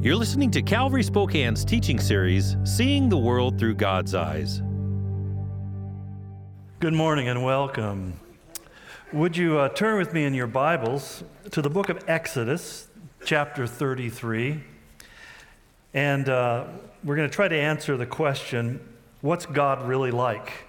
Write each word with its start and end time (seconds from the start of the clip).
You're 0.00 0.14
listening 0.14 0.52
to 0.52 0.62
Calvary 0.62 1.02
Spokane's 1.02 1.64
teaching 1.64 1.98
series, 1.98 2.56
Seeing 2.62 3.08
the 3.08 3.18
World 3.18 3.58
Through 3.58 3.74
God's 3.74 4.14
Eyes. 4.14 4.62
Good 6.78 6.92
morning 6.92 7.28
and 7.28 7.42
welcome. 7.42 8.20
Would 9.12 9.36
you 9.36 9.58
uh, 9.58 9.70
turn 9.70 9.98
with 9.98 10.14
me 10.14 10.24
in 10.24 10.34
your 10.34 10.46
Bibles 10.46 11.24
to 11.50 11.60
the 11.60 11.68
book 11.68 11.88
of 11.88 11.98
Exodus, 12.06 12.86
chapter 13.24 13.66
33? 13.66 14.62
And 15.94 16.28
uh, 16.28 16.66
we're 17.02 17.16
going 17.16 17.28
to 17.28 17.34
try 17.34 17.48
to 17.48 17.58
answer 17.58 17.96
the 17.96 18.06
question 18.06 18.78
what's 19.20 19.46
God 19.46 19.88
really 19.88 20.12
like? 20.12 20.68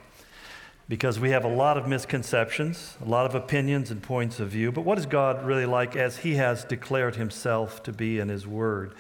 Because 0.88 1.20
we 1.20 1.30
have 1.30 1.46
a 1.46 1.54
lot 1.56 1.78
of 1.78 1.88
misconceptions, 1.88 2.98
a 3.00 3.08
lot 3.08 3.28
of 3.28 3.36
opinions 3.36 3.92
and 3.92 4.02
points 4.02 4.40
of 4.40 4.50
view, 4.50 4.72
but 4.72 4.82
what 4.82 4.98
is 4.98 5.06
God 5.06 5.46
really 5.46 5.68
like 5.68 5.96
as 5.96 6.18
He 6.18 6.34
has 6.38 6.64
declared 6.64 7.16
Himself 7.16 7.84
to 7.84 7.94
be 7.94 8.18
in 8.18 8.30
His 8.30 8.48
Word? 8.48 8.96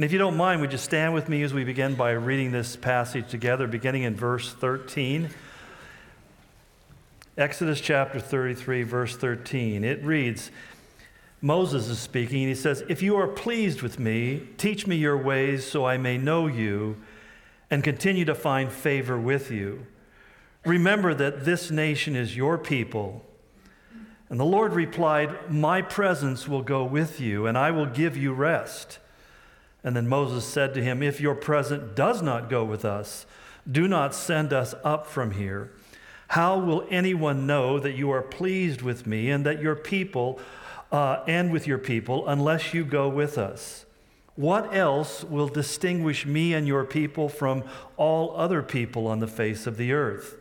And 0.00 0.04
if 0.06 0.12
you 0.12 0.18
don't 0.18 0.38
mind, 0.38 0.62
would 0.62 0.72
you 0.72 0.78
stand 0.78 1.12
with 1.12 1.28
me 1.28 1.42
as 1.42 1.52
we 1.52 1.62
begin 1.62 1.94
by 1.94 2.12
reading 2.12 2.52
this 2.52 2.74
passage 2.74 3.28
together, 3.28 3.66
beginning 3.66 4.04
in 4.04 4.16
verse 4.16 4.50
13? 4.50 5.28
Exodus 7.36 7.82
chapter 7.82 8.18
33, 8.18 8.82
verse 8.82 9.14
13. 9.14 9.84
It 9.84 10.02
reads 10.02 10.50
Moses 11.42 11.88
is 11.88 11.98
speaking, 11.98 12.38
and 12.38 12.48
he 12.48 12.54
says, 12.54 12.82
If 12.88 13.02
you 13.02 13.14
are 13.16 13.28
pleased 13.28 13.82
with 13.82 13.98
me, 13.98 14.48
teach 14.56 14.86
me 14.86 14.96
your 14.96 15.18
ways 15.18 15.66
so 15.66 15.84
I 15.84 15.98
may 15.98 16.16
know 16.16 16.46
you 16.46 16.96
and 17.70 17.84
continue 17.84 18.24
to 18.24 18.34
find 18.34 18.72
favor 18.72 19.20
with 19.20 19.50
you. 19.50 19.86
Remember 20.64 21.12
that 21.12 21.44
this 21.44 21.70
nation 21.70 22.16
is 22.16 22.34
your 22.34 22.56
people. 22.56 23.22
And 24.30 24.40
the 24.40 24.44
Lord 24.44 24.72
replied, 24.72 25.50
My 25.50 25.82
presence 25.82 26.48
will 26.48 26.62
go 26.62 26.84
with 26.84 27.20
you, 27.20 27.46
and 27.46 27.58
I 27.58 27.70
will 27.70 27.84
give 27.84 28.16
you 28.16 28.32
rest. 28.32 28.98
And 29.82 29.96
then 29.96 30.08
Moses 30.08 30.44
said 30.44 30.74
to 30.74 30.82
him, 30.82 31.02
If 31.02 31.20
your 31.20 31.34
presence 31.34 31.94
does 31.94 32.22
not 32.22 32.50
go 32.50 32.64
with 32.64 32.84
us, 32.84 33.26
do 33.70 33.88
not 33.88 34.14
send 34.14 34.52
us 34.52 34.74
up 34.84 35.06
from 35.06 35.32
here. 35.32 35.70
How 36.28 36.58
will 36.58 36.86
anyone 36.90 37.46
know 37.46 37.78
that 37.78 37.94
you 37.94 38.10
are 38.10 38.22
pleased 38.22 38.82
with 38.82 39.06
me 39.06 39.30
and 39.30 39.44
that 39.46 39.60
your 39.60 39.74
people 39.74 40.38
uh, 40.92 41.22
and 41.26 41.50
with 41.50 41.66
your 41.66 41.78
people 41.78 42.28
unless 42.28 42.72
you 42.72 42.84
go 42.84 43.08
with 43.08 43.38
us? 43.38 43.86
What 44.36 44.74
else 44.74 45.24
will 45.24 45.48
distinguish 45.48 46.24
me 46.24 46.54
and 46.54 46.66
your 46.66 46.84
people 46.84 47.28
from 47.28 47.64
all 47.96 48.34
other 48.36 48.62
people 48.62 49.06
on 49.06 49.18
the 49.18 49.26
face 49.26 49.66
of 49.66 49.76
the 49.76 49.92
earth? 49.92 50.36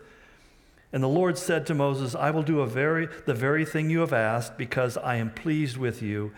And 0.91 1.03
the 1.03 1.07
Lord 1.07 1.37
said 1.37 1.65
to 1.67 1.73
Moses, 1.73 2.15
I 2.15 2.31
will 2.31 2.43
do 2.43 2.63
very, 2.65 3.07
the 3.25 3.33
very 3.33 3.65
thing 3.65 3.89
you 3.89 3.99
have 3.99 4.13
asked 4.13 4.57
because 4.57 4.97
I 4.97 5.15
am 5.15 5.31
pleased 5.31 5.77
with 5.77 6.01
you 6.01 6.31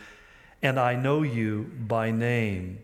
and 0.61 0.79
I 0.79 0.95
know 0.95 1.23
you 1.23 1.71
by 1.77 2.11
name. 2.11 2.79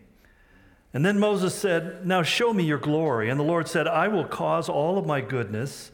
And 0.94 1.04
then 1.04 1.18
Moses 1.18 1.54
said, 1.54 2.06
Now 2.06 2.22
show 2.22 2.52
me 2.52 2.64
your 2.64 2.78
glory. 2.78 3.28
And 3.28 3.38
the 3.38 3.44
Lord 3.44 3.68
said, 3.68 3.86
I 3.86 4.08
will 4.08 4.24
cause 4.24 4.68
all 4.68 4.98
of 4.98 5.06
my 5.06 5.20
goodness, 5.20 5.90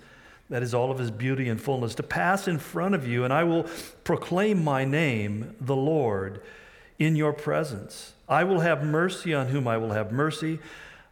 that 0.50 0.62
is, 0.62 0.75
all 0.75 0.91
of 0.91 0.98
his 0.98 1.11
beauty 1.11 1.48
and 1.48 1.61
fullness, 1.61 1.95
to 1.97 2.03
pass 2.03 2.47
in 2.47 2.59
front 2.59 2.95
of 2.95 3.06
you, 3.06 3.25
and 3.25 3.33
I 3.33 3.45
will 3.45 3.67
proclaim 4.05 4.62
my 4.62 4.84
name, 4.84 5.56
the 5.61 5.77
Lord, 5.77 6.42
in 6.98 7.17
your 7.17 7.33
presence. 7.33 8.12
I 8.28 8.45
will 8.45 8.61
have 8.61 8.84
mercy 8.84 9.34
on 9.34 9.48
whom 9.48 9.67
I 9.67 9.77
will 9.78 9.92
have 9.92 10.12
mercy. 10.12 10.61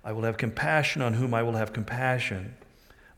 I 0.05 0.13
will 0.13 0.23
have 0.23 0.37
compassion 0.37 1.03
on 1.03 1.15
whom 1.15 1.35
I 1.35 1.43
will 1.43 1.55
have 1.55 1.73
compassion. 1.73 2.55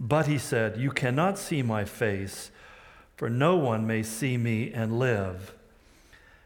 But 0.01 0.27
he 0.27 0.39
said, 0.39 0.79
You 0.79 0.91
cannot 0.91 1.39
see 1.39 1.63
my 1.63 1.85
face, 1.85 2.51
for 3.17 3.29
no 3.29 3.57
one 3.57 3.87
may 3.87 4.03
see 4.03 4.37
me 4.37 4.73
and 4.73 4.99
live. 4.99 5.55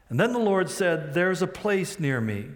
And 0.08 0.18
then 0.18 0.32
the 0.32 0.38
Lord 0.38 0.70
said, 0.70 1.14
There's 1.14 1.42
a 1.42 1.46
place 1.46 2.00
near 2.00 2.20
me 2.20 2.48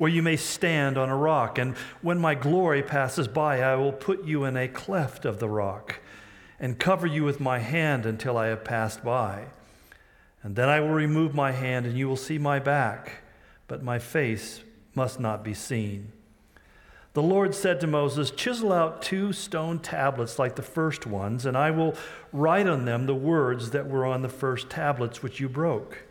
where 0.00 0.10
you 0.10 0.22
may 0.22 0.34
stand 0.34 0.96
on 0.96 1.10
a 1.10 1.16
rock, 1.16 1.58
and 1.58 1.76
when 2.00 2.18
my 2.18 2.34
glory 2.34 2.82
passes 2.82 3.28
by, 3.28 3.60
I 3.60 3.76
will 3.76 3.92
put 3.92 4.24
you 4.24 4.44
in 4.46 4.56
a 4.56 4.66
cleft 4.66 5.26
of 5.26 5.40
the 5.40 5.48
rock 5.50 5.96
and 6.58 6.78
cover 6.78 7.06
you 7.06 7.22
with 7.22 7.38
my 7.38 7.58
hand 7.58 8.06
until 8.06 8.38
I 8.38 8.46
have 8.46 8.64
passed 8.64 9.04
by. 9.04 9.48
And 10.42 10.56
then 10.56 10.70
I 10.70 10.80
will 10.80 10.88
remove 10.88 11.34
my 11.34 11.52
hand, 11.52 11.84
and 11.84 11.98
you 11.98 12.08
will 12.08 12.16
see 12.16 12.38
my 12.38 12.58
back, 12.58 13.20
but 13.68 13.82
my 13.82 13.98
face 13.98 14.62
must 14.94 15.20
not 15.20 15.44
be 15.44 15.52
seen. 15.52 16.12
The 17.12 17.22
Lord 17.22 17.54
said 17.54 17.78
to 17.80 17.86
Moses, 17.86 18.30
Chisel 18.30 18.72
out 18.72 19.02
two 19.02 19.34
stone 19.34 19.80
tablets 19.80 20.38
like 20.38 20.56
the 20.56 20.62
first 20.62 21.06
ones, 21.06 21.44
and 21.44 21.58
I 21.58 21.72
will 21.72 21.94
write 22.32 22.66
on 22.66 22.86
them 22.86 23.04
the 23.04 23.14
words 23.14 23.72
that 23.72 23.86
were 23.86 24.06
on 24.06 24.22
the 24.22 24.30
first 24.30 24.70
tablets 24.70 25.22
which 25.22 25.40
you 25.40 25.48
broke. 25.50 26.04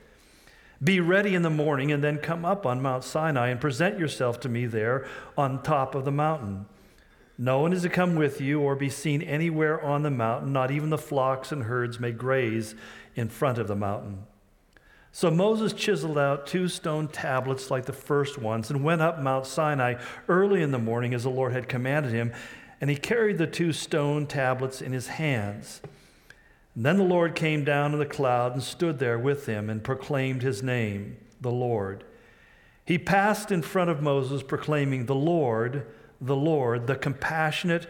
Be 0.81 0.99
ready 0.99 1.35
in 1.35 1.41
the 1.41 1.49
morning, 1.49 1.91
and 1.91 2.03
then 2.03 2.19
come 2.19 2.45
up 2.45 2.65
on 2.65 2.81
Mount 2.81 3.03
Sinai 3.03 3.49
and 3.49 3.59
present 3.59 3.99
yourself 3.99 4.39
to 4.41 4.49
me 4.49 4.65
there 4.65 5.05
on 5.37 5.61
top 5.61 5.93
of 5.93 6.05
the 6.05 6.11
mountain. 6.11 6.67
No 7.37 7.59
one 7.59 7.73
is 7.73 7.83
to 7.83 7.89
come 7.89 8.15
with 8.15 8.41
you 8.41 8.61
or 8.61 8.75
be 8.75 8.89
seen 8.89 9.21
anywhere 9.21 9.81
on 9.81 10.03
the 10.03 10.09
mountain, 10.09 10.51
not 10.53 10.71
even 10.71 10.89
the 10.89 10.97
flocks 10.97 11.51
and 11.51 11.63
herds 11.63 11.99
may 11.99 12.11
graze 12.11 12.75
in 13.15 13.29
front 13.29 13.57
of 13.57 13.67
the 13.67 13.75
mountain. 13.75 14.25
So 15.11 15.31
Moses 15.31 15.73
chiseled 15.73 16.17
out 16.17 16.47
two 16.47 16.67
stone 16.67 17.07
tablets 17.07 17.71
like 17.71 17.85
the 17.85 17.93
first 17.93 18.37
ones 18.37 18.69
and 18.69 18.83
went 18.83 19.01
up 19.01 19.19
Mount 19.19 19.45
Sinai 19.45 19.95
early 20.27 20.61
in 20.61 20.71
the 20.71 20.79
morning 20.79 21.13
as 21.13 21.23
the 21.23 21.29
Lord 21.29 21.51
had 21.51 21.67
commanded 21.67 22.11
him, 22.11 22.31
and 22.79 22.89
he 22.89 22.95
carried 22.95 23.37
the 23.37 23.47
two 23.47 23.73
stone 23.73 24.27
tablets 24.27 24.81
in 24.81 24.93
his 24.93 25.07
hands. 25.07 25.81
Then 26.81 26.97
the 26.97 27.03
Lord 27.03 27.35
came 27.35 27.65
down 27.65 27.91
in 27.91 27.99
the 27.99 28.05
cloud 28.05 28.53
and 28.53 28.63
stood 28.63 28.99
there 28.99 29.19
with 29.19 29.47
him 29.47 29.69
and 29.69 29.83
proclaimed 29.83 30.41
his 30.41 30.63
name, 30.63 31.17
the 31.41 31.51
Lord. 31.51 32.05
He 32.85 32.97
passed 32.97 33.51
in 33.51 33.61
front 33.61 33.89
of 33.89 34.01
Moses, 34.01 34.41
proclaiming, 34.43 35.05
The 35.05 35.13
Lord, 35.13 35.85
the 36.21 36.37
Lord, 36.37 36.87
the 36.87 36.95
compassionate 36.95 37.85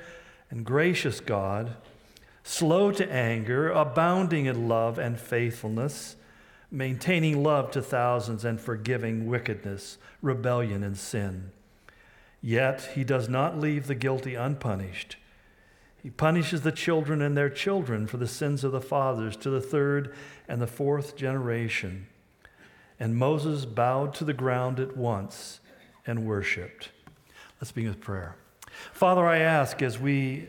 and 0.49 0.65
gracious 0.65 1.19
God, 1.19 1.75
slow 2.43 2.91
to 2.91 3.11
anger, 3.11 3.69
abounding 3.69 4.47
in 4.47 4.67
love 4.67 4.97
and 4.97 5.19
faithfulness 5.19 6.15
maintaining 6.71 7.43
love 7.43 7.71
to 7.71 7.81
thousands 7.81 8.45
and 8.45 8.59
forgiving 8.59 9.27
wickedness, 9.27 9.97
rebellion, 10.21 10.83
and 10.83 10.97
sin. 10.97 11.51
Yet 12.41 12.91
he 12.93 13.03
does 13.03 13.27
not 13.27 13.59
leave 13.59 13.87
the 13.87 13.95
guilty 13.95 14.35
unpunished. 14.35 15.17
He 16.01 16.09
punishes 16.09 16.61
the 16.61 16.71
children 16.71 17.21
and 17.21 17.35
their 17.35 17.49
children 17.49 18.07
for 18.07 18.17
the 18.17 18.27
sins 18.27 18.63
of 18.63 18.71
the 18.71 18.81
fathers 18.81 19.35
to 19.37 19.49
the 19.49 19.61
third 19.61 20.15
and 20.47 20.61
the 20.61 20.67
fourth 20.67 21.15
generation. 21.15 22.07
And 22.99 23.15
Moses 23.15 23.65
bowed 23.65 24.13
to 24.15 24.23
the 24.23 24.33
ground 24.33 24.79
at 24.79 24.95
once 24.95 25.59
and 26.05 26.25
worshiped. 26.25 26.89
Let's 27.59 27.71
begin 27.71 27.91
with 27.91 28.01
prayer. 28.01 28.35
Father, 28.93 29.25
I 29.25 29.39
ask 29.39 29.81
as 29.81 29.99
we 29.99 30.47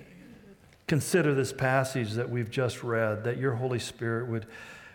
consider 0.87 1.35
this 1.35 1.53
passage 1.53 2.13
that 2.13 2.31
we've 2.31 2.51
just 2.51 2.83
read, 2.83 3.25
that 3.25 3.39
your 3.39 3.55
Holy 3.55 3.79
Spirit 3.79 4.29
would 4.29 4.47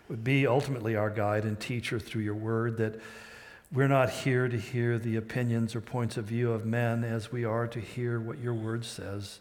would 0.10 0.24
be 0.24 0.46
ultimately 0.46 0.96
our 0.96 1.10
guide 1.10 1.46
and 1.46 1.60
teacher 1.60 2.00
through 2.00 2.22
your 2.22 2.36
word, 2.36 2.78
that 2.78 3.00
we're 3.72 3.88
not 3.88 4.10
here 4.10 4.48
to 4.48 4.58
hear 4.58 5.00
the 5.00 5.16
opinions 5.16 5.76
or 5.76 5.82
points 5.82 6.18
of 6.18 6.26
view 6.26 6.52
of 6.52 6.66
men 6.66 7.04
as 7.04 7.32
we 7.32 7.44
are 7.44 7.68
to 7.68 7.80
hear 7.80 8.20
what 8.20 8.40
your 8.40 8.54
word 8.54 8.86
says. 8.86 9.40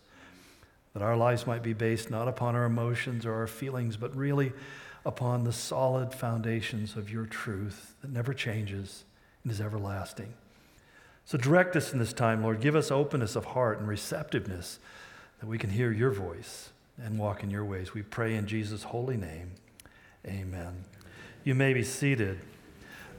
That 0.95 1.03
our 1.03 1.17
lives 1.17 1.47
might 1.47 1.63
be 1.63 1.73
based 1.73 2.11
not 2.11 2.29
upon 2.29 2.55
our 2.55 2.65
emotions 2.65 3.27
or 3.27 3.35
our 3.35 3.47
feelings, 3.47 3.97
but 3.97 4.17
really 4.17 4.53
upon 5.05 5.45
the 5.45 5.53
solid 5.53 6.15
foundations 6.15 6.97
of 6.97 7.11
your 7.11 7.27
truth 7.27 7.95
that 8.01 8.11
never 8.11 8.33
changes 8.33 9.05
and 9.43 9.53
is 9.53 9.61
everlasting. 9.61 10.33
So 11.27 11.37
direct 11.39 11.75
us 11.77 11.93
in 11.93 11.99
this 11.99 12.13
time, 12.13 12.43
Lord. 12.43 12.61
Give 12.61 12.77
us 12.77 12.91
openness 12.91 13.35
of 13.35 13.45
heart 13.47 13.79
and 13.79 13.89
receptiveness 13.89 14.79
that 15.41 15.47
we 15.47 15.59
can 15.59 15.71
hear 15.71 15.91
your 15.91 16.11
voice 16.11 16.71
and 17.03 17.19
walk 17.19 17.43
in 17.43 17.51
your 17.51 17.65
ways. 17.65 17.93
We 17.93 18.03
pray 18.03 18.35
in 18.35 18.47
Jesus' 18.47 18.85
holy 18.85 19.17
name. 19.17 19.53
Amen. 20.27 20.85
You 21.43 21.55
may 21.55 21.75
be 21.75 21.83
seated. 21.83 22.39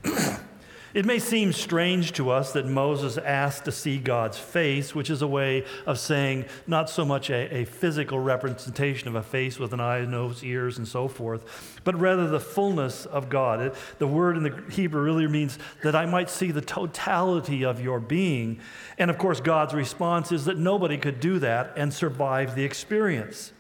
it 0.96 1.06
may 1.06 1.20
seem 1.20 1.52
strange 1.52 2.14
to 2.14 2.30
us 2.30 2.54
that 2.54 2.66
Moses 2.66 3.18
asked 3.18 3.66
to 3.66 3.72
see 3.74 3.98
God's 3.98 4.38
face, 4.38 4.96
which 4.96 5.10
is 5.10 5.22
a 5.22 5.28
way 5.28 5.66
of 5.86 6.00
saying 6.00 6.46
not 6.68 6.90
so 6.90 7.04
much 7.04 7.30
a, 7.30 7.54
a, 7.54 7.66
physical 7.66 8.18
representation 8.18 9.10
of 9.10 9.16
a 9.16 9.22
face 9.22 9.60
with 9.60 9.74
an 9.74 9.82
eye, 9.82 10.06
nose, 10.06 10.42
ears, 10.42 10.78
and 10.78 10.88
so 10.88 11.10
forth, 11.10 11.82
but 11.84 12.00
rather 12.00 12.30
the 12.30 12.40
fullness 12.40 13.06
of 13.06 13.28
God. 13.28 13.60
It, 13.60 13.76
the 14.00 14.08
word 14.08 14.38
in 14.38 14.44
the 14.44 14.64
Hebrew 14.72 15.02
really 15.02 15.28
means 15.28 15.60
that 15.84 15.98
I 15.98 16.06
might 16.06 16.30
see 16.30 16.52
the 16.52 16.62
totality 16.62 17.66
of 17.66 17.82
your 17.82 18.00
being. 18.00 18.62
And 18.98 19.12
of 19.12 19.18
course, 19.18 19.42
God's 19.42 19.74
response 19.74 20.32
is 20.32 20.46
that 20.46 20.58
nobody 20.58 20.98
could 20.98 21.20
do 21.20 21.40
that 21.40 21.74
and 21.76 21.94
survive 21.94 22.56
the 22.56 22.64
experience. 22.64 23.52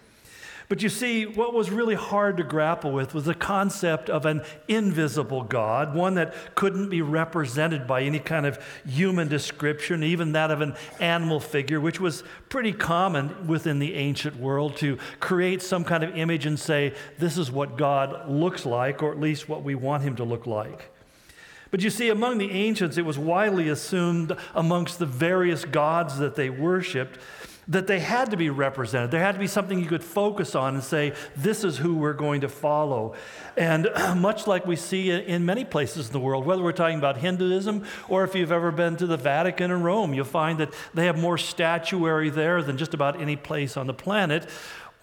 But 0.68 0.82
you 0.82 0.90
see, 0.90 1.26
what 1.26 1.54
was 1.54 1.70
really 1.70 1.94
hard 1.94 2.38
to 2.38 2.44
grapple 2.44 2.92
with 2.92 3.14
was 3.14 3.26
the 3.26 3.36
concept 3.36 4.10
of 4.10 4.26
an 4.26 4.42
invisible 4.68 5.44
God, 5.44 5.94
one 5.94 6.16
that 6.16 6.34
couldn't 6.56 6.90
be 6.90 7.02
represented 7.02 7.86
by 7.86 8.02
any 8.02 8.20
kind 8.20 8.48
of 8.48 8.60
human 8.88 9.28
description, 9.28 10.04
even 10.04 10.32
that 10.32 10.50
of 10.50 10.62
an 10.62 10.76
animal 11.00 11.40
figure, 11.40 11.80
which 11.80 12.00
was 12.00 12.24
pretty 12.50 12.74
common 12.74 13.48
within 13.48 13.78
the 13.78 13.94
ancient 13.94 14.38
world 14.38 14.76
to 14.78 14.98
create 15.20 15.62
some 15.62 15.84
kind 15.84 16.04
of 16.04 16.18
image 16.18 16.48
and 16.48 16.60
say, 16.60 16.94
this 17.20 17.38
is 17.38 17.52
what 17.52 17.78
God 17.78 18.28
looks 18.28 18.66
like, 18.66 19.04
or 19.04 19.12
at 19.12 19.20
least 19.20 19.48
what 19.48 19.64
we 19.64 19.76
want 19.76 20.02
him 20.02 20.16
to 20.16 20.24
look 20.24 20.48
like. 20.48 20.92
But 21.70 21.82
you 21.82 21.90
see, 21.90 22.10
among 22.10 22.38
the 22.38 22.52
ancients, 22.52 22.98
it 22.98 23.06
was 23.06 23.20
widely 23.20 23.70
assumed 23.70 24.36
amongst 24.54 24.98
the 24.98 25.06
various 25.06 25.66
gods 25.66 26.18
that 26.20 26.36
they 26.36 26.50
worshiped 26.50 27.20
that 27.68 27.88
they 27.88 28.00
had 28.00 28.32
to 28.32 28.38
be 28.38 28.50
represented. 28.50 29.12
There 29.12 29.22
had 29.22 29.34
to 29.34 29.40
be 29.40 29.48
something 29.48 29.80
you 29.80 29.88
could 29.88 30.04
focus 30.04 30.56
on 30.56 30.76
and 30.76 30.84
say, 30.84 31.14
this 31.36 31.64
is 31.64 31.78
who 31.78 31.96
we're 31.96 32.14
going 32.14 32.42
to 32.42 32.50
follow. 32.50 33.16
And 33.58 33.90
much 34.18 34.48
like 34.48 34.66
we 34.66 34.76
see 34.76 35.12
in 35.12 35.46
many 35.46 35.66
places 35.66 36.08
in 36.08 36.14
the 36.14 36.20
world, 36.20 36.46
whether 36.46 36.62
we're 36.62 36.72
talking 36.72 36.98
about 36.98 37.18
Hinduism 37.18 37.86
or 38.08 38.24
if 38.24 38.36
you've 38.36 38.52
ever 38.52 38.72
been 38.72 38.96
to 38.98 39.08
the 39.08 39.18
Vatican 39.18 39.72
in 39.72 39.82
Rome, 39.82 40.14
you'll 40.14 40.26
find 40.26 40.60
that 40.60 40.74
they 40.94 41.06
have 41.06 41.20
more 41.20 41.38
statuary 41.38 42.30
there 42.30 42.62
than 42.62 42.78
just 42.78 42.94
about 42.94 43.20
any 43.22 43.36
place 43.36 43.78
on 43.78 43.88
the 43.88 43.94
planet. 43.94 44.48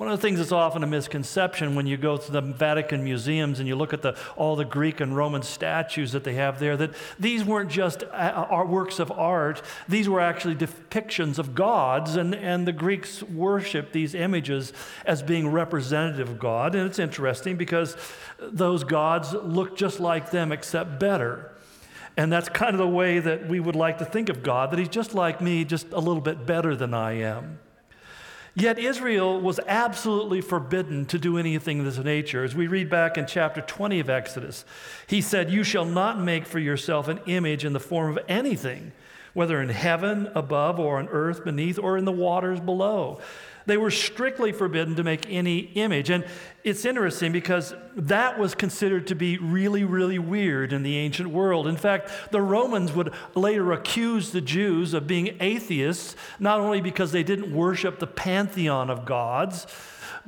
One 0.02 0.10
of 0.10 0.20
the 0.20 0.26
things 0.26 0.40
that's 0.40 0.50
often 0.50 0.82
a 0.82 0.86
misconception 0.88 1.76
when 1.76 1.86
you 1.86 1.96
go 1.96 2.16
to 2.16 2.32
the 2.32 2.40
Vatican 2.40 3.04
museums 3.04 3.60
and 3.60 3.68
you 3.68 3.76
look 3.76 3.92
at 3.92 4.02
the, 4.02 4.18
all 4.34 4.56
the 4.56 4.64
Greek 4.64 4.98
and 4.98 5.16
Roman 5.16 5.42
statues 5.42 6.10
that 6.10 6.24
they 6.24 6.34
have 6.34 6.58
there, 6.58 6.76
that 6.76 6.90
these 7.20 7.44
weren't 7.44 7.70
just 7.70 8.02
uh, 8.10 8.64
works 8.66 8.98
of 8.98 9.12
art, 9.12 9.62
these 9.88 10.08
were 10.08 10.18
actually 10.18 10.56
depictions 10.56 11.38
of 11.38 11.54
gods, 11.54 12.16
and, 12.16 12.34
and 12.34 12.66
the 12.66 12.72
Greeks 12.72 13.22
worshiped 13.22 13.92
these 13.92 14.12
images 14.12 14.72
as 15.06 15.22
being 15.22 15.52
representative 15.52 16.30
of 16.30 16.40
God. 16.40 16.74
And 16.74 16.84
it's 16.84 16.98
interesting 16.98 17.56
because 17.56 17.96
those 18.40 18.82
gods 18.82 19.32
look 19.32 19.76
just 19.76 20.00
like 20.00 20.32
them 20.32 20.50
except 20.50 20.98
better. 20.98 21.52
And 22.16 22.32
that's 22.32 22.48
kind 22.48 22.74
of 22.74 22.78
the 22.78 22.88
way 22.88 23.20
that 23.20 23.48
we 23.48 23.60
would 23.60 23.76
like 23.76 23.98
to 23.98 24.04
think 24.04 24.30
of 24.30 24.42
God, 24.42 24.72
that 24.72 24.80
He's 24.80 24.88
just 24.88 25.14
like 25.14 25.40
me, 25.40 25.64
just 25.64 25.92
a 25.92 26.00
little 26.00 26.20
bit 26.20 26.44
better 26.44 26.74
than 26.74 26.92
I 26.92 27.18
am. 27.18 27.60
Yet 28.54 28.78
Israel 28.78 29.40
was 29.40 29.58
absolutely 29.66 30.42
forbidden 30.42 31.06
to 31.06 31.18
do 31.18 31.38
anything 31.38 31.78
of 31.78 31.86
this 31.86 32.04
nature. 32.04 32.44
As 32.44 32.54
we 32.54 32.66
read 32.66 32.90
back 32.90 33.16
in 33.16 33.26
chapter 33.26 33.62
20 33.62 34.00
of 34.00 34.10
Exodus, 34.10 34.66
he 35.06 35.22
said, 35.22 35.50
You 35.50 35.64
shall 35.64 35.86
not 35.86 36.20
make 36.20 36.44
for 36.44 36.58
yourself 36.58 37.08
an 37.08 37.20
image 37.26 37.64
in 37.64 37.72
the 37.72 37.80
form 37.80 38.16
of 38.16 38.22
anything, 38.28 38.92
whether 39.32 39.62
in 39.62 39.70
heaven 39.70 40.30
above 40.34 40.78
or 40.78 40.98
on 40.98 41.08
earth 41.08 41.44
beneath 41.44 41.78
or 41.78 41.96
in 41.96 42.04
the 42.04 42.12
waters 42.12 42.60
below. 42.60 43.20
They 43.66 43.76
were 43.76 43.90
strictly 43.90 44.52
forbidden 44.52 44.96
to 44.96 45.04
make 45.04 45.30
any 45.30 45.58
image. 45.74 46.10
And 46.10 46.24
it's 46.64 46.84
interesting 46.84 47.32
because 47.32 47.74
that 47.96 48.38
was 48.38 48.54
considered 48.54 49.06
to 49.08 49.14
be 49.14 49.38
really, 49.38 49.84
really 49.84 50.18
weird 50.18 50.72
in 50.72 50.82
the 50.82 50.96
ancient 50.96 51.30
world. 51.30 51.66
In 51.66 51.76
fact, 51.76 52.10
the 52.30 52.40
Romans 52.40 52.92
would 52.92 53.12
later 53.34 53.72
accuse 53.72 54.30
the 54.30 54.40
Jews 54.40 54.94
of 54.94 55.06
being 55.06 55.36
atheists, 55.40 56.16
not 56.38 56.60
only 56.60 56.80
because 56.80 57.12
they 57.12 57.22
didn't 57.22 57.54
worship 57.54 57.98
the 57.98 58.06
pantheon 58.06 58.90
of 58.90 59.04
gods, 59.04 59.66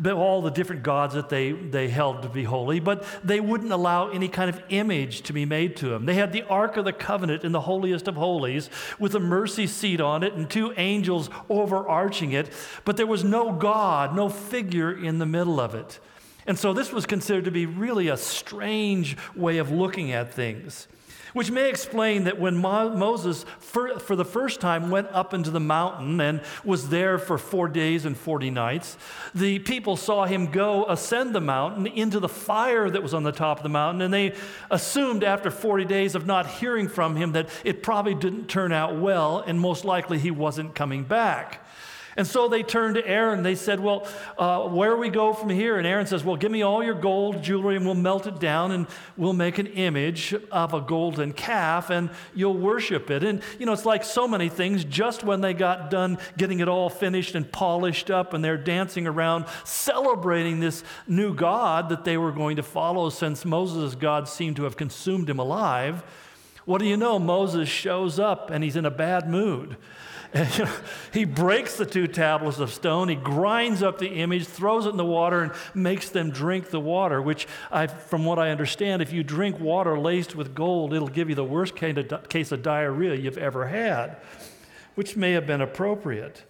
all 0.06 0.42
the 0.42 0.50
different 0.50 0.82
gods 0.82 1.14
that 1.14 1.28
they, 1.28 1.52
they 1.52 1.88
held 1.88 2.22
to 2.22 2.28
be 2.28 2.44
holy, 2.44 2.81
but 2.81 3.04
they 3.25 3.40
wouldn't 3.40 3.72
allow 3.72 4.08
any 4.08 4.28
kind 4.28 4.48
of 4.48 4.62
image 4.69 5.22
to 5.22 5.32
be 5.32 5.44
made 5.44 5.76
to 5.76 5.88
them. 5.88 6.06
They 6.06 6.14
had 6.14 6.32
the 6.32 6.42
Ark 6.42 6.76
of 6.76 6.84
the 6.84 6.92
Covenant 6.92 7.44
in 7.44 7.52
the 7.52 7.62
holiest 7.62 8.08
of 8.08 8.16
holies 8.16 8.70
with 8.98 9.14
a 9.14 9.20
mercy 9.20 9.66
seat 9.66 10.00
on 10.00 10.22
it 10.22 10.34
and 10.34 10.48
two 10.48 10.72
angels 10.76 11.31
overarching 11.48 12.32
it, 12.32 12.50
but 12.84 12.96
there 12.96 13.06
was 13.06 13.25
no 13.25 13.52
God, 13.52 14.14
no 14.14 14.28
figure 14.28 14.92
in 14.92 15.19
the 15.19 15.26
middle 15.26 15.60
of 15.60 15.75
it. 15.75 15.98
And 16.46 16.58
so 16.58 16.72
this 16.72 16.92
was 16.92 17.06
considered 17.06 17.44
to 17.44 17.50
be 17.50 17.66
really 17.66 18.08
a 18.08 18.16
strange 18.16 19.16
way 19.34 19.58
of 19.58 19.70
looking 19.70 20.12
at 20.12 20.32
things 20.34 20.88
which 21.34 21.50
may 21.50 21.69
explain 21.69 22.25
that 22.25 22.40
when 22.40 22.56
Mo- 22.56 22.96
Moses, 22.96 23.44
for, 23.58 23.98
for 23.98 24.16
the 24.16 24.25
first 24.25 24.60
time, 24.60 24.90
went 24.90 25.08
up 25.10 25.34
into 25.34 25.50
the 25.50 25.60
mountain 25.60 26.20
and 26.20 26.40
was 26.64 26.88
there 26.88 27.19
for 27.19 27.36
four 27.36 27.69
days 27.69 28.06
and 28.06 28.16
40 28.16 28.50
nights, 28.50 28.96
the 29.34 29.58
people 29.58 29.96
saw 29.96 30.25
him 30.25 30.50
go 30.50 30.86
ascend 30.86 31.34
the 31.34 31.40
mountain 31.40 31.86
into 31.86 32.20
the 32.20 32.28
fire 32.28 32.88
that 32.88 33.02
was 33.02 33.12
on 33.12 33.25
the 33.25 33.32
top 33.32 33.58
of 33.58 33.62
the 33.62 33.69
mountain, 33.69 34.00
and 34.00 34.14
they 34.14 34.34
assumed 34.70 35.22
after 35.22 35.50
40 35.50 35.84
days 35.84 36.14
of 36.14 36.25
not 36.25 36.46
hearing 36.46 36.88
from 36.88 37.16
him 37.16 37.32
that 37.32 37.48
it 37.64 37.82
probably 37.82 38.14
didn't 38.14 38.46
turn 38.46 38.72
out 38.72 38.96
well, 38.96 39.40
and 39.40 39.60
most 39.60 39.84
likely 39.84 40.19
he 40.19 40.30
wasn't 40.30 40.75
coming 40.75 41.04
back. 41.04 41.63
And 42.16 42.26
so 42.26 42.49
they 42.49 42.62
turned 42.62 42.94
to 42.94 43.06
Aaron. 43.06 43.43
They 43.43 43.55
said, 43.55 43.81
Well, 43.81 44.06
uh, 44.38 44.69
where 44.69 44.96
we 44.96 45.08
go 45.08 45.32
from 45.32 45.50
here? 45.50 45.78
And 45.78 45.87
Aaron 45.87 46.06
says, 46.06 46.22
Well, 46.22 46.37
give 46.37 46.52
me 46.52 46.62
all 46.62 46.82
your 46.82 46.94
gold 46.94 47.43
jewelry 47.43 47.76
and 47.76 47.84
we'll 47.84 47.94
melt 47.94 48.26
it 48.26 48.38
down 48.38 48.70
and 48.70 48.87
we'll 49.16 49.32
make 49.32 49.58
an 49.58 49.66
image 49.66 50.34
of 50.52 50.75
a 50.75 50.81
golden 50.81 51.32
calf 51.32 51.90
and 51.90 52.11
you'll 52.34 52.56
worship 52.56 53.11
it. 53.11 53.25
And, 53.25 53.43
you 53.58 53.66
know, 53.66 53.72
it's 53.72 53.84
like 53.84 54.05
so 54.05 54.28
many 54.28 54.49
things. 54.49 54.84
Just 54.84 55.25
when 55.25 55.40
they 55.40 55.55
got 55.55 55.90
done 55.90 56.19
getting 56.37 56.61
it 56.61 56.69
all 56.69 56.88
finished 56.88 57.34
and 57.34 57.50
polished 57.50 58.11
up 58.11 58.32
and 58.32 58.44
they're 58.44 58.56
dancing 58.56 59.06
around 59.06 59.46
celebrating 59.64 60.61
this 60.61 60.84
new 61.08 61.34
God 61.34 61.88
that 61.88 62.05
they 62.05 62.16
were 62.16 62.32
going 62.32 62.56
to 62.56 62.62
follow 62.62 63.11
since 63.11 63.44
Moses' 63.44 63.94
God 63.94 64.28
seemed 64.28 64.56
to 64.56 64.64
have 64.64 64.76
consumed 64.76 65.28
him 65.28 65.38
alive, 65.38 66.05
what 66.64 66.78
do 66.78 66.87
you 66.87 66.96
know? 66.96 67.19
Moses 67.19 67.69
shows 67.69 68.19
up 68.19 68.50
and 68.50 68.64
he's 68.64 68.76
in 68.76 68.87
a 68.87 68.90
bad 68.90 69.28
mood. 69.28 69.76
He 71.12 71.25
breaks 71.25 71.76
the 71.76 71.86
two 71.86 72.08
tablets 72.08 72.58
of 72.58 72.72
stone, 72.72 73.08
he 73.08 73.14
grinds 73.14 73.82
up 73.82 73.98
the 73.98 74.08
image, 74.08 74.46
throws 74.46 74.86
it 74.86 74.90
in 74.90 74.96
the 74.96 75.04
water, 75.04 75.42
and 75.42 75.52
makes 75.75 76.08
them 76.08 76.31
drink 76.31 76.70
the 76.70 76.81
water, 76.81 77.22
which, 77.22 77.46
I, 77.70 77.86
from 77.86 78.25
what 78.25 78.38
I 78.38 78.50
understand, 78.50 79.00
if 79.00 79.12
you 79.12 79.22
drink 79.22 79.60
water 79.60 79.96
laced 79.96 80.34
with 80.34 80.54
gold, 80.54 80.92
it'll 80.92 81.08
give 81.08 81.28
you 81.28 81.36
the 81.36 81.44
worst 81.44 81.76
case 81.76 82.52
of 82.52 82.62
diarrhea 82.62 83.14
you've 83.14 83.38
ever 83.38 83.69
had, 83.69 84.16
which 84.96 85.16
may 85.16 85.32
have 85.32 85.46
been 85.46 85.60
appropriate. 85.60 86.42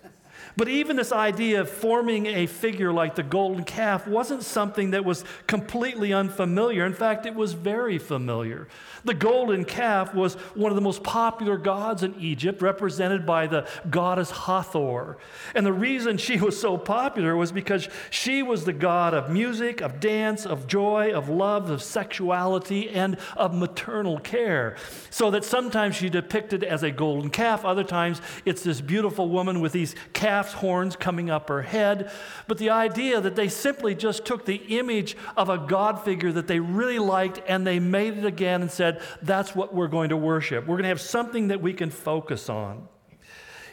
But 0.56 0.68
even 0.68 0.96
this 0.96 1.12
idea 1.12 1.60
of 1.60 1.68
forming 1.68 2.26
a 2.26 2.46
figure 2.46 2.92
like 2.92 3.14
the 3.14 3.22
golden 3.22 3.64
calf 3.64 4.06
wasn't 4.06 4.42
something 4.42 4.92
that 4.92 5.04
was 5.04 5.24
completely 5.46 6.12
unfamiliar. 6.12 6.84
In 6.86 6.94
fact, 6.94 7.26
it 7.26 7.34
was 7.34 7.52
very 7.52 7.98
familiar. 7.98 8.68
The 9.04 9.14
golden 9.14 9.64
calf 9.64 10.14
was 10.14 10.34
one 10.54 10.70
of 10.70 10.76
the 10.76 10.82
most 10.82 11.02
popular 11.02 11.58
gods 11.58 12.02
in 12.02 12.14
Egypt, 12.18 12.62
represented 12.62 13.26
by 13.26 13.46
the 13.46 13.68
goddess 13.90 14.30
Hathor. 14.30 15.18
And 15.54 15.66
the 15.66 15.72
reason 15.72 16.16
she 16.16 16.38
was 16.38 16.58
so 16.58 16.78
popular 16.78 17.36
was 17.36 17.52
because 17.52 17.88
she 18.10 18.42
was 18.42 18.64
the 18.64 18.72
god 18.72 19.12
of 19.12 19.30
music, 19.30 19.80
of 19.80 20.00
dance, 20.00 20.46
of 20.46 20.66
joy, 20.66 21.12
of 21.12 21.28
love, 21.28 21.70
of 21.70 21.82
sexuality, 21.82 22.88
and 22.88 23.18
of 23.36 23.54
maternal 23.54 24.18
care. 24.18 24.76
So 25.10 25.30
that 25.32 25.44
sometimes 25.44 25.96
she 25.96 26.08
depicted 26.08 26.64
as 26.64 26.82
a 26.82 26.90
golden 26.90 27.30
calf, 27.30 27.64
other 27.64 27.84
times 27.84 28.20
it's 28.44 28.62
this 28.62 28.80
beautiful 28.80 29.28
woman 29.28 29.60
with 29.60 29.72
these 29.72 29.94
calf's 30.34 30.54
horns 30.54 30.96
coming 30.96 31.30
up 31.30 31.48
her 31.48 31.62
head. 31.62 32.10
But 32.48 32.58
the 32.58 32.70
idea 32.70 33.20
that 33.20 33.36
they 33.36 33.48
simply 33.48 33.94
just 33.94 34.24
took 34.24 34.44
the 34.44 34.56
image 34.78 35.16
of 35.36 35.48
a 35.48 35.58
god 35.58 36.04
figure 36.04 36.32
that 36.32 36.48
they 36.48 36.58
really 36.58 36.98
liked 36.98 37.40
and 37.46 37.64
they 37.64 37.78
made 37.78 38.18
it 38.18 38.24
again 38.24 38.60
and 38.60 38.70
said, 38.70 39.00
that's 39.22 39.54
what 39.54 39.72
we're 39.72 39.86
going 39.86 40.08
to 40.08 40.16
worship. 40.16 40.66
We're 40.66 40.74
going 40.74 40.84
to 40.84 40.88
have 40.88 41.00
something 41.00 41.48
that 41.48 41.62
we 41.62 41.72
can 41.72 41.90
focus 41.90 42.50
on. 42.50 42.88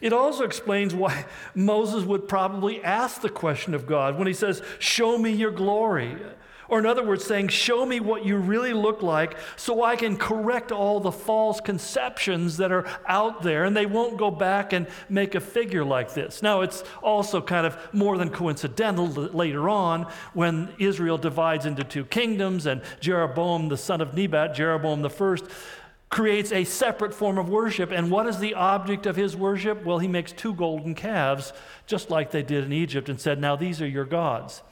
It 0.02 0.14
also 0.14 0.44
explains 0.44 0.94
why 0.94 1.26
Moses 1.56 2.04
would 2.04 2.28
probably 2.28 2.84
ask 2.84 3.22
the 3.22 3.30
question 3.30 3.74
of 3.74 3.88
God 3.88 4.20
when 4.20 4.28
he 4.28 4.34
says, 4.34 4.62
Show 4.78 5.18
me 5.18 5.32
your 5.32 5.52
glory. 5.52 6.16
Or, 6.72 6.80
in 6.80 6.86
other 6.86 7.04
words, 7.04 7.26
saying, 7.26 7.50
Show 7.50 7.86
me 7.86 8.00
what 8.00 8.26
you 8.26 8.38
really 8.38 8.72
look 8.72 9.02
like 9.02 9.36
so 9.58 9.84
I 9.84 9.98
can 9.98 10.16
correct 10.16 10.72
all 10.72 11.02
the 11.02 11.12
false 11.12 11.60
conceptions 11.60 12.56
that 12.58 12.72
are 12.72 12.88
out 13.06 13.44
there 13.44 13.66
and 13.66 13.76
they 13.76 13.86
won't 13.86 14.18
go 14.18 14.32
back 14.32 14.72
and 14.72 14.88
make 15.10 15.36
a 15.36 15.42
figure 15.42 15.84
like 15.84 16.14
this. 16.14 16.42
Now, 16.42 16.62
it's 16.62 16.86
also 17.04 17.42
kind 17.42 17.68
of 17.68 17.78
more 17.94 18.18
than 18.18 18.30
coincidental 18.30 19.08
later 19.08 19.68
on 19.68 20.08
when 20.34 20.74
Israel 20.80 21.18
divides 21.18 21.66
into 21.66 21.84
two 21.84 22.06
kingdoms 22.06 22.66
and 22.66 22.82
Jeroboam, 23.02 23.68
the 23.68 23.76
son 23.76 24.00
of 24.00 24.14
Nebat, 24.14 24.56
Jeroboam 24.56 25.02
the 25.02 25.10
first, 25.10 25.44
creates 26.08 26.54
a 26.54 26.64
separate 26.64 27.14
form 27.14 27.38
of 27.38 27.50
worship. 27.50 27.92
And 27.92 28.10
what 28.10 28.28
is 28.28 28.40
the 28.40 28.54
object 28.54 29.06
of 29.06 29.18
his 29.18 29.36
worship? 29.36 29.84
Well, 29.84 30.00
he 30.00 30.08
makes 30.08 30.32
two 30.32 30.54
golden 30.54 30.96
calves, 30.96 31.52
just 31.86 32.10
like 32.10 32.32
they 32.32 32.44
did 32.44 32.64
in 32.64 32.72
Egypt, 32.72 33.10
and 33.10 33.20
said, 33.20 33.42
Now 33.42 33.58
these 33.58 33.82
are 33.82 33.88
your 33.88 34.06
gods. 34.06 34.64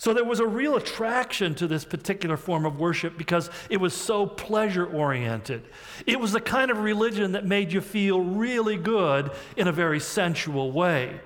So 0.00 0.14
there 0.14 0.24
was 0.24 0.40
a 0.40 0.46
real 0.46 0.76
attraction 0.76 1.54
to 1.56 1.66
this 1.66 1.84
particular 1.84 2.38
form 2.38 2.64
of 2.64 2.80
worship 2.80 3.18
because 3.18 3.50
it 3.68 3.76
was 3.76 3.92
so 3.92 4.24
pleasure 4.24 4.86
oriented. 4.86 5.62
It 6.06 6.18
was 6.18 6.32
the 6.32 6.40
kind 6.40 6.70
of 6.70 6.78
religion 6.78 7.32
that 7.32 7.44
made 7.44 7.70
you 7.70 7.82
feel 7.82 8.18
really 8.18 8.78
good 8.78 9.30
in 9.58 9.68
a 9.68 9.72
very 9.72 10.00
sensual 10.00 10.72
way. 10.72 11.20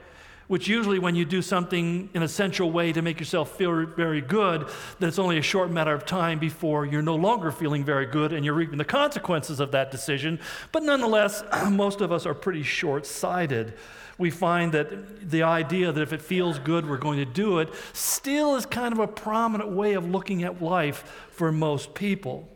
Which 0.49 0.67
usually, 0.67 0.99
when 0.99 1.15
you 1.15 1.25
do 1.25 1.41
something 1.41 2.11
in 2.15 2.25
a 2.25 2.29
sensual 2.29 2.73
way 2.73 2.93
to 2.93 3.01
make 3.01 3.21
yourself 3.21 3.57
feel 3.57 3.87
very 3.87 4.21
good, 4.21 4.67
that 4.99 5.07
it's 5.07 5.21
only 5.21 5.39
a 5.39 5.43
short 5.43 5.71
matter 5.71 5.95
of 5.95 6.05
time 6.05 6.41
before 6.41 6.85
you're 6.85 7.01
no 7.01 7.15
longer 7.15 7.53
feeling 7.53 7.85
very 7.85 8.07
good 8.07 8.33
and 8.33 8.45
you're 8.45 8.55
reaping 8.55 8.79
the 8.79 8.85
consequences 8.85 9.61
of 9.61 9.71
that 9.71 9.93
decision. 9.93 10.41
But 10.73 10.83
nonetheless, 10.83 11.45
most 11.71 12.01
of 12.01 12.11
us 12.11 12.27
are 12.27 12.35
pretty 12.35 12.65
short 12.65 13.07
sighted 13.07 13.75
we 14.19 14.31
find 14.31 14.73
that 14.73 15.31
the 15.31 15.43
idea 15.43 15.93
that 15.93 16.01
if 16.01 16.13
it 16.13 16.23
feels 16.23 16.59
good, 16.59 16.89
we're 16.89 16.97
going 16.99 17.19
to 17.19 17.25
do 17.25 17.59
it, 17.59 17.69
still 17.93 18.57
is 18.57 18.67
kind 18.67 18.93
of 18.93 18.99
a 18.99 19.07
prominent 19.07 19.71
way 19.71 19.95
of 19.95 20.09
looking 20.09 20.45
at 20.45 20.63
life 20.63 21.29
for 21.31 21.51
most 21.51 21.95
people. 21.95 22.49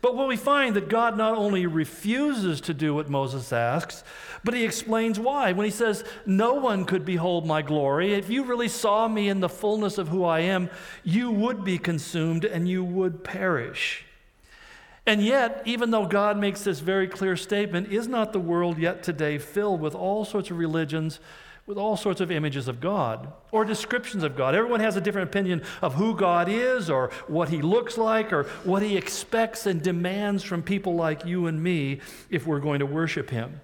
But 0.00 0.16
what 0.16 0.26
we 0.26 0.36
find 0.36 0.74
that 0.76 0.88
God 0.88 1.16
not 1.16 1.36
only 1.36 1.66
refuses 1.66 2.60
to 2.62 2.74
do 2.74 2.94
what 2.94 3.10
Moses 3.10 3.52
asks, 3.52 4.02
but 4.42 4.54
he 4.54 4.64
explains 4.64 5.20
why. 5.20 5.52
When 5.52 5.64
he 5.64 5.70
says, 5.70 6.04
No 6.26 6.54
one 6.54 6.84
could 6.84 7.04
behold 7.04 7.46
my 7.46 7.62
glory, 7.62 8.14
if 8.14 8.30
you 8.30 8.44
really 8.44 8.68
saw 8.68 9.06
me 9.06 9.28
in 9.28 9.40
the 9.40 9.48
fullness 9.48 9.98
of 9.98 10.08
who 10.08 10.24
I 10.24 10.40
am, 10.40 10.70
you 11.04 11.30
would 11.30 11.62
be 11.62 11.78
consumed 11.78 12.44
and 12.44 12.68
you 12.68 12.82
would 12.82 13.22
perish. 13.22 14.04
And 15.06 15.20
yet, 15.20 15.62
even 15.64 15.90
though 15.90 16.06
God 16.06 16.38
makes 16.38 16.62
this 16.62 16.78
very 16.78 17.08
clear 17.08 17.36
statement, 17.36 17.92
is 17.92 18.06
not 18.06 18.32
the 18.32 18.38
world 18.38 18.78
yet 18.78 19.02
today 19.02 19.38
filled 19.38 19.80
with 19.80 19.94
all 19.94 20.24
sorts 20.24 20.50
of 20.50 20.58
religions, 20.58 21.18
with 21.66 21.76
all 21.76 21.96
sorts 21.96 22.20
of 22.20 22.30
images 22.30 22.68
of 22.68 22.80
God 22.80 23.32
or 23.50 23.64
descriptions 23.64 24.22
of 24.22 24.36
God? 24.36 24.54
Everyone 24.54 24.80
has 24.80 24.96
a 24.96 25.00
different 25.00 25.28
opinion 25.28 25.62
of 25.80 25.94
who 25.94 26.14
God 26.14 26.48
is 26.48 26.88
or 26.88 27.10
what 27.26 27.48
he 27.48 27.62
looks 27.62 27.98
like 27.98 28.32
or 28.32 28.44
what 28.62 28.82
he 28.82 28.96
expects 28.96 29.66
and 29.66 29.82
demands 29.82 30.44
from 30.44 30.62
people 30.62 30.94
like 30.94 31.24
you 31.24 31.46
and 31.46 31.60
me 31.60 32.00
if 32.30 32.46
we're 32.46 32.60
going 32.60 32.78
to 32.78 32.86
worship 32.86 33.30
him. 33.30 33.60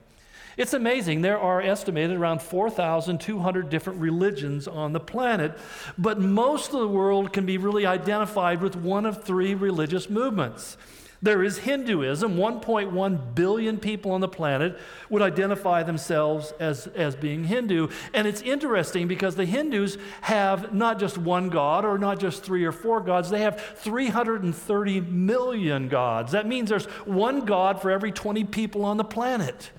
It's 0.56 0.74
amazing. 0.74 1.22
There 1.22 1.38
are 1.38 1.62
estimated 1.62 2.16
around 2.16 2.42
4,200 2.42 3.70
different 3.70 4.00
religions 4.00 4.66
on 4.66 4.92
the 4.92 4.98
planet, 4.98 5.56
but 5.96 6.18
most 6.20 6.74
of 6.74 6.80
the 6.80 6.88
world 6.88 7.32
can 7.32 7.46
be 7.46 7.58
really 7.58 7.86
identified 7.86 8.60
with 8.60 8.74
one 8.74 9.06
of 9.06 9.22
three 9.22 9.54
religious 9.54 10.10
movements. 10.10 10.76
There 11.20 11.42
is 11.42 11.58
Hinduism. 11.58 12.36
1.1 12.36 13.34
billion 13.34 13.78
people 13.78 14.12
on 14.12 14.20
the 14.20 14.28
planet 14.28 14.78
would 15.10 15.22
identify 15.22 15.82
themselves 15.82 16.52
as, 16.60 16.86
as 16.88 17.16
being 17.16 17.44
Hindu. 17.44 17.88
And 18.14 18.26
it's 18.28 18.40
interesting 18.42 19.08
because 19.08 19.34
the 19.34 19.44
Hindus 19.44 19.98
have 20.20 20.72
not 20.72 21.00
just 21.00 21.18
one 21.18 21.48
God 21.48 21.84
or 21.84 21.98
not 21.98 22.20
just 22.20 22.44
three 22.44 22.64
or 22.64 22.72
four 22.72 23.00
gods, 23.00 23.30
they 23.30 23.40
have 23.40 23.60
330 23.78 25.00
million 25.00 25.88
gods. 25.88 26.32
That 26.32 26.46
means 26.46 26.68
there's 26.68 26.86
one 27.04 27.44
God 27.44 27.82
for 27.82 27.90
every 27.90 28.12
20 28.12 28.44
people 28.44 28.84
on 28.84 28.96
the 28.96 29.04
planet. 29.04 29.72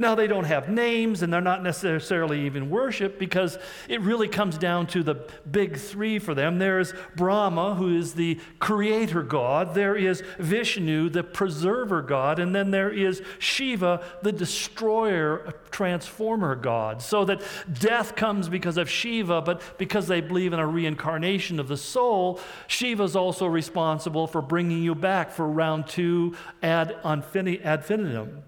Now, 0.00 0.14
they 0.14 0.28
don't 0.28 0.44
have 0.44 0.68
names 0.68 1.22
and 1.22 1.32
they're 1.32 1.40
not 1.40 1.64
necessarily 1.64 2.46
even 2.46 2.70
worship 2.70 3.18
because 3.18 3.58
it 3.88 4.00
really 4.00 4.28
comes 4.28 4.56
down 4.56 4.86
to 4.88 5.02
the 5.02 5.16
big 5.50 5.76
three 5.76 6.20
for 6.20 6.34
them. 6.34 6.58
There 6.58 6.78
is 6.78 6.94
Brahma, 7.16 7.74
who 7.74 7.96
is 7.96 8.14
the 8.14 8.38
creator 8.60 9.24
God, 9.24 9.74
there 9.74 9.96
is 9.96 10.22
Vishnu, 10.38 11.08
the 11.08 11.24
preserver 11.24 12.00
God, 12.00 12.38
and 12.38 12.54
then 12.54 12.70
there 12.70 12.90
is 12.90 13.22
Shiva, 13.40 14.04
the 14.22 14.30
destroyer, 14.30 15.52
transformer 15.72 16.54
God. 16.54 17.02
So 17.02 17.24
that 17.24 17.42
death 17.80 18.14
comes 18.14 18.48
because 18.48 18.76
of 18.76 18.88
Shiva, 18.88 19.42
but 19.42 19.78
because 19.78 20.06
they 20.06 20.20
believe 20.20 20.52
in 20.52 20.60
a 20.60 20.66
reincarnation 20.66 21.58
of 21.58 21.66
the 21.66 21.76
soul, 21.76 22.38
Shiva 22.68 23.02
is 23.02 23.16
also 23.16 23.46
responsible 23.46 24.28
for 24.28 24.40
bringing 24.42 24.82
you 24.82 24.94
back 24.94 25.32
for 25.32 25.48
round 25.48 25.88
two 25.88 26.36
ad 26.62 26.96
infinitum. 27.04 28.44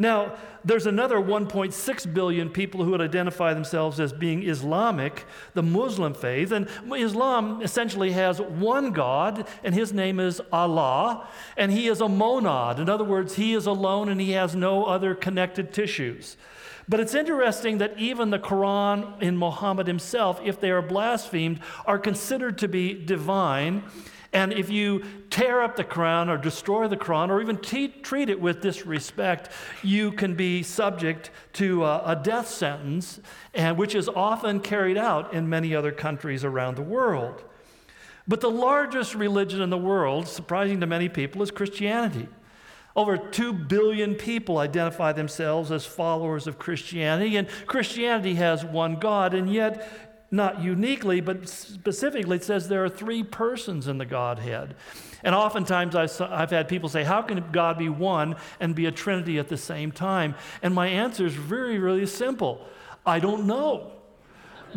Now, 0.00 0.32
there's 0.64 0.86
another 0.86 1.16
1.6 1.16 2.14
billion 2.14 2.48
people 2.48 2.82
who 2.82 2.92
would 2.92 3.02
identify 3.02 3.52
themselves 3.52 4.00
as 4.00 4.14
being 4.14 4.42
Islamic, 4.42 5.26
the 5.52 5.62
Muslim 5.62 6.14
faith. 6.14 6.52
And 6.52 6.68
Islam 6.90 7.60
essentially 7.60 8.12
has 8.12 8.40
one 8.40 8.92
God, 8.92 9.46
and 9.62 9.74
his 9.74 9.92
name 9.92 10.18
is 10.18 10.40
Allah, 10.50 11.28
and 11.54 11.70
he 11.70 11.86
is 11.86 12.00
a 12.00 12.08
monad. 12.08 12.80
In 12.80 12.88
other 12.88 13.04
words, 13.04 13.34
he 13.34 13.52
is 13.52 13.66
alone 13.66 14.08
and 14.08 14.18
he 14.18 14.30
has 14.30 14.56
no 14.56 14.86
other 14.86 15.14
connected 15.14 15.70
tissues. 15.70 16.38
But 16.88 17.00
it's 17.00 17.14
interesting 17.14 17.76
that 17.76 17.98
even 17.98 18.30
the 18.30 18.38
Quran 18.38 19.20
in 19.20 19.36
Muhammad 19.36 19.86
himself, 19.86 20.40
if 20.42 20.58
they 20.58 20.70
are 20.70 20.80
blasphemed, 20.80 21.60
are 21.84 21.98
considered 21.98 22.56
to 22.58 22.68
be 22.68 22.94
divine. 22.94 23.84
And 24.32 24.52
if 24.52 24.70
you 24.70 25.02
tear 25.28 25.60
up 25.60 25.74
the 25.74 25.84
Quran 25.84 26.28
or 26.28 26.36
destroy 26.36 26.86
the 26.86 26.96
Quran 26.96 27.30
or 27.30 27.40
even 27.40 27.56
te- 27.58 27.88
treat 27.88 28.28
it 28.28 28.40
with 28.40 28.60
disrespect, 28.60 29.48
you 29.82 30.12
can 30.12 30.34
be 30.34 30.62
subject 30.62 31.30
to 31.54 31.84
a, 31.84 32.02
a 32.06 32.16
death 32.16 32.48
sentence, 32.48 33.20
and, 33.54 33.76
which 33.76 33.94
is 33.94 34.08
often 34.08 34.60
carried 34.60 34.96
out 34.96 35.34
in 35.34 35.48
many 35.48 35.74
other 35.74 35.90
countries 35.90 36.44
around 36.44 36.76
the 36.76 36.82
world. 36.82 37.42
But 38.28 38.40
the 38.40 38.50
largest 38.50 39.16
religion 39.16 39.60
in 39.60 39.70
the 39.70 39.78
world, 39.78 40.28
surprising 40.28 40.78
to 40.80 40.86
many 40.86 41.08
people, 41.08 41.42
is 41.42 41.50
Christianity. 41.50 42.28
Over 42.94 43.16
2 43.16 43.52
billion 43.52 44.14
people 44.14 44.58
identify 44.58 45.12
themselves 45.12 45.72
as 45.72 45.86
followers 45.86 46.46
of 46.46 46.58
Christianity, 46.58 47.36
and 47.36 47.48
Christianity 47.66 48.34
has 48.34 48.64
one 48.64 48.96
God, 48.96 49.34
and 49.34 49.52
yet 49.52 50.09
not 50.30 50.62
uniquely, 50.62 51.20
but 51.20 51.48
specifically, 51.48 52.36
it 52.36 52.44
says 52.44 52.68
there 52.68 52.84
are 52.84 52.88
three 52.88 53.22
persons 53.22 53.88
in 53.88 53.98
the 53.98 54.06
Godhead. 54.06 54.76
And 55.24 55.34
oftentimes 55.34 55.94
I've 55.96 56.50
had 56.50 56.68
people 56.68 56.88
say, 56.88 57.02
How 57.02 57.22
can 57.22 57.44
God 57.52 57.78
be 57.78 57.88
one 57.88 58.36
and 58.60 58.74
be 58.74 58.86
a 58.86 58.92
Trinity 58.92 59.38
at 59.38 59.48
the 59.48 59.56
same 59.56 59.90
time? 59.92 60.34
And 60.62 60.74
my 60.74 60.86
answer 60.86 61.26
is 61.26 61.34
very, 61.34 61.78
really 61.78 62.06
simple 62.06 62.66
I 63.04 63.18
don't 63.18 63.46
know. 63.46 63.92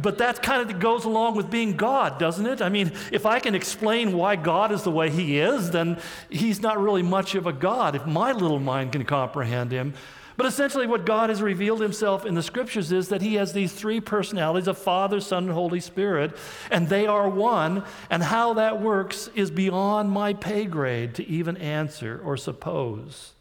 But 0.01 0.17
that 0.17 0.41
kind 0.41 0.67
of 0.67 0.79
goes 0.79 1.05
along 1.05 1.35
with 1.35 1.51
being 1.51 1.77
God, 1.77 2.17
doesn't 2.17 2.45
it? 2.45 2.61
I 2.61 2.69
mean, 2.69 2.93
if 3.11 3.25
I 3.27 3.39
can 3.39 3.53
explain 3.53 4.17
why 4.17 4.35
God 4.35 4.71
is 4.71 4.81
the 4.83 4.91
way 4.91 5.09
He 5.09 5.37
is, 5.37 5.69
then 5.69 5.99
He's 6.29 6.61
not 6.61 6.81
really 6.81 7.03
much 7.03 7.35
of 7.35 7.45
a 7.45 7.53
God 7.53 7.95
if 7.95 8.05
my 8.07 8.31
little 8.31 8.59
mind 8.59 8.93
can 8.93 9.05
comprehend 9.05 9.71
Him. 9.71 9.93
But 10.35 10.47
essentially, 10.47 10.87
what 10.87 11.05
God 11.05 11.29
has 11.29 11.41
revealed 11.41 11.81
himself 11.81 12.25
in 12.25 12.33
the 12.33 12.41
scriptures 12.41 12.91
is 12.91 13.09
that 13.09 13.21
he 13.21 13.35
has 13.35 13.53
these 13.53 13.71
three 13.71 14.01
personalities 14.01 14.67
of 14.67 14.77
Father, 14.77 15.19
Son, 15.19 15.43
and 15.45 15.53
Holy 15.53 15.79
Spirit, 15.79 16.35
and 16.71 16.89
they 16.89 17.05
are 17.05 17.29
one. 17.29 17.83
And 18.09 18.23
how 18.23 18.53
that 18.55 18.81
works 18.81 19.29
is 19.35 19.51
beyond 19.51 20.09
my 20.09 20.33
pay 20.33 20.65
grade 20.65 21.13
to 21.15 21.27
even 21.27 21.57
answer 21.57 22.19
or 22.23 22.35
suppose. 22.35 23.33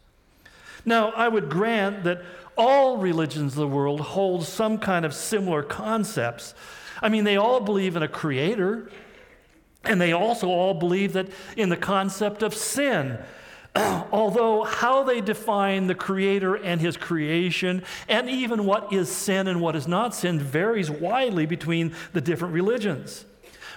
Now, 0.85 1.11
I 1.11 1.29
would 1.29 1.49
grant 1.49 2.05
that 2.05 2.23
all 2.57 2.99
religions 2.99 3.53
of 3.53 3.61
the 3.61 3.69
world 3.69 4.01
hold 4.01 4.45
some 4.45 4.79
kind 4.79 5.05
of 5.05 5.15
similar 5.15 5.63
concepts. 5.63 6.55
I 7.01 7.09
mean, 7.09 7.25
they 7.25 7.37
all 7.37 7.61
believe 7.61 7.97
in 7.97 8.03
a 8.03 8.09
creator, 8.09 8.91
and 9.85 10.01
they 10.01 10.13
also 10.13 10.49
all 10.49 10.75
believe 10.75 11.15
that 11.15 11.29
in 11.57 11.71
the 11.71 11.77
concept 11.77 12.43
of 12.43 12.55
sin 12.55 13.19
although 13.77 14.65
how 14.65 15.03
they 15.03 15.21
define 15.21 15.87
the 15.87 15.95
Creator 15.95 16.57
and 16.57 16.81
His 16.81 16.97
creation, 16.97 17.83
and 18.09 18.29
even 18.29 18.67
what 18.67 18.93
is 18.93 19.11
sin 19.11 19.49
and 19.49 19.61
what 19.61 19.77
is 19.77 19.89
not 19.89 20.15
sin, 20.15 20.39
varies 20.39 20.91
widely 20.91 21.47
between 21.47 21.95
the 22.13 22.21
different 22.21 22.55
religions. 22.55 23.25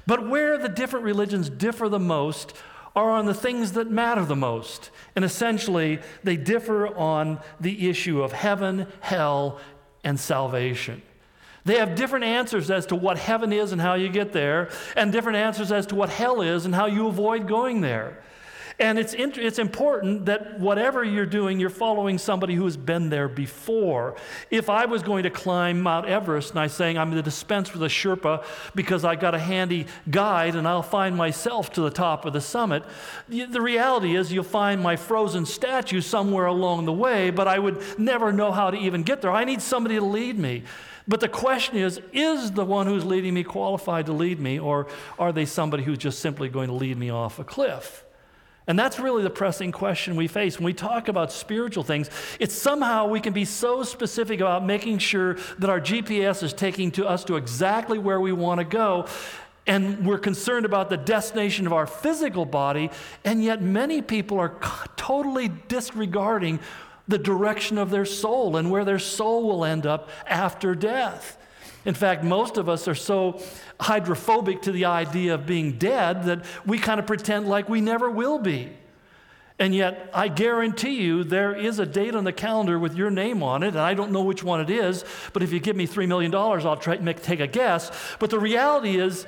But 0.06 0.28
where 0.28 0.58
the 0.58 0.70
different 0.70 1.06
religions 1.06 1.50
differ 1.50 1.90
the 1.90 2.00
most 2.00 2.54
are 2.96 3.10
on 3.12 3.26
the 3.26 3.34
things 3.34 3.74
that 3.74 3.90
matter 3.90 4.24
the 4.24 4.36
most. 4.36 4.90
And 5.16 5.26
essentially, 5.26 6.00
they 6.24 6.38
differ 6.38 6.88
on 6.96 7.40
the 7.60 7.90
issue 7.90 8.22
of 8.24 8.32
heaven, 8.32 8.88
hell, 9.02 9.60
and 10.04 10.20
salvation. 10.20 11.02
They 11.66 11.80
have 11.80 11.96
different 11.96 12.26
answers 12.26 12.70
as 12.70 12.86
to 12.88 12.96
what 12.96 13.18
heaven 13.18 13.52
is 13.52 13.72
and 13.72 13.82
how 13.82 13.96
you 13.96 14.08
get 14.08 14.32
there, 14.32 14.70
and 14.96 15.12
different 15.12 15.38
answers 15.38 15.72
as 15.72 15.88
to 15.88 15.96
what 15.96 16.10
hell 16.10 16.42
is 16.42 16.66
and 16.66 16.76
how 16.76 16.86
you 16.86 17.08
avoid 17.08 17.48
going 17.48 17.82
there. 17.82 18.24
And 18.78 19.00
it's, 19.00 19.14
int- 19.14 19.38
it's 19.38 19.58
important 19.58 20.26
that 20.26 20.60
whatever 20.60 21.04
you're 21.04 21.26
doing, 21.26 21.60
you're 21.60 21.70
following 21.70 22.18
somebody 22.18 22.56
who 22.56 22.66
has 22.66 22.76
been 22.76 23.10
there 23.10 23.30
before. 23.30 24.16
If 24.52 24.70
I 24.70 24.86
was 24.86 25.02
going 25.02 25.24
to 25.24 25.30
climb 25.30 25.82
Mount 25.82 26.08
Everest 26.08 26.52
and 26.52 26.60
I'm 26.60 26.70
saying 26.70 26.98
I'm 26.98 27.10
going 27.10 27.22
to 27.22 27.24
dispense 27.24 27.72
with 27.72 27.84
a 27.84 27.88
Sherpa 27.88 28.44
because 28.76 29.06
I 29.06 29.16
got 29.16 29.34
a 29.34 29.40
handy 29.40 29.88
guide 30.10 30.56
and 30.56 30.68
I'll 30.68 30.84
find 30.84 31.16
myself 31.16 31.72
to 31.74 31.82
the 31.82 31.90
top 31.90 32.26
of 32.26 32.34
the 32.34 32.42
summit, 32.42 32.84
the 33.30 33.62
reality 33.62 34.16
is 34.16 34.34
you'll 34.34 34.44
find 34.44 34.82
my 34.82 34.98
frozen 34.98 35.46
statue 35.46 36.02
somewhere 36.02 36.48
along 36.48 36.86
the 36.86 36.94
way, 36.94 37.30
but 37.30 37.48
I 37.48 37.60
would 37.60 37.82
never 37.98 38.34
know 38.34 38.52
how 38.52 38.72
to 38.72 38.78
even 38.78 39.04
get 39.04 39.22
there. 39.22 39.32
I 39.32 39.46
need 39.46 39.62
somebody 39.62 39.96
to 39.96 40.06
lead 40.06 40.38
me. 40.38 40.64
But 41.08 41.20
the 41.20 41.30
question 41.30 41.78
is 41.78 42.02
is 42.14 42.52
the 42.52 42.66
one 42.66 42.88
who's 42.88 43.06
leading 43.06 43.34
me 43.34 43.44
qualified 43.44 44.08
to 44.08 44.14
lead 44.14 44.40
me, 44.40 44.60
or 44.60 44.88
are 45.20 45.32
they 45.32 45.46
somebody 45.46 45.84
who's 45.84 46.00
just 46.00 46.20
simply 46.20 46.50
going 46.50 46.68
to 46.68 46.74
lead 46.74 46.98
me 46.98 47.12
off 47.12 47.38
a 47.38 47.44
cliff? 47.44 48.05
And 48.68 48.80
that's 48.80 49.00
really 49.00 49.22
the 49.22 49.30
pressing 49.30 49.72
question 49.72 50.16
we 50.16 50.28
face 50.28 50.58
when 50.58 50.66
we 50.66 50.74
talk 50.74 51.08
about 51.08 51.32
spiritual 51.32 51.84
things. 51.84 52.10
It's 52.40 52.56
somehow 52.56 53.08
we 53.08 53.20
can 53.20 53.34
be 53.34 53.46
so 53.46 53.84
specific 53.84 54.40
about 54.40 54.66
making 54.66 54.98
sure 54.98 55.36
that 55.60 55.70
our 55.70 55.80
GPS 55.80 56.42
is 56.42 56.52
taking 56.52 56.90
to 56.92 57.08
us 57.08 57.24
to 57.26 57.36
exactly 57.36 58.00
where 58.00 58.20
we 58.20 58.32
want 58.32 58.60
to 58.60 58.66
go. 58.66 59.06
And 59.68 60.06
we're 60.06 60.20
concerned 60.20 60.66
about 60.66 60.90
the 60.90 60.98
destination 60.98 61.66
of 61.66 61.74
our 61.74 61.88
physical 61.88 62.46
body, 62.46 62.92
and 63.24 63.44
yet 63.44 63.62
many 63.62 64.02
people 64.02 64.40
are 64.40 64.56
totally 64.96 65.50
disregarding 65.68 66.60
the 67.08 67.18
direction 67.18 67.78
of 67.78 67.92
their 67.92 68.06
soul 68.06 68.58
and 68.58 68.72
where 68.72 68.86
their 68.86 69.00
soul 69.00 69.44
will 69.44 69.64
end 69.64 69.86
up 69.86 70.10
after 70.28 70.74
death. 70.74 71.38
In 71.86 71.94
fact, 71.94 72.24
most 72.24 72.58
of 72.58 72.68
us 72.68 72.88
are 72.88 72.96
so 72.96 73.40
hydrophobic 73.80 74.64
to 74.64 74.72
the 74.72 74.86
idea 74.86 75.36
of 75.36 75.46
being 75.46 75.74
dead 75.74 76.24
that 76.24 76.44
we 76.66 76.80
kind 76.80 77.00
of 77.00 77.06
pretend 77.06 77.48
like 77.48 77.70
we 77.70 77.80
never 77.80 78.10
will 78.10 78.40
be. 78.40 78.72
And 79.58 79.74
yet, 79.74 80.10
I 80.14 80.28
guarantee 80.28 81.02
you, 81.02 81.24
there 81.24 81.56
is 81.56 81.80
a 81.80 81.86
date 81.86 82.14
on 82.14 82.26
the 82.26 82.34
calendar 82.34 82.78
with 82.78 82.96
your 82.96 83.10
name 83.10 83.42
on 83.42 83.64
it, 83.64 83.70
and 83.70 83.80
I 83.80 83.94
don't 83.94 84.12
know 84.12 84.24
which 84.24 84.44
one 84.44 84.60
it 84.60 84.70
is, 84.70 85.06
but 85.32 85.44
if 85.44 85.54
you 85.54 85.62
give 85.62 85.78
me 85.78 85.88
$3 85.88 86.08
million, 86.08 86.36
I'll 86.36 86.76
try 86.76 86.98
make, 86.98 87.22
take 87.22 87.40
a 87.40 87.48
guess. 87.48 87.90
But 88.20 88.32
the 88.32 88.40
reality 88.40 89.00
is, 89.00 89.26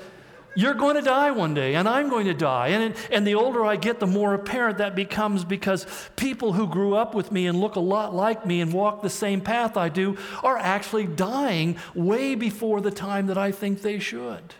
you're 0.58 0.74
going 0.74 0.96
to 0.96 1.04
die 1.04 1.30
one 1.30 1.54
day, 1.54 1.76
and 1.76 1.88
I'm 1.88 2.10
going 2.10 2.26
to 2.26 2.34
die. 2.34 2.70
And, 2.70 2.96
and 3.12 3.28
the 3.28 3.36
older 3.36 3.64
I 3.64 3.76
get, 3.76 4.00
the 4.00 4.08
more 4.08 4.34
apparent 4.34 4.80
that 4.80 4.96
becomes 4.96 5.46
because 5.46 5.86
people 6.16 6.54
who 6.54 6.68
grew 6.68 6.96
up 6.96 7.14
with 7.14 7.32
me 7.32 7.46
and 7.46 7.60
look 7.60 7.76
a 7.76 7.80
lot 7.80 8.16
like 8.16 8.44
me 8.44 8.60
and 8.62 8.74
walk 8.74 9.04
the 9.04 9.10
same 9.10 9.40
path 9.40 9.78
I 9.78 9.90
do 9.90 10.18
are 10.44 10.58
actually 10.58 11.06
dying 11.06 11.78
way 11.94 12.34
before 12.34 12.82
the 12.82 12.90
time 12.90 13.28
that 13.28 13.38
I 13.38 13.52
think 13.52 13.84
they 13.84 14.00
should. 14.00 14.56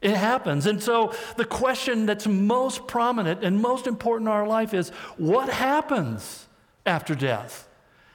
It 0.00 0.16
happens. 0.16 0.66
And 0.66 0.80
so 0.80 1.12
the 1.36 1.44
question 1.44 2.06
that's 2.06 2.28
most 2.28 2.86
prominent 2.86 3.42
and 3.42 3.60
most 3.60 3.88
important 3.88 4.28
in 4.28 4.32
our 4.32 4.46
life 4.46 4.72
is 4.72 4.90
what 5.16 5.48
happens 5.48 6.46
after 6.86 7.16
death? 7.16 7.68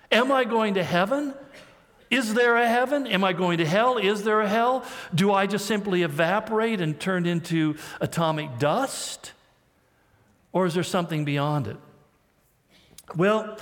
Am 0.10 0.32
I 0.32 0.46
going 0.46 0.76
to 0.76 0.84
heaven? 0.84 1.34
Is 2.12 2.34
there 2.34 2.58
a 2.58 2.68
heaven? 2.68 3.08
Am 3.08 3.24
I 3.24 3.32
going 3.32 3.58
to 3.60 3.66
hell? 3.66 3.98
Is 3.98 4.24
there 4.24 4.42
a 4.42 4.48
hell? 4.48 4.84
Do 5.16 5.32
I 5.32 5.48
just 5.48 5.66
simply 5.66 6.04
evaporate 6.04 6.82
and 6.82 7.00
turn 7.00 7.26
into 7.26 7.78
atomic 8.02 8.60
dust? 8.60 9.32
Or 10.52 10.66
is 10.66 10.74
there 10.74 10.84
something 10.84 11.24
beyond 11.24 11.68
it? 11.68 11.78
Well, 13.16 13.58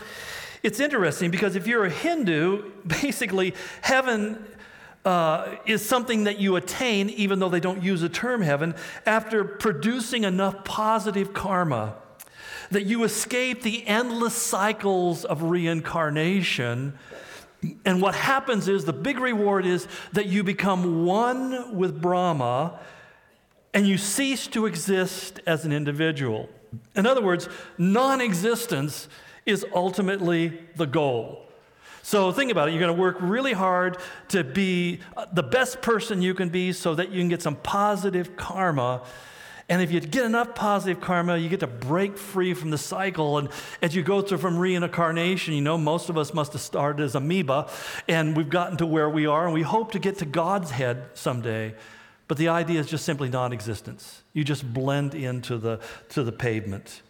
it's 0.63 0.79
interesting 0.79 1.29
because 1.29 1.56
if 1.56 1.68
you're 1.68 1.86
a 1.86 1.91
Hindu, 1.91 2.72
basically, 2.88 3.53
heaven 3.82 4.44
uh, 5.06 5.56
is 5.68 5.86
something 5.86 6.24
that 6.24 6.39
you 6.39 6.56
attain, 6.56 7.12
even 7.12 7.38
though 7.38 7.50
they 7.50 7.60
don't 7.60 7.84
use 7.84 8.01
the 8.01 8.10
term 8.10 8.41
heaven, 8.41 8.74
after 9.06 9.44
producing 9.44 10.24
enough 10.24 10.63
positive 10.63 11.34
karma 11.34 11.96
that 12.72 12.86
you 12.86 13.03
escape 13.03 13.62
the 13.62 13.86
endless 13.88 14.34
cycles 14.34 15.24
of 15.24 15.44
reincarnation. 15.44 16.98
And 17.86 18.01
what 18.01 18.16
happens 18.16 18.68
is 18.68 18.86
the 18.86 18.94
big 18.94 19.20
reward 19.20 19.66
is 19.66 19.88
that 20.13 20.28
you 20.28 20.44
become 20.44 21.06
one 21.06 21.75
with 21.75 22.01
Brahma 22.01 22.80
and 23.74 23.88
you 23.88 23.98
cease 23.98 24.48
to 24.48 24.66
exist 24.66 25.39
as 25.46 25.66
an 25.66 25.72
individual. 25.72 26.50
In 26.96 27.06
other 27.06 27.22
words, 27.22 27.50
non 27.78 28.22
existence 28.22 29.08
is 29.46 29.66
ultimately 29.74 30.60
the 30.75 30.86
goal. 30.86 31.46
So 32.01 32.32
think 32.32 32.51
about 32.51 32.70
it. 32.70 32.72
You're 32.72 32.80
going 32.80 32.96
to 32.96 33.00
work 33.00 33.18
really 33.20 33.54
hard 33.54 33.98
to 34.30 34.44
be 34.44 35.00
the 35.34 35.44
best 35.44 35.82
person 35.82 36.22
you 36.22 36.34
can 36.34 36.50
be 36.50 36.72
so 36.72 36.96
that 36.96 37.12
you 37.12 37.20
can 37.20 37.30
get 37.30 37.42
some 37.42 37.56
positive 37.56 38.36
karma. 38.36 39.01
And 39.70 39.84
if 39.84 39.92
you 39.92 40.00
get 40.00 40.26
enough 40.26 40.56
positive 40.56 41.00
karma, 41.00 41.38
you 41.38 41.48
get 41.48 41.60
to 41.60 41.68
break 41.68 42.18
free 42.18 42.56
from 42.56 42.72
the 42.72 42.78
cycle. 42.78 43.38
And 43.38 43.50
as 43.84 43.96
you 43.96 44.02
go 44.02 44.22
through 44.22 44.40
from 44.40 44.58
reincarnation, 44.58 45.54
you 45.54 45.62
know, 45.62 45.78
most 45.78 46.10
of 46.10 46.18
us 46.18 46.34
must 46.34 46.54
have 46.54 46.62
started 46.62 47.04
as 47.04 47.14
amoeba, 47.14 47.70
and 48.08 48.36
we've 48.36 48.50
gotten 48.50 48.78
to 48.78 48.88
where 48.88 49.10
we 49.10 49.28
are, 49.28 49.46
and 49.46 49.54
we 49.54 49.62
hope 49.62 49.92
to 49.92 50.00
get 50.00 50.18
to 50.18 50.26
God's 50.26 50.72
head 50.72 51.10
someday. 51.14 51.76
But 52.28 52.38
the 52.38 52.48
idea 52.50 52.80
is 52.80 52.88
just 52.88 53.06
simply 53.06 53.30
non 53.30 53.54
existence. 53.54 54.24
You 54.34 54.44
just 54.44 54.74
blend 54.74 55.14
into 55.14 55.58
the, 55.58 55.80
to 56.10 56.24
the 56.24 56.32
pavement. 56.32 57.02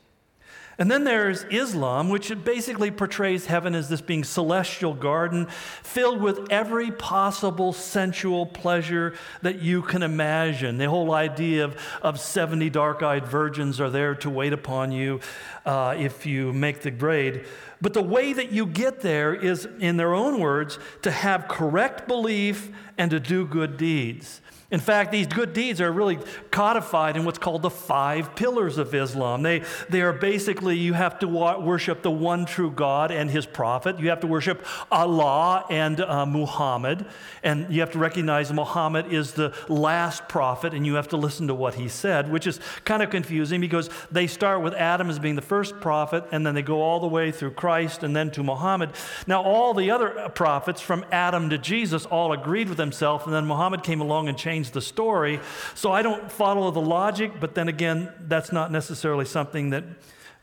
And 0.80 0.90
then 0.90 1.04
there's 1.04 1.44
Islam, 1.52 2.08
which 2.08 2.32
basically 2.46 2.90
portrays 2.90 3.48
heaven 3.48 3.76
as 3.76 3.90
this 3.90 4.00
being 4.00 4.24
celestial 4.24 4.94
garden 4.94 5.48
filled 5.84 6.22
with 6.22 6.48
every 6.50 6.90
possible 6.90 7.74
sensual 7.74 8.46
pleasure 8.46 9.14
that 9.42 9.62
you 9.62 9.82
can 9.82 10.04
imagine. 10.04 10.78
The 10.78 10.90
whole 10.90 11.14
idea 11.14 11.66
of, 11.66 11.76
of 12.02 12.18
70 12.18 12.70
dark 12.70 13.04
eyed 13.04 13.28
virgins 13.28 13.82
are 13.82 13.90
there 13.90 14.16
to 14.16 14.30
wait 14.30 14.54
upon 14.54 14.94
you 14.94 15.20
uh, 15.66 15.96
if 15.98 16.26
you 16.26 16.54
make 16.54 16.80
the 16.80 16.92
grade. 16.92 17.46
But 17.82 17.94
the 17.94 18.02
way 18.02 18.32
that 18.32 18.54
you 18.54 18.66
get 18.66 19.02
there 19.02 19.34
is, 19.34 19.68
in 19.80 19.98
their 19.98 20.14
own 20.14 20.40
words, 20.40 20.80
to 21.02 21.12
have 21.12 21.50
correct 21.50 22.08
belief 22.08 22.72
and 22.98 23.12
to 23.12 23.20
do 23.20 23.46
good 23.46 23.76
deeds. 23.76 24.40
In 24.72 24.80
fact, 24.80 25.12
these 25.12 25.26
good 25.26 25.54
deeds 25.54 25.82
are 25.82 25.92
really 25.92 26.20
codified 26.52 27.18
in 27.18 27.26
what's 27.26 27.40
called 27.40 27.64
the 27.64 27.72
five 27.72 28.36
pillars 28.36 28.78
of 28.78 28.94
Islam. 28.94 29.42
They, 29.42 29.64
they 29.90 30.02
are 30.02 30.14
basically 30.14 30.78
you 30.78 30.94
have 30.94 31.18
to 31.20 31.28
worship 31.28 32.04
the 32.04 32.12
one 32.12 32.46
true 32.46 32.70
God 32.70 33.10
and 33.10 33.32
his 33.32 33.48
prophet. 33.48 34.00
You 34.00 34.10
have 34.10 34.20
to 34.20 34.28
worship 34.28 34.64
Allah 34.92 35.66
and 35.72 36.00
uh, 36.00 36.28
Muhammad. 36.28 37.08
And 37.42 37.74
you 37.74 37.80
have 37.80 37.92
to 37.92 38.00
recognize 38.00 38.54
Muhammad 38.54 39.12
is 39.12 39.32
the 39.32 39.56
last 39.70 40.30
prophet 40.30 40.76
and 40.76 40.86
you 40.86 40.94
have 40.96 41.08
to 41.08 41.18
listen 41.18 41.48
to 41.48 41.56
what 41.56 41.74
he 41.74 41.88
said, 41.88 42.32
which 42.32 42.46
is 42.46 42.60
kind 42.86 43.02
of 43.02 43.10
confusing 43.10 43.60
because 43.62 43.90
they 44.12 44.28
start 44.28 44.62
with 44.62 44.76
Adam 44.76 45.10
as 45.10 45.18
being 45.18 45.36
the 45.36 45.42
first 45.42 45.80
prophet 45.80 46.24
and 46.32 46.46
then 46.46 46.54
they 46.54 46.62
go 46.62 46.84
all 46.84 47.00
the 47.00 47.08
way 47.08 47.32
through 47.32 47.52
Christ 47.52 48.04
and 48.04 48.16
then 48.16 48.30
to 48.32 48.44
Muhammad. 48.44 48.92
Now, 49.26 49.42
all 49.42 49.74
the 49.74 49.90
other 49.90 50.30
prophets 50.36 50.80
from 50.80 51.06
Adam 51.12 51.50
to 51.50 51.58
Jesus 51.58 52.06
all 52.06 52.34
agreed 52.34 52.70
with 52.70 52.78
themselves 52.78 53.26
and 53.26 53.34
then 53.34 53.48
Muhammad 53.48 53.82
came 53.82 54.00
along 54.00 54.30
and 54.30 54.38
changed 54.38 54.59
change 54.60 54.72
the 54.72 54.82
story. 54.82 55.40
So 55.74 55.92
I 55.92 56.02
don't 56.02 56.32
follow 56.32 56.72
the 56.72 56.82
logic, 56.82 57.40
but 57.40 57.56
then 57.56 57.68
again, 57.70 58.12
that's 58.28 58.52
not 58.52 58.72
necessarily 58.72 59.26
something 59.26 59.70
that 59.70 59.84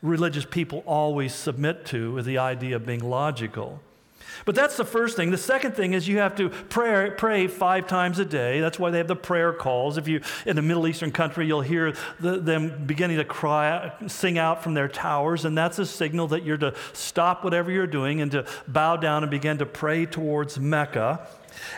religious 0.01 0.45
people 0.45 0.83
always 0.85 1.33
submit 1.33 1.85
to, 1.87 2.17
is 2.17 2.25
the 2.25 2.39
idea 2.39 2.75
of 2.75 2.85
being 2.85 3.07
logical. 3.07 3.79
But 4.45 4.55
that's 4.55 4.77
the 4.77 4.85
first 4.85 5.15
thing. 5.15 5.31
The 5.31 5.37
second 5.37 5.75
thing 5.75 5.93
is 5.93 6.07
you 6.07 6.19
have 6.19 6.35
to 6.35 6.49
pray, 6.49 7.11
pray 7.17 7.47
five 7.47 7.87
times 7.87 8.19
a 8.19 8.25
day. 8.25 8.59
That's 8.59 8.77
why 8.77 8.91
they 8.91 8.99
have 8.99 9.07
the 9.07 9.15
prayer 9.15 9.51
calls. 9.51 9.97
If 9.97 10.07
you 10.07 10.21
in 10.45 10.57
a 10.57 10.61
Middle 10.61 10.87
Eastern 10.87 11.11
country, 11.11 11.47
you'll 11.47 11.61
hear 11.61 11.93
the, 12.19 12.37
them 12.37 12.85
beginning 12.85 13.17
to 13.17 13.25
cry, 13.25 13.91
sing 14.05 14.37
out 14.37 14.63
from 14.63 14.75
their 14.75 14.87
towers, 14.87 15.45
and 15.45 15.57
that's 15.57 15.79
a 15.79 15.85
signal 15.85 16.27
that 16.27 16.43
you're 16.43 16.57
to 16.57 16.73
stop 16.93 17.43
whatever 17.43 17.71
you're 17.71 17.87
doing 17.87 18.21
and 18.21 18.31
to 18.31 18.45
bow 18.67 18.95
down 18.95 19.23
and 19.23 19.31
begin 19.31 19.57
to 19.57 19.65
pray 19.65 20.05
towards 20.05 20.59
Mecca. 20.59 21.27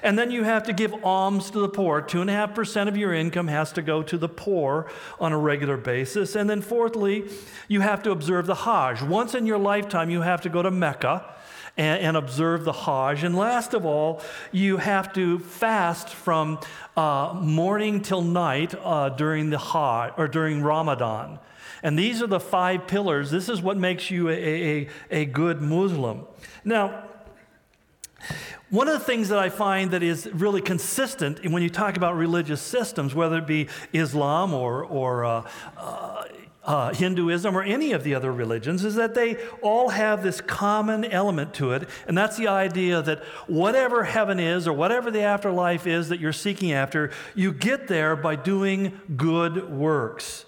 And 0.04 0.18
then 0.18 0.32
you 0.32 0.44
have 0.44 0.63
to 0.63 0.74
give 0.74 0.94
alms 1.04 1.52
to 1.52 1.60
the 1.60 1.70
poor. 1.70 2.02
2.5% 2.02 2.88
of 2.88 2.98
your 2.98 3.13
income 3.13 3.48
has 3.48 3.72
to 3.74 3.82
go 3.82 4.02
to 4.04 4.18
the 4.18 4.30
poor 4.30 4.89
on 5.20 5.32
a 5.32 5.38
regular 5.38 5.78
basis. 5.78 6.36
And 6.36 6.50
then, 6.50 6.62
fourthly, 6.62 7.26
you 7.68 7.82
have 7.82 8.04
to 8.04 8.12
observe 8.12 8.46
the 8.46 8.56
Hajj. 8.56 9.02
Once 9.02 9.36
in 9.36 9.46
your 9.46 9.58
lifetime, 9.58 10.10
you 10.10 10.22
have 10.22 10.42
to 10.42 10.50
go 10.50 10.62
to 10.62 10.72
Mecca 10.72 11.26
and, 11.78 12.02
and 12.02 12.18
observe 12.18 12.65
the 12.65 12.74
Hajj. 12.74 13.24
And 13.24 13.36
last 13.36 13.74
of 13.74 13.86
all, 13.86 14.22
you 14.52 14.78
have 14.78 15.13
to 15.13 15.39
fast 15.39 16.10
from 16.10 16.60
uh, 16.96 17.38
morning 17.42 18.02
till 18.02 18.22
night 18.22 18.76
uh, 18.84 19.10
during 19.10 19.50
the 19.50 19.58
Hajj 19.58 20.13
or 20.18 20.28
during 20.28 20.62
Ramadan. 20.62 21.39
And 21.82 21.98
these 21.98 22.22
are 22.22 22.28
the 22.28 22.39
five 22.39 22.88
pillars. 22.88 23.32
This 23.32 23.48
is 23.48 23.62
what 23.62 23.78
makes 23.78 24.12
you 24.12 24.30
a, 24.30 24.34
a, 24.34 24.89
a 25.12 25.26
good 25.26 25.62
Muslim. 25.62 26.26
Now, 26.65 27.09
one 28.70 28.88
of 28.88 28.94
the 28.94 29.06
things 29.06 29.30
that 29.30 29.40
I 29.40 29.50
find 29.50 29.92
that 29.92 30.04
is 30.04 30.30
really 30.32 30.62
consistent 30.62 31.44
when 31.50 31.64
you 31.64 31.70
talk 31.70 31.98
about 31.98 32.16
religious 32.16 32.62
systems, 32.62 33.16
whether 33.16 33.40
it 33.40 33.48
be 33.48 33.68
Islam 33.94 34.54
or, 34.54 34.84
or 34.84 35.26
uh, 35.26 35.50
uh, 35.76 36.26
uh, 36.64 36.94
Hinduism 36.94 37.58
or 37.58 37.64
any 37.64 37.94
of 37.94 38.04
the 38.04 38.14
other 38.14 38.32
religions, 38.32 38.86
is 38.86 38.96
that 38.96 39.16
they 39.16 39.38
all 39.62 39.90
have 39.90 40.22
this 40.22 40.40
common 40.40 41.04
element 41.04 41.54
to 41.56 41.72
it, 41.72 41.90
and 42.08 42.16
that's 42.16 42.38
the 42.38 42.48
idea 42.48 43.02
that 43.02 43.24
whatever 43.48 44.04
heaven 44.04 44.40
is 44.40 44.68
or 44.68 44.74
whatever 44.74 45.10
the 45.10 45.22
afterlife 45.22 45.88
is 45.88 46.10
that 46.10 46.20
you're 46.20 46.32
seeking 46.32 46.72
after, 46.72 47.10
you 47.34 47.52
get 47.52 47.88
there 47.88 48.16
by 48.16 48.36
doing 48.36 49.00
good 49.18 49.72
works. 49.72 50.46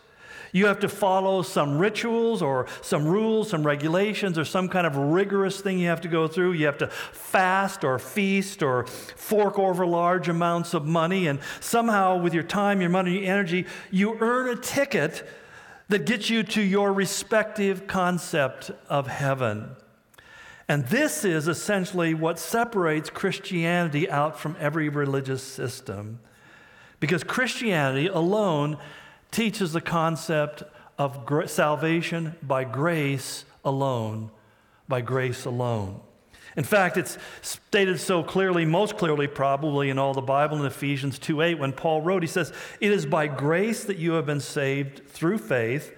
You 0.54 0.66
have 0.66 0.80
to 0.80 0.90
follow 0.90 1.42
some 1.42 1.78
rituals 1.78 2.42
or 2.42 2.68
some 2.82 3.06
rules, 3.06 3.50
some 3.50 3.66
regulations, 3.66 4.38
or 4.38 4.46
some 4.46 4.68
kind 4.68 4.86
of 4.86 4.96
rigorous 4.98 5.62
thing 5.62 5.80
you 5.80 5.88
have 5.88 6.02
to 6.02 6.08
go 6.08 6.28
through. 6.28 6.54
You 6.54 6.66
have 6.66 6.78
to 6.80 6.88
fast 6.88 7.84
or 7.84 7.98
feast 8.00 8.62
or 8.62 8.86
fork 8.86 9.58
over 9.58 9.86
large 9.86 10.28
amounts 10.28 10.74
of 10.74 10.86
money. 10.86 11.28
And 11.28 11.40
somehow, 11.60 12.18
with 12.18 12.34
your 12.34 12.44
time, 12.44 12.82
your 12.82 12.90
money, 12.90 13.20
your 13.20 13.32
energy, 13.32 13.66
you 13.92 14.18
earn 14.20 14.50
a 14.50 14.56
ticket 14.56 15.28
that 15.88 16.06
gets 16.06 16.30
you 16.30 16.44
to 16.44 16.62
your 16.62 16.92
respective 16.94 17.88
concept 17.88 18.72
of 18.90 19.08
heaven. 19.08 19.76
And 20.68 20.86
this 20.88 21.26
is 21.26 21.50
essentially 21.50 22.14
what 22.14 22.40
separates 22.40 23.10
Christianity 23.10 24.10
out 24.10 24.40
from 24.40 24.56
every 24.58 24.88
religious 24.88 25.44
system. 25.44 26.20
Because 27.02 27.26
Christianity 27.26 28.08
alone 28.08 28.78
teaches 29.32 29.74
the 29.74 29.82
concept 29.82 30.64
of 30.98 31.26
salvation 31.50 32.36
by 32.44 32.64
grace 32.64 33.46
alone, 33.64 34.30
by 34.88 35.02
grace 35.02 35.46
alone. 35.46 36.00
In 36.58 36.66
fact, 36.66 36.98
it's 36.98 37.18
stated 37.42 38.00
so 38.00 38.24
clearly, 38.24 38.66
most 38.66 38.98
clearly 38.98 39.26
probably 39.26 39.90
in 39.90 39.98
all 39.98 40.14
the 40.14 40.22
Bible 40.22 40.60
in 40.60 40.66
Ephesians 40.66 41.18
2:8 41.18 41.58
when 41.58 41.72
Paul 41.72 42.02
wrote, 42.02 42.24
he 42.24 42.28
says, 42.28 42.52
"It 42.82 42.92
is 42.92 43.06
by 43.06 43.28
grace 43.28 43.86
that 43.86 43.98
you 43.98 44.14
have 44.14 44.26
been 44.26 44.42
saved 44.42 45.08
through 45.08 45.38
faith, 45.38 45.96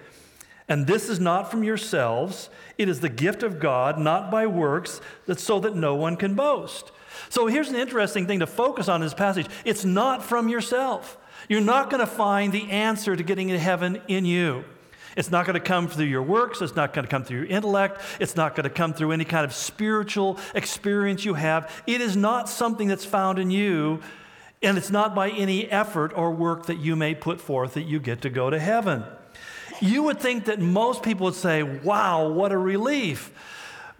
and 0.68 0.86
this 0.86 1.08
is 1.08 1.18
not 1.18 1.50
from 1.50 1.64
yourselves, 1.64 2.50
it 2.78 2.88
is 2.88 3.00
the 3.00 3.08
gift 3.08 3.42
of 3.42 3.58
God, 3.58 3.98
not 3.98 4.30
by 4.30 4.46
works, 4.46 5.00
that 5.26 5.40
so 5.40 5.58
that 5.58 5.74
no 5.74 5.96
one 5.96 6.16
can 6.16 6.34
boast." 6.34 6.92
So 7.28 7.46
here's 7.46 7.68
an 7.68 7.76
interesting 7.76 8.26
thing 8.26 8.38
to 8.38 8.46
focus 8.46 8.88
on 8.88 9.02
in 9.02 9.06
this 9.06 9.14
passage. 9.14 9.46
It's 9.64 9.84
not 9.84 10.22
from 10.22 10.48
yourself. 10.48 11.18
You're 11.48 11.60
not 11.60 11.90
going 11.90 12.00
to 12.00 12.06
find 12.06 12.52
the 12.52 12.70
answer 12.70 13.14
to 13.14 13.22
getting 13.22 13.48
into 13.48 13.60
heaven 13.60 14.00
in 14.08 14.24
you. 14.24 14.64
It's 15.16 15.30
not 15.30 15.46
going 15.46 15.54
to 15.54 15.60
come 15.60 15.86
through 15.88 16.06
your 16.06 16.22
works. 16.22 16.60
It's 16.60 16.74
not 16.74 16.92
going 16.92 17.04
to 17.04 17.10
come 17.10 17.24
through 17.24 17.38
your 17.38 17.46
intellect. 17.46 18.00
It's 18.18 18.34
not 18.34 18.56
going 18.56 18.64
to 18.64 18.70
come 18.70 18.92
through 18.92 19.12
any 19.12 19.24
kind 19.24 19.44
of 19.44 19.54
spiritual 19.54 20.38
experience 20.54 21.24
you 21.24 21.34
have. 21.34 21.70
It 21.86 22.00
is 22.00 22.16
not 22.16 22.48
something 22.48 22.88
that's 22.88 23.04
found 23.04 23.38
in 23.38 23.50
you, 23.50 24.00
and 24.62 24.76
it's 24.76 24.90
not 24.90 25.14
by 25.14 25.30
any 25.30 25.70
effort 25.70 26.12
or 26.16 26.32
work 26.32 26.66
that 26.66 26.78
you 26.78 26.96
may 26.96 27.14
put 27.14 27.40
forth 27.40 27.74
that 27.74 27.82
you 27.82 28.00
get 28.00 28.22
to 28.22 28.30
go 28.30 28.50
to 28.50 28.58
heaven. 28.58 29.04
You 29.80 30.04
would 30.04 30.20
think 30.20 30.46
that 30.46 30.60
most 30.60 31.02
people 31.02 31.26
would 31.26 31.34
say, 31.34 31.62
Wow, 31.62 32.28
what 32.28 32.52
a 32.52 32.58
relief. 32.58 33.30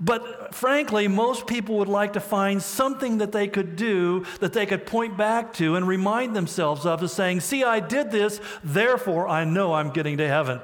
But 0.00 0.54
frankly, 0.54 1.06
most 1.06 1.46
people 1.46 1.78
would 1.78 1.88
like 1.88 2.14
to 2.14 2.20
find 2.20 2.60
something 2.60 3.18
that 3.18 3.30
they 3.30 3.46
could 3.46 3.76
do 3.76 4.24
that 4.40 4.52
they 4.52 4.66
could 4.66 4.86
point 4.86 5.16
back 5.16 5.52
to 5.54 5.76
and 5.76 5.86
remind 5.86 6.34
themselves 6.34 6.84
of, 6.84 7.02
as 7.02 7.12
saying, 7.12 7.40
See, 7.40 7.62
I 7.62 7.80
did 7.80 8.10
this, 8.10 8.40
therefore 8.64 9.28
I 9.28 9.44
know 9.44 9.74
I'm 9.74 9.90
getting 9.90 10.16
to 10.16 10.26
heaven. 10.26 10.60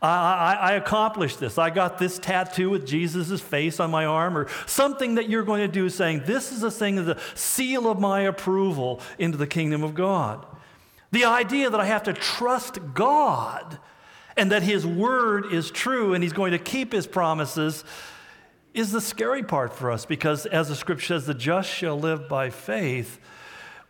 I, 0.00 0.08
I, 0.08 0.52
I, 0.54 0.72
accomplished 0.72 1.38
this. 1.38 1.58
I 1.58 1.70
got 1.70 1.98
this 1.98 2.18
tattoo 2.18 2.70
with 2.70 2.84
Jesus' 2.84 3.40
face 3.40 3.78
on 3.78 3.92
my 3.92 4.04
arm, 4.04 4.36
or 4.36 4.48
something 4.66 5.14
that 5.14 5.28
you're 5.28 5.44
going 5.44 5.60
to 5.60 5.72
do 5.72 5.88
saying, 5.88 6.22
This 6.26 6.50
is 6.50 6.62
a 6.62 6.70
thing 6.70 6.96
the 6.96 7.20
seal 7.34 7.88
of 7.88 8.00
my 8.00 8.22
approval 8.22 9.00
into 9.18 9.38
the 9.38 9.46
kingdom 9.46 9.84
of 9.84 9.94
God. 9.94 10.44
The 11.12 11.24
idea 11.24 11.70
that 11.70 11.80
I 11.80 11.86
have 11.86 12.04
to 12.04 12.12
trust 12.12 12.78
God 12.94 13.78
and 14.36 14.50
that 14.50 14.62
His 14.62 14.84
word 14.84 15.52
is 15.52 15.70
true 15.70 16.14
and 16.14 16.22
He's 16.22 16.32
going 16.32 16.52
to 16.52 16.58
keep 16.58 16.92
His 16.92 17.06
promises 17.06 17.84
is 18.74 18.92
the 18.92 19.00
scary 19.00 19.42
part 19.42 19.72
for 19.72 19.90
us 19.90 20.06
because, 20.06 20.46
as 20.46 20.68
the 20.68 20.76
scripture 20.76 21.06
says, 21.06 21.26
the 21.26 21.34
just 21.34 21.68
shall 21.68 21.98
live 21.98 22.28
by 22.28 22.50
faith. 22.50 23.18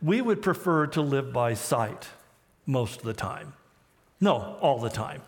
We 0.00 0.20
would 0.20 0.42
prefer 0.42 0.86
to 0.88 1.02
live 1.02 1.32
by 1.32 1.54
sight 1.54 2.08
most 2.66 3.00
of 3.00 3.04
the 3.04 3.12
time. 3.12 3.52
No, 4.20 4.56
all 4.60 4.80
the 4.80 4.90
time. 4.90 5.22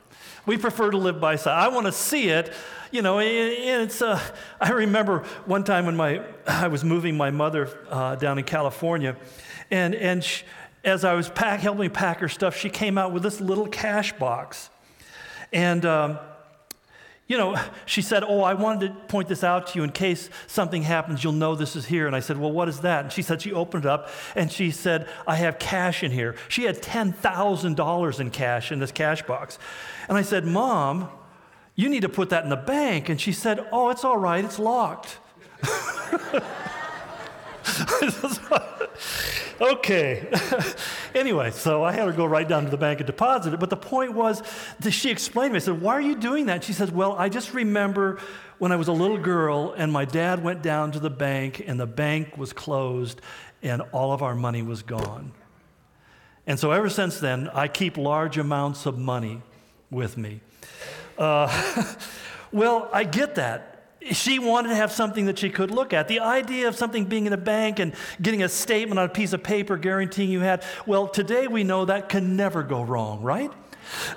We 0.46 0.56
prefer 0.56 0.90
to 0.90 0.98
live 0.98 1.20
by 1.20 1.36
sight. 1.36 1.56
I 1.56 1.68
want 1.68 1.86
to 1.86 1.92
see 1.92 2.28
it. 2.28 2.52
You 2.90 3.02
know, 3.02 3.18
it's. 3.20 4.02
Uh, 4.02 4.20
I 4.60 4.70
remember 4.70 5.20
one 5.46 5.64
time 5.64 5.86
when 5.86 5.96
my 5.96 6.22
I 6.46 6.68
was 6.68 6.84
moving 6.84 7.16
my 7.16 7.30
mother 7.30 7.68
uh, 7.90 8.16
down 8.16 8.38
in 8.38 8.44
California, 8.44 9.16
and 9.70 9.94
and 9.94 10.22
she, 10.22 10.44
as 10.84 11.04
I 11.04 11.14
was 11.14 11.28
pack, 11.28 11.60
helping 11.60 11.90
pack 11.90 12.20
her 12.20 12.28
stuff, 12.28 12.56
she 12.56 12.70
came 12.70 12.98
out 12.98 13.12
with 13.12 13.22
this 13.22 13.40
little 13.40 13.68
cash 13.68 14.12
box, 14.12 14.70
and. 15.52 15.84
Um, 15.84 16.18
you 17.26 17.38
know, 17.38 17.58
she 17.86 18.02
said, 18.02 18.24
Oh, 18.24 18.42
I 18.42 18.54
wanted 18.54 18.88
to 18.88 18.94
point 19.06 19.28
this 19.28 19.44
out 19.44 19.68
to 19.68 19.78
you 19.78 19.84
in 19.84 19.92
case 19.92 20.30
something 20.46 20.82
happens, 20.82 21.22
you'll 21.22 21.32
know 21.32 21.54
this 21.54 21.76
is 21.76 21.86
here. 21.86 22.06
And 22.06 22.14
I 22.14 22.20
said, 22.20 22.38
Well, 22.38 22.52
what 22.52 22.68
is 22.68 22.80
that? 22.80 23.04
And 23.04 23.12
she 23.12 23.22
said, 23.22 23.42
She 23.42 23.52
opened 23.52 23.84
it 23.84 23.88
up 23.88 24.08
and 24.34 24.50
she 24.50 24.70
said, 24.70 25.08
I 25.26 25.36
have 25.36 25.58
cash 25.58 26.02
in 26.02 26.10
here. 26.10 26.36
She 26.48 26.64
had 26.64 26.82
$10,000 26.82 28.20
in 28.20 28.30
cash 28.30 28.72
in 28.72 28.78
this 28.78 28.92
cash 28.92 29.22
box. 29.22 29.58
And 30.08 30.18
I 30.18 30.22
said, 30.22 30.44
Mom, 30.44 31.08
you 31.74 31.88
need 31.88 32.02
to 32.02 32.08
put 32.08 32.30
that 32.30 32.44
in 32.44 32.50
the 32.50 32.56
bank. 32.56 33.08
And 33.08 33.20
she 33.20 33.32
said, 33.32 33.66
Oh, 33.72 33.90
it's 33.90 34.04
all 34.04 34.18
right, 34.18 34.44
it's 34.44 34.58
locked. 34.58 35.18
okay. 39.60 40.28
anyway, 41.14 41.50
so 41.50 41.84
I 41.84 41.92
had 41.92 42.06
her 42.06 42.12
go 42.12 42.24
right 42.24 42.48
down 42.48 42.64
to 42.64 42.70
the 42.70 42.76
bank 42.76 43.00
and 43.00 43.06
deposit 43.06 43.54
it. 43.54 43.60
But 43.60 43.70
the 43.70 43.76
point 43.76 44.12
was, 44.12 44.42
that 44.80 44.90
she 44.90 45.10
explained 45.10 45.50
to 45.50 45.52
me, 45.54 45.56
I 45.56 45.60
said, 45.60 45.80
Why 45.80 45.94
are 45.94 46.00
you 46.00 46.14
doing 46.14 46.46
that? 46.46 46.64
She 46.64 46.72
says, 46.72 46.90
Well, 46.90 47.12
I 47.12 47.28
just 47.28 47.54
remember 47.54 48.18
when 48.58 48.72
I 48.72 48.76
was 48.76 48.88
a 48.88 48.92
little 48.92 49.18
girl 49.18 49.74
and 49.76 49.92
my 49.92 50.04
dad 50.04 50.42
went 50.42 50.62
down 50.62 50.92
to 50.92 51.00
the 51.00 51.10
bank 51.10 51.62
and 51.66 51.78
the 51.78 51.86
bank 51.86 52.36
was 52.36 52.52
closed 52.52 53.20
and 53.62 53.82
all 53.92 54.12
of 54.12 54.22
our 54.22 54.34
money 54.34 54.62
was 54.62 54.82
gone. 54.82 55.32
And 56.46 56.58
so 56.58 56.70
ever 56.70 56.90
since 56.90 57.18
then, 57.18 57.48
I 57.48 57.68
keep 57.68 57.96
large 57.96 58.36
amounts 58.36 58.86
of 58.86 58.98
money 58.98 59.42
with 59.90 60.18
me. 60.18 60.40
Uh, 61.16 61.94
well, 62.52 62.90
I 62.92 63.04
get 63.04 63.36
that 63.36 63.73
she 64.12 64.38
wanted 64.38 64.68
to 64.68 64.74
have 64.74 64.92
something 64.92 65.26
that 65.26 65.38
she 65.38 65.50
could 65.50 65.70
look 65.70 65.92
at. 65.92 66.08
The 66.08 66.20
idea 66.20 66.68
of 66.68 66.76
something 66.76 67.04
being 67.06 67.26
in 67.26 67.32
a 67.32 67.38
bank 67.38 67.78
and 67.78 67.94
getting 68.20 68.42
a 68.42 68.48
statement 68.48 68.98
on 68.98 69.06
a 69.06 69.08
piece 69.10 69.32
of 69.32 69.42
paper 69.42 69.76
guaranteeing 69.76 70.30
you 70.30 70.40
had, 70.40 70.62
well, 70.86 71.08
today 71.08 71.48
we 71.48 71.64
know 71.64 71.84
that 71.86 72.08
can 72.08 72.36
never 72.36 72.62
go 72.62 72.82
wrong, 72.82 73.22
right? 73.22 73.50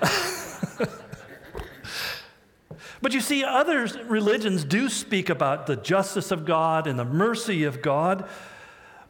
but 3.00 3.12
you 3.12 3.20
see, 3.20 3.44
other 3.44 3.86
religions 4.06 4.64
do 4.64 4.88
speak 4.88 5.30
about 5.30 5.66
the 5.66 5.76
justice 5.76 6.30
of 6.30 6.44
God 6.44 6.86
and 6.86 6.98
the 6.98 7.04
mercy 7.04 7.64
of 7.64 7.80
God, 7.80 8.28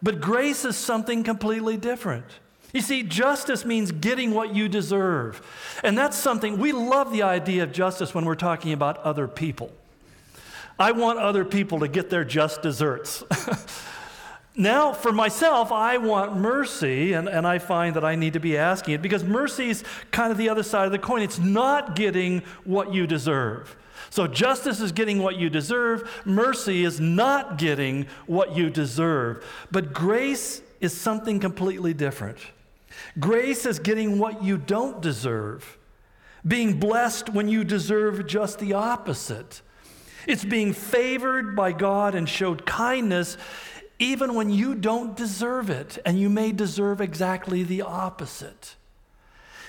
but 0.02 0.20
grace 0.20 0.64
is 0.64 0.76
something 0.76 1.24
completely 1.24 1.76
different. 1.76 2.26
You 2.72 2.82
see, 2.82 3.02
justice 3.02 3.64
means 3.64 3.92
getting 3.92 4.32
what 4.32 4.54
you 4.54 4.68
deserve. 4.68 5.40
And 5.82 5.96
that's 5.96 6.16
something, 6.16 6.58
we 6.58 6.72
love 6.72 7.12
the 7.12 7.22
idea 7.22 7.62
of 7.62 7.72
justice 7.72 8.14
when 8.14 8.24
we're 8.26 8.34
talking 8.34 8.72
about 8.72 8.98
other 8.98 9.26
people. 9.26 9.72
I 10.78 10.92
want 10.92 11.18
other 11.18 11.44
people 11.44 11.80
to 11.80 11.88
get 11.88 12.08
their 12.08 12.24
just 12.24 12.62
desserts. 12.62 13.24
now, 14.56 14.92
for 14.92 15.12
myself, 15.12 15.72
I 15.72 15.98
want 15.98 16.36
mercy, 16.36 17.14
and, 17.14 17.28
and 17.28 17.46
I 17.46 17.58
find 17.58 17.96
that 17.96 18.04
I 18.04 18.14
need 18.14 18.34
to 18.34 18.40
be 18.40 18.56
asking 18.56 18.94
it 18.94 19.02
because 19.02 19.24
mercy 19.24 19.70
is 19.70 19.82
kind 20.12 20.30
of 20.30 20.38
the 20.38 20.48
other 20.48 20.62
side 20.62 20.86
of 20.86 20.92
the 20.92 20.98
coin. 20.98 21.22
It's 21.22 21.38
not 21.38 21.96
getting 21.96 22.42
what 22.64 22.94
you 22.94 23.06
deserve. 23.06 23.76
So, 24.10 24.26
justice 24.26 24.80
is 24.80 24.92
getting 24.92 25.20
what 25.20 25.36
you 25.36 25.50
deserve, 25.50 26.22
mercy 26.24 26.84
is 26.84 27.00
not 27.00 27.58
getting 27.58 28.06
what 28.26 28.56
you 28.56 28.70
deserve. 28.70 29.44
But 29.70 29.92
grace 29.92 30.62
is 30.80 30.96
something 30.96 31.40
completely 31.40 31.92
different. 31.92 32.38
Grace 33.18 33.66
is 33.66 33.78
getting 33.78 34.18
what 34.18 34.42
you 34.42 34.56
don't 34.56 35.02
deserve, 35.02 35.76
being 36.46 36.78
blessed 36.78 37.28
when 37.28 37.48
you 37.48 37.64
deserve 37.64 38.26
just 38.26 38.60
the 38.60 38.72
opposite. 38.72 39.60
It's 40.28 40.44
being 40.44 40.74
favored 40.74 41.56
by 41.56 41.72
God 41.72 42.14
and 42.14 42.28
showed 42.28 42.66
kindness 42.66 43.38
even 43.98 44.34
when 44.34 44.50
you 44.50 44.74
don't 44.74 45.16
deserve 45.16 45.70
it, 45.70 45.98
and 46.04 46.20
you 46.20 46.28
may 46.28 46.52
deserve 46.52 47.00
exactly 47.00 47.64
the 47.64 47.82
opposite. 47.82 48.76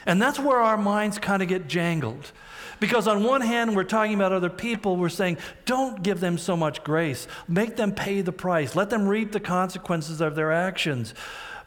And 0.06 0.22
that's 0.22 0.38
where 0.38 0.60
our 0.60 0.78
minds 0.78 1.18
kind 1.18 1.42
of 1.42 1.50
get 1.50 1.68
jangled. 1.68 2.32
Because 2.80 3.08
on 3.08 3.24
one 3.24 3.42
hand, 3.42 3.76
we're 3.76 3.84
talking 3.86 4.14
about 4.14 4.32
other 4.32 4.50
people, 4.50 4.98
we're 4.98 5.10
saying, 5.10 5.38
don't 5.66 6.04
give 6.04 6.20
them 6.20 6.38
so 6.38 6.56
much 6.56 6.84
grace. 6.84 7.28
Make 7.48 7.76
them 7.76 7.92
pay 7.92 8.22
the 8.22 8.32
price. 8.32 8.76
Let 8.76 8.90
them 8.90 9.08
reap 9.08 9.32
the 9.32 9.40
consequences 9.40 10.22
of 10.22 10.36
their 10.36 10.52
actions. 10.52 11.14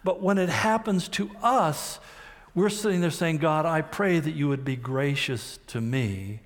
But 0.05 0.23
when 0.23 0.39
it 0.39 0.49
happens 0.49 1.09
to 1.09 1.31
us, 1.43 1.99
we're 2.55 2.69
sitting 2.69 3.01
there 3.01 3.11
saying, 3.11 3.39
God, 3.39 3.67
I 3.67 3.81
pray 3.81 4.21
that 4.21 4.35
you 4.35 4.49
would 4.49 4.65
be 4.65 4.77
gracious 4.77 5.59
to 5.69 5.81
me 5.81 6.41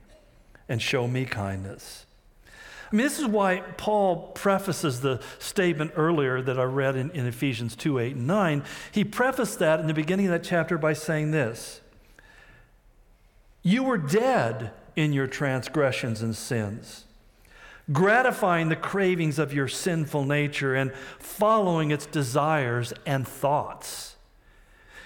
and 0.69 0.81
show 0.81 1.07
me 1.07 1.25
kindness. 1.27 2.06
I 2.90 2.94
mean, 2.94 3.05
this 3.05 3.18
is 3.18 3.27
why 3.27 3.62
Paul 3.77 4.29
prefaces 4.35 5.01
the 5.01 5.20
statement 5.38 5.92
earlier 5.96 6.40
that 6.40 6.59
I 6.59 6.64
read 6.64 6.94
in, 6.94 7.11
in, 7.11 7.27
Ephesians 7.27 7.75
2 7.75 7.99
8 7.99 8.16
and 8.16 8.27
9. 8.27 8.62
He 8.92 9.03
prefaced 9.03 9.59
that 9.59 9.81
in 9.81 9.88
the 9.88 9.94
beginning 9.94 10.27
of 10.27 10.33
that 10.33 10.44
chapter 10.44 10.79
by 10.79 10.92
saying 10.92 11.33
this 11.33 11.81
You 13.62 13.83
were 13.83 13.99
dead 13.99 14.70
in 14.94 15.12
your 15.12 15.27
transgressions 15.27 16.22
and 16.22 16.37
sins, 16.37 17.07
gratifying 17.92 18.68
the 18.68 18.77
cravings 18.77 19.40
of 19.40 19.53
your 19.53 19.68
sinful 19.68 20.25
nature 20.25 20.75
and 20.75 20.92
following 21.18 21.90
its 21.90 22.07
desires 22.07 22.92
and 23.05 23.27
thoughts. 23.27 24.14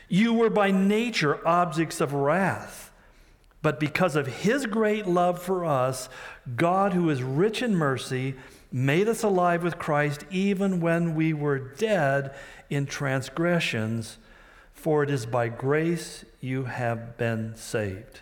You 0.08 0.34
were 0.34 0.50
by 0.50 0.70
nature 0.70 1.46
objects 1.48 2.00
of 2.00 2.12
wrath. 2.12 2.89
But 3.62 3.78
because 3.78 4.16
of 4.16 4.26
his 4.26 4.66
great 4.66 5.06
love 5.06 5.42
for 5.42 5.64
us, 5.64 6.08
God, 6.56 6.92
who 6.92 7.10
is 7.10 7.22
rich 7.22 7.62
in 7.62 7.74
mercy, 7.74 8.34
made 8.72 9.08
us 9.08 9.22
alive 9.22 9.62
with 9.62 9.78
Christ 9.78 10.24
even 10.30 10.80
when 10.80 11.14
we 11.14 11.32
were 11.32 11.58
dead 11.58 12.34
in 12.70 12.86
transgressions, 12.86 14.18
for 14.72 15.02
it 15.02 15.10
is 15.10 15.26
by 15.26 15.48
grace 15.48 16.24
you 16.40 16.64
have 16.64 17.18
been 17.18 17.54
saved. 17.56 18.20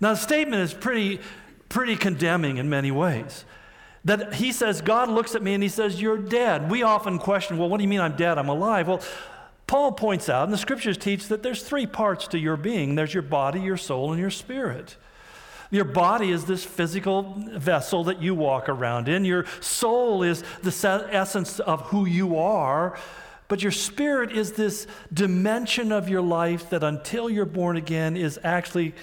Now, 0.00 0.10
the 0.10 0.20
statement 0.20 0.62
is 0.62 0.74
pretty, 0.74 1.20
pretty 1.68 1.96
condemning 1.96 2.58
in 2.58 2.68
many 2.68 2.90
ways. 2.90 3.44
That 4.04 4.34
he 4.34 4.52
says, 4.52 4.82
God 4.82 5.08
looks 5.08 5.34
at 5.34 5.42
me 5.42 5.54
and 5.54 5.62
he 5.62 5.68
says, 5.70 6.00
You're 6.00 6.18
dead. 6.18 6.70
We 6.70 6.82
often 6.82 7.18
question, 7.18 7.56
Well, 7.56 7.70
what 7.70 7.78
do 7.78 7.84
you 7.84 7.88
mean 7.88 8.00
I'm 8.00 8.16
dead? 8.16 8.36
I'm 8.36 8.50
alive. 8.50 8.86
Well, 8.86 9.02
Paul 9.66 9.92
points 9.92 10.28
out, 10.28 10.44
and 10.44 10.52
the 10.52 10.58
scriptures 10.58 10.98
teach 10.98 11.28
that 11.28 11.42
there's 11.42 11.62
three 11.62 11.86
parts 11.86 12.28
to 12.28 12.38
your 12.38 12.56
being 12.56 12.94
there's 12.94 13.14
your 13.14 13.22
body, 13.22 13.60
your 13.60 13.76
soul, 13.76 14.12
and 14.12 14.20
your 14.20 14.30
spirit. 14.30 14.96
Your 15.70 15.84
body 15.84 16.30
is 16.30 16.44
this 16.44 16.64
physical 16.64 17.34
vessel 17.52 18.04
that 18.04 18.22
you 18.22 18.34
walk 18.34 18.68
around 18.68 19.08
in. 19.08 19.24
Your 19.24 19.46
soul 19.60 20.22
is 20.22 20.44
the 20.62 21.08
essence 21.10 21.58
of 21.58 21.80
who 21.82 22.06
you 22.06 22.36
are. 22.38 22.96
But 23.48 23.62
your 23.62 23.72
spirit 23.72 24.32
is 24.32 24.52
this 24.52 24.86
dimension 25.12 25.92
of 25.92 26.08
your 26.08 26.22
life 26.22 26.70
that 26.70 26.82
until 26.82 27.28
you're 27.28 27.44
born 27.44 27.76
again 27.76 28.16
is 28.16 28.38
actually 28.42 28.94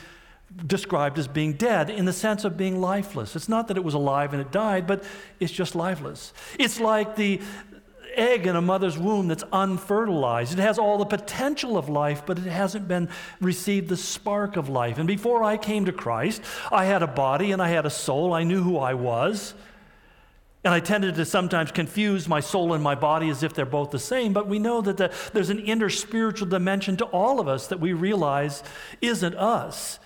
described 0.65 1.17
as 1.19 1.27
being 1.27 1.53
dead 1.53 1.89
in 1.89 2.05
the 2.05 2.13
sense 2.13 2.43
of 2.43 2.57
being 2.57 2.81
lifeless. 2.81 3.35
It's 3.35 3.47
not 3.47 3.67
that 3.67 3.77
it 3.77 3.83
was 3.83 3.93
alive 3.93 4.33
and 4.33 4.41
it 4.41 4.51
died, 4.51 4.87
but 4.87 5.03
it's 5.39 5.51
just 5.51 5.75
lifeless. 5.75 6.33
It's 6.59 6.79
like 6.79 7.15
the, 7.15 7.41
egg 8.15 8.47
in 8.47 8.55
a 8.55 8.61
mother's 8.61 8.97
womb 8.97 9.27
that's 9.27 9.43
unfertilized. 9.51 10.53
It 10.53 10.61
has 10.61 10.77
all 10.77 10.97
the 10.97 11.05
potential 11.05 11.77
of 11.77 11.89
life, 11.89 12.23
but 12.25 12.37
it 12.37 12.45
hasn't 12.45 12.87
been 12.87 13.09
received 13.39 13.89
the 13.89 13.97
spark 13.97 14.57
of 14.57 14.69
life. 14.69 14.97
And 14.97 15.07
before 15.07 15.43
I 15.43 15.57
came 15.57 15.85
to 15.85 15.91
Christ, 15.91 16.41
I 16.71 16.85
had 16.85 17.03
a 17.03 17.07
body 17.07 17.51
and 17.51 17.61
I 17.61 17.69
had 17.69 17.85
a 17.85 17.89
soul. 17.89 18.33
I 18.33 18.43
knew 18.43 18.61
who 18.61 18.77
I 18.77 18.93
was. 18.93 19.53
And 20.63 20.73
I 20.73 20.79
tended 20.79 21.15
to 21.15 21.25
sometimes 21.25 21.71
confuse 21.71 22.27
my 22.27 22.39
soul 22.39 22.73
and 22.73 22.83
my 22.83 22.93
body 22.93 23.29
as 23.29 23.41
if 23.41 23.53
they're 23.53 23.65
both 23.65 23.89
the 23.89 23.99
same, 23.99 24.31
but 24.31 24.47
we 24.47 24.59
know 24.59 24.81
that 24.81 24.97
the, 24.97 25.11
there's 25.33 25.49
an 25.49 25.59
inner 25.59 25.89
spiritual 25.89 26.47
dimension 26.47 26.97
to 26.97 27.05
all 27.05 27.39
of 27.39 27.47
us 27.47 27.67
that 27.67 27.79
we 27.79 27.93
realize 27.93 28.61
isn't 29.01 29.33
us. 29.35 29.97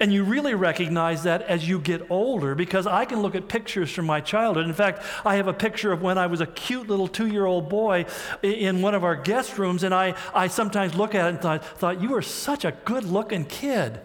And 0.00 0.10
you 0.10 0.24
really 0.24 0.54
recognize 0.54 1.24
that 1.24 1.42
as 1.42 1.68
you 1.68 1.78
get 1.78 2.10
older 2.10 2.54
because 2.54 2.86
I 2.86 3.04
can 3.04 3.20
look 3.20 3.34
at 3.34 3.48
pictures 3.48 3.90
from 3.90 4.06
my 4.06 4.22
childhood. 4.22 4.64
In 4.64 4.72
fact, 4.72 5.04
I 5.26 5.36
have 5.36 5.46
a 5.46 5.52
picture 5.52 5.92
of 5.92 6.00
when 6.00 6.16
I 6.16 6.26
was 6.26 6.40
a 6.40 6.46
cute 6.46 6.88
little 6.88 7.06
two 7.06 7.26
year 7.26 7.44
old 7.44 7.68
boy 7.68 8.06
in 8.42 8.80
one 8.80 8.94
of 8.94 9.04
our 9.04 9.14
guest 9.14 9.58
rooms, 9.58 9.82
and 9.82 9.94
I, 9.94 10.14
I 10.32 10.46
sometimes 10.48 10.94
look 10.94 11.14
at 11.14 11.26
it 11.26 11.28
and 11.28 11.40
thought, 11.40 11.64
thought, 11.78 12.00
You 12.00 12.08
were 12.08 12.22
such 12.22 12.64
a 12.64 12.72
good 12.86 13.04
looking 13.04 13.44
kid. 13.44 14.00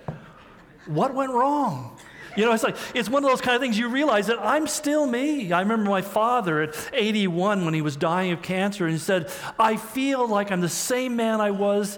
What 0.86 1.14
went 1.14 1.32
wrong? 1.32 1.98
You 2.36 2.44
know, 2.44 2.52
it's 2.52 2.64
like, 2.64 2.76
it's 2.94 3.08
one 3.08 3.24
of 3.24 3.30
those 3.30 3.40
kind 3.40 3.56
of 3.56 3.62
things 3.62 3.80
you 3.80 3.88
realize 3.88 4.28
that 4.28 4.40
I'm 4.42 4.68
still 4.68 5.08
me. 5.08 5.54
I 5.54 5.62
remember 5.62 5.90
my 5.90 6.02
father 6.02 6.64
at 6.64 6.76
81 6.92 7.64
when 7.64 7.74
he 7.74 7.82
was 7.82 7.96
dying 7.96 8.34
of 8.34 8.42
cancer, 8.42 8.84
and 8.84 8.92
he 8.92 9.00
said, 9.00 9.32
I 9.58 9.78
feel 9.78 10.28
like 10.28 10.52
I'm 10.52 10.60
the 10.60 10.68
same 10.68 11.16
man 11.16 11.40
I 11.40 11.52
was 11.52 11.98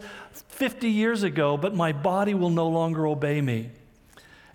50 0.50 0.90
years 0.90 1.24
ago, 1.24 1.58
but 1.58 1.74
my 1.74 1.92
body 1.92 2.36
will 2.36 2.52
no 2.52 2.68
longer 2.68 3.08
obey 3.08 3.42
me. 3.42 3.72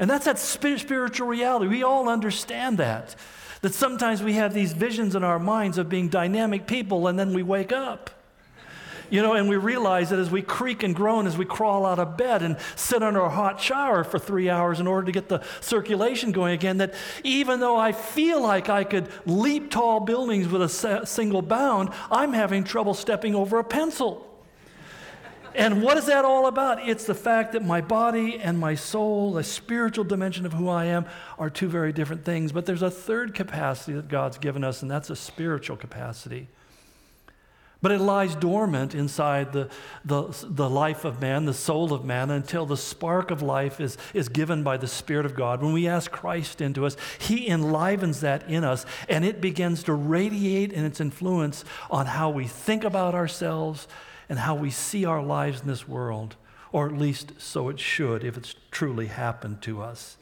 And 0.02 0.10
that's 0.10 0.24
that 0.24 0.40
spiritual 0.40 1.28
reality. 1.28 1.68
We 1.68 1.84
all 1.84 2.08
understand 2.08 2.78
that. 2.78 3.14
That 3.60 3.72
sometimes 3.72 4.20
we 4.20 4.32
have 4.32 4.52
these 4.52 4.72
visions 4.72 5.14
in 5.14 5.22
our 5.22 5.38
minds 5.38 5.78
of 5.78 5.88
being 5.88 6.08
dynamic 6.08 6.66
people, 6.66 7.06
and 7.06 7.16
then 7.16 7.32
we 7.32 7.44
wake 7.44 7.70
up. 7.70 8.10
You 9.10 9.22
know, 9.22 9.34
and 9.34 9.48
we 9.48 9.54
realize 9.54 10.10
that 10.10 10.18
as 10.18 10.28
we 10.28 10.42
creak 10.42 10.82
and 10.82 10.92
groan, 10.92 11.28
as 11.28 11.38
we 11.38 11.44
crawl 11.44 11.86
out 11.86 12.00
of 12.00 12.16
bed 12.16 12.42
and 12.42 12.56
sit 12.74 13.00
under 13.00 13.20
a 13.20 13.30
hot 13.30 13.60
shower 13.60 14.02
for 14.02 14.18
three 14.18 14.50
hours 14.50 14.80
in 14.80 14.88
order 14.88 15.06
to 15.06 15.12
get 15.12 15.28
the 15.28 15.40
circulation 15.60 16.32
going 16.32 16.54
again, 16.54 16.78
that 16.78 16.94
even 17.22 17.60
though 17.60 17.76
I 17.76 17.92
feel 17.92 18.42
like 18.42 18.68
I 18.68 18.82
could 18.82 19.06
leap 19.24 19.70
tall 19.70 20.00
buildings 20.00 20.48
with 20.48 20.62
a 20.62 21.06
single 21.06 21.42
bound, 21.42 21.90
I'm 22.10 22.32
having 22.32 22.64
trouble 22.64 22.94
stepping 22.94 23.36
over 23.36 23.60
a 23.60 23.64
pencil. 23.64 24.31
And 25.54 25.82
what 25.82 25.96
is 25.98 26.06
that 26.06 26.24
all 26.24 26.46
about? 26.46 26.88
It's 26.88 27.04
the 27.04 27.14
fact 27.14 27.52
that 27.52 27.64
my 27.64 27.80
body 27.80 28.38
and 28.40 28.58
my 28.58 28.74
soul, 28.74 29.32
the 29.32 29.44
spiritual 29.44 30.04
dimension 30.04 30.46
of 30.46 30.52
who 30.52 30.68
I 30.68 30.86
am, 30.86 31.06
are 31.38 31.50
two 31.50 31.68
very 31.68 31.92
different 31.92 32.24
things. 32.24 32.52
But 32.52 32.66
there's 32.66 32.82
a 32.82 32.90
third 32.90 33.34
capacity 33.34 33.92
that 33.94 34.08
God's 34.08 34.38
given 34.38 34.64
us, 34.64 34.82
and 34.82 34.90
that's 34.90 35.10
a 35.10 35.16
spiritual 35.16 35.76
capacity. 35.76 36.48
But 37.82 37.90
it 37.90 37.98
lies 37.98 38.36
dormant 38.36 38.94
inside 38.94 39.52
the, 39.52 39.68
the, 40.04 40.28
the 40.44 40.70
life 40.70 41.04
of 41.04 41.20
man, 41.20 41.46
the 41.46 41.52
soul 41.52 41.92
of 41.92 42.04
man, 42.04 42.30
until 42.30 42.64
the 42.64 42.76
spark 42.76 43.32
of 43.32 43.42
life 43.42 43.80
is, 43.80 43.98
is 44.14 44.28
given 44.28 44.62
by 44.62 44.76
the 44.76 44.86
Spirit 44.86 45.26
of 45.26 45.34
God. 45.34 45.60
When 45.60 45.72
we 45.72 45.88
ask 45.88 46.08
Christ 46.12 46.60
into 46.60 46.86
us, 46.86 46.96
He 47.18 47.48
enlivens 47.48 48.20
that 48.20 48.48
in 48.48 48.62
us, 48.62 48.86
and 49.08 49.24
it 49.24 49.40
begins 49.40 49.82
to 49.84 49.94
radiate 49.94 50.72
in 50.72 50.84
its 50.84 51.00
influence 51.00 51.64
on 51.90 52.06
how 52.06 52.30
we 52.30 52.46
think 52.46 52.84
about 52.84 53.16
ourselves 53.16 53.88
and 54.32 54.38
how 54.38 54.54
we 54.54 54.70
see 54.70 55.04
our 55.04 55.22
lives 55.22 55.60
in 55.60 55.66
this 55.66 55.86
world, 55.86 56.36
or 56.72 56.86
at 56.86 56.96
least 56.96 57.34
so 57.36 57.68
it 57.68 57.78
should 57.78 58.24
if 58.24 58.38
it's 58.38 58.54
truly 58.70 59.08
happened 59.08 59.60
to 59.60 59.82
us. 59.82 60.16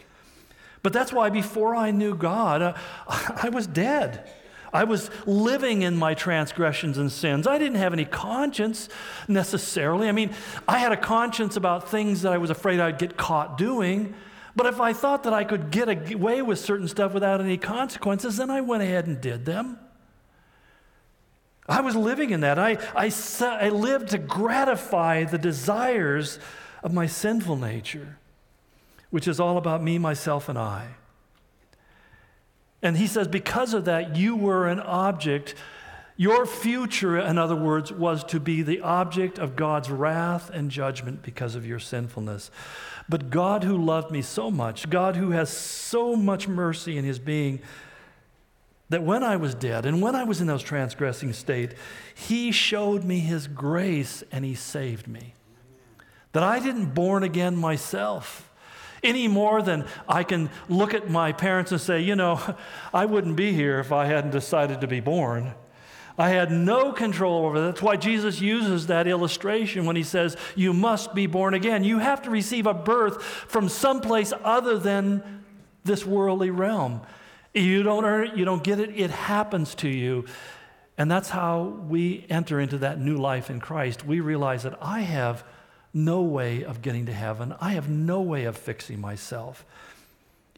But 0.83 0.93
that's 0.93 1.13
why 1.13 1.31
before 1.31 1.77
I 1.77 1.93
knew 1.93 2.17
God, 2.17 2.61
uh, 2.61 2.75
I 3.07 3.51
was 3.51 3.69
dead. 3.69 4.29
I 4.73 4.83
was 4.83 5.13
living 5.27 5.83
in 5.83 5.97
my 5.97 6.15
transgressions 6.15 6.99
and 6.99 7.13
sins. 7.13 7.47
I 7.47 7.57
didn't 7.57 7.77
have 7.77 7.93
any 7.93 8.05
conscience 8.05 8.89
necessarily. 9.29 10.09
I 10.09 10.13
mean, 10.13 10.31
I 10.67 10.79
had 10.79 10.91
a 10.91 10.97
conscience 10.97 11.57
about 11.57 11.89
things 11.89 12.23
that 12.23 12.33
I 12.33 12.39
was 12.39 12.51
afraid 12.51 12.81
I'd 12.81 12.99
get 12.99 13.17
caught 13.17 13.59
doing. 13.59 14.15
But 14.57 14.67
if 14.67 14.81
I 14.81 14.93
thought 14.93 15.23
that 15.23 15.33
I 15.33 15.45
could 15.45 15.71
get 15.71 15.89
away 15.89 16.43
with 16.43 16.59
certain 16.59 16.89
stuff 16.89 17.15
without 17.15 17.41
any 17.41 17.59
consequences, 17.59 18.39
then 18.39 18.51
I 18.51 18.61
went 18.61 18.83
ahead 18.83 19.07
and 19.07 19.21
did 19.21 19.45
them. 19.45 19.79
I 21.71 21.81
was 21.81 21.95
living 21.95 22.31
in 22.31 22.41
that. 22.41 22.59
I, 22.59 22.79
I, 22.95 23.13
I 23.41 23.69
lived 23.69 24.09
to 24.09 24.19
gratify 24.19 25.25
the 25.25 25.39
desires 25.39 26.39
of 26.83 26.93
my 26.93 27.07
sinful 27.07 27.57
nature, 27.57 28.19
which 29.11 29.29
is 29.29 29.39
all 29.39 29.57
about 29.57 29.83
me, 29.83 29.97
myself, 29.97 30.49
and 30.49 30.59
I. 30.59 30.89
And 32.83 32.97
he 32.97 33.07
says, 33.07 33.29
because 33.29 33.73
of 33.75 33.85
that, 33.85 34.17
you 34.17 34.35
were 34.35 34.67
an 34.67 34.81
object. 34.81 35.55
Your 36.17 36.45
future, 36.45 37.19
in 37.19 37.39
other 37.39 37.57
words, 37.57 37.93
was 37.93 38.25
to 38.25 38.41
be 38.41 38.63
the 38.63 38.81
object 38.81 39.39
of 39.39 39.55
God's 39.55 39.91
wrath 39.91 40.51
and 40.51 40.71
judgment 40.71 41.23
because 41.23 41.55
of 41.55 41.67
your 41.67 41.79
sinfulness. 41.79 42.51
But 43.09 43.31
God, 43.31 43.65
who 43.65 43.77
loved 43.77 44.11
me 44.11 44.23
so 44.23 44.51
much, 44.51 44.91
God, 44.91 45.17
who 45.17 45.31
has 45.31 45.51
so 45.51 46.17
much 46.17 46.49
mercy 46.49 46.97
in 46.99 47.05
his 47.05 47.19
being, 47.19 47.61
that 48.91 49.03
when 49.03 49.23
I 49.23 49.37
was 49.37 49.55
dead 49.55 49.87
and 49.87 50.03
when 50.03 50.15
I 50.15 50.25
was 50.25 50.41
in 50.41 50.47
those 50.47 50.63
transgressing 50.63 51.33
state, 51.33 51.75
he 52.15 52.53
showed 52.53 53.05
me 53.05 53.21
his 53.21 53.47
grace 53.47 54.23
and 54.31 54.45
he 54.45 54.55
saved 54.55 55.09
me. 55.09 55.35
That 56.33 56.43
I 56.43 56.61
didn't 56.61 56.95
born 56.95 57.23
again 57.23 57.57
myself 57.57 58.51
any 59.03 59.29
more 59.29 59.63
than 59.63 59.87
I 60.09 60.25
can 60.25 60.51
look 60.69 60.93
at 60.93 61.09
my 61.09 61.33
parents 61.33 61.73
and 61.73 61.81
say, 61.81 62.01
you 62.01 62.17
know, 62.17 62.41
I 62.93 63.07
wouldn't 63.07 63.37
be 63.37 63.53
here 63.53 63.79
if 63.79 63.93
I 63.93 64.05
hadn't 64.05 64.33
decided 64.33 64.83
to 64.83 64.87
be 64.87 65.01
born. 65.01 65.55
I 66.19 66.29
had 66.29 66.53
no 66.53 66.93
control 66.93 67.47
over 67.47 67.61
that. 67.61 67.67
That's 67.67 67.83
why 67.83 67.97
Jesus 67.97 68.43
uses 68.43 68.89
that 68.89 69.07
illustration 69.07 69.87
when 69.87 69.97
he 69.97 70.03
says, 70.03 70.37
You 70.55 70.75
must 70.75 71.15
be 71.15 71.27
born 71.27 71.55
again. 71.55 71.83
You 71.83 71.99
have 71.99 72.21
to 72.23 72.31
receive 72.31 72.67
a 72.67 72.75
birth 72.75 73.23
from 73.23 73.71
someplace 73.71 74.33
other 74.45 74.77
than 74.77 75.45
this 75.83 76.05
worldly 76.05 76.51
realm. 76.51 77.01
You 77.53 77.83
don't 77.83 78.05
earn 78.05 78.29
it, 78.29 78.37
you 78.37 78.45
don't 78.45 78.63
get 78.63 78.79
it, 78.79 78.91
it 78.91 79.11
happens 79.11 79.75
to 79.77 79.89
you. 79.89 80.27
And 80.97 81.11
that's 81.11 81.31
how 81.31 81.63
we 81.63 82.27
enter 82.29 82.61
into 82.61 82.79
that 82.79 83.01
new 83.01 83.17
life 83.17 83.51
in 83.51 83.59
Christ. 83.59 84.05
We 84.05 84.21
realize 84.21 84.65
that 84.65 84.79
I 84.81 85.01
have 85.01 85.45
no 85.93 86.23
way 86.23 86.63
of 86.63 86.83
getting 86.83 87.07
to 87.07 87.13
heaven, 87.13 87.55
I 87.61 87.73
have 87.73 87.89
no 87.89 88.21
way 88.21 88.45
of 88.45 88.57
fixing 88.57 89.01
myself. 89.01 89.65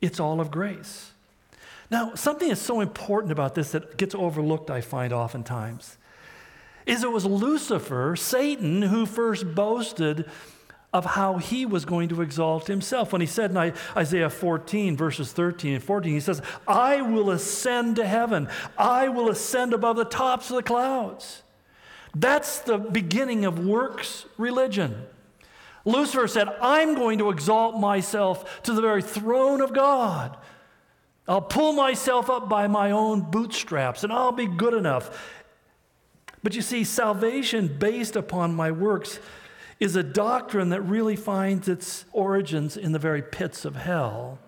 It's 0.00 0.20
all 0.20 0.40
of 0.40 0.50
grace. 0.50 1.12
Now, 1.90 2.14
something 2.14 2.48
that's 2.48 2.60
so 2.60 2.80
important 2.80 3.32
about 3.32 3.54
this 3.54 3.72
that 3.72 3.96
gets 3.96 4.14
overlooked, 4.14 4.70
I 4.70 4.80
find 4.80 5.12
oftentimes, 5.12 5.96
is 6.86 7.04
it 7.04 7.12
was 7.12 7.24
Lucifer, 7.24 8.16
Satan, 8.16 8.82
who 8.82 9.06
first 9.06 9.54
boasted 9.54 10.28
of 10.92 11.04
how 11.06 11.38
he 11.38 11.64
was 11.64 11.84
going 11.84 12.08
to 12.10 12.20
exalt 12.20 12.66
himself. 12.66 13.12
When 13.12 13.20
he 13.20 13.26
said 13.26 13.50
in 13.50 13.74
Isaiah 13.96 14.28
14, 14.28 14.96
verses 14.96 15.32
13 15.32 15.74
and 15.74 15.82
14, 15.82 16.12
he 16.12 16.20
says, 16.20 16.42
I 16.68 17.00
will 17.00 17.30
ascend 17.30 17.96
to 17.96 18.06
heaven, 18.06 18.48
I 18.76 19.08
will 19.08 19.30
ascend 19.30 19.72
above 19.72 19.96
the 19.96 20.04
tops 20.04 20.50
of 20.50 20.56
the 20.56 20.62
clouds. 20.62 21.42
That's 22.14 22.58
the 22.58 22.76
beginning 22.76 23.44
of 23.44 23.64
works 23.64 24.26
religion. 24.36 25.06
Lucifer 25.84 26.28
said, 26.28 26.48
I'm 26.60 26.94
going 26.94 27.18
to 27.18 27.30
exalt 27.30 27.80
myself 27.80 28.62
to 28.64 28.72
the 28.72 28.82
very 28.82 29.02
throne 29.02 29.60
of 29.60 29.72
God. 29.72 30.36
I'll 31.26 31.40
pull 31.40 31.72
myself 31.72 32.28
up 32.28 32.48
by 32.48 32.66
my 32.66 32.90
own 32.90 33.22
bootstraps 33.22 34.04
and 34.04 34.12
I'll 34.12 34.32
be 34.32 34.46
good 34.46 34.74
enough. 34.74 35.40
But 36.42 36.54
you 36.54 36.62
see, 36.62 36.84
salvation 36.84 37.76
based 37.78 38.16
upon 38.16 38.54
my 38.54 38.70
works 38.70 39.20
is 39.82 39.96
a 39.96 40.02
doctrine 40.04 40.68
that 40.68 40.80
really 40.82 41.16
finds 41.16 41.66
its 41.68 42.04
origins 42.12 42.76
in 42.76 42.92
the 42.92 43.00
very 43.00 43.20
pits 43.20 43.64
of 43.64 43.74
hell. 43.74 44.38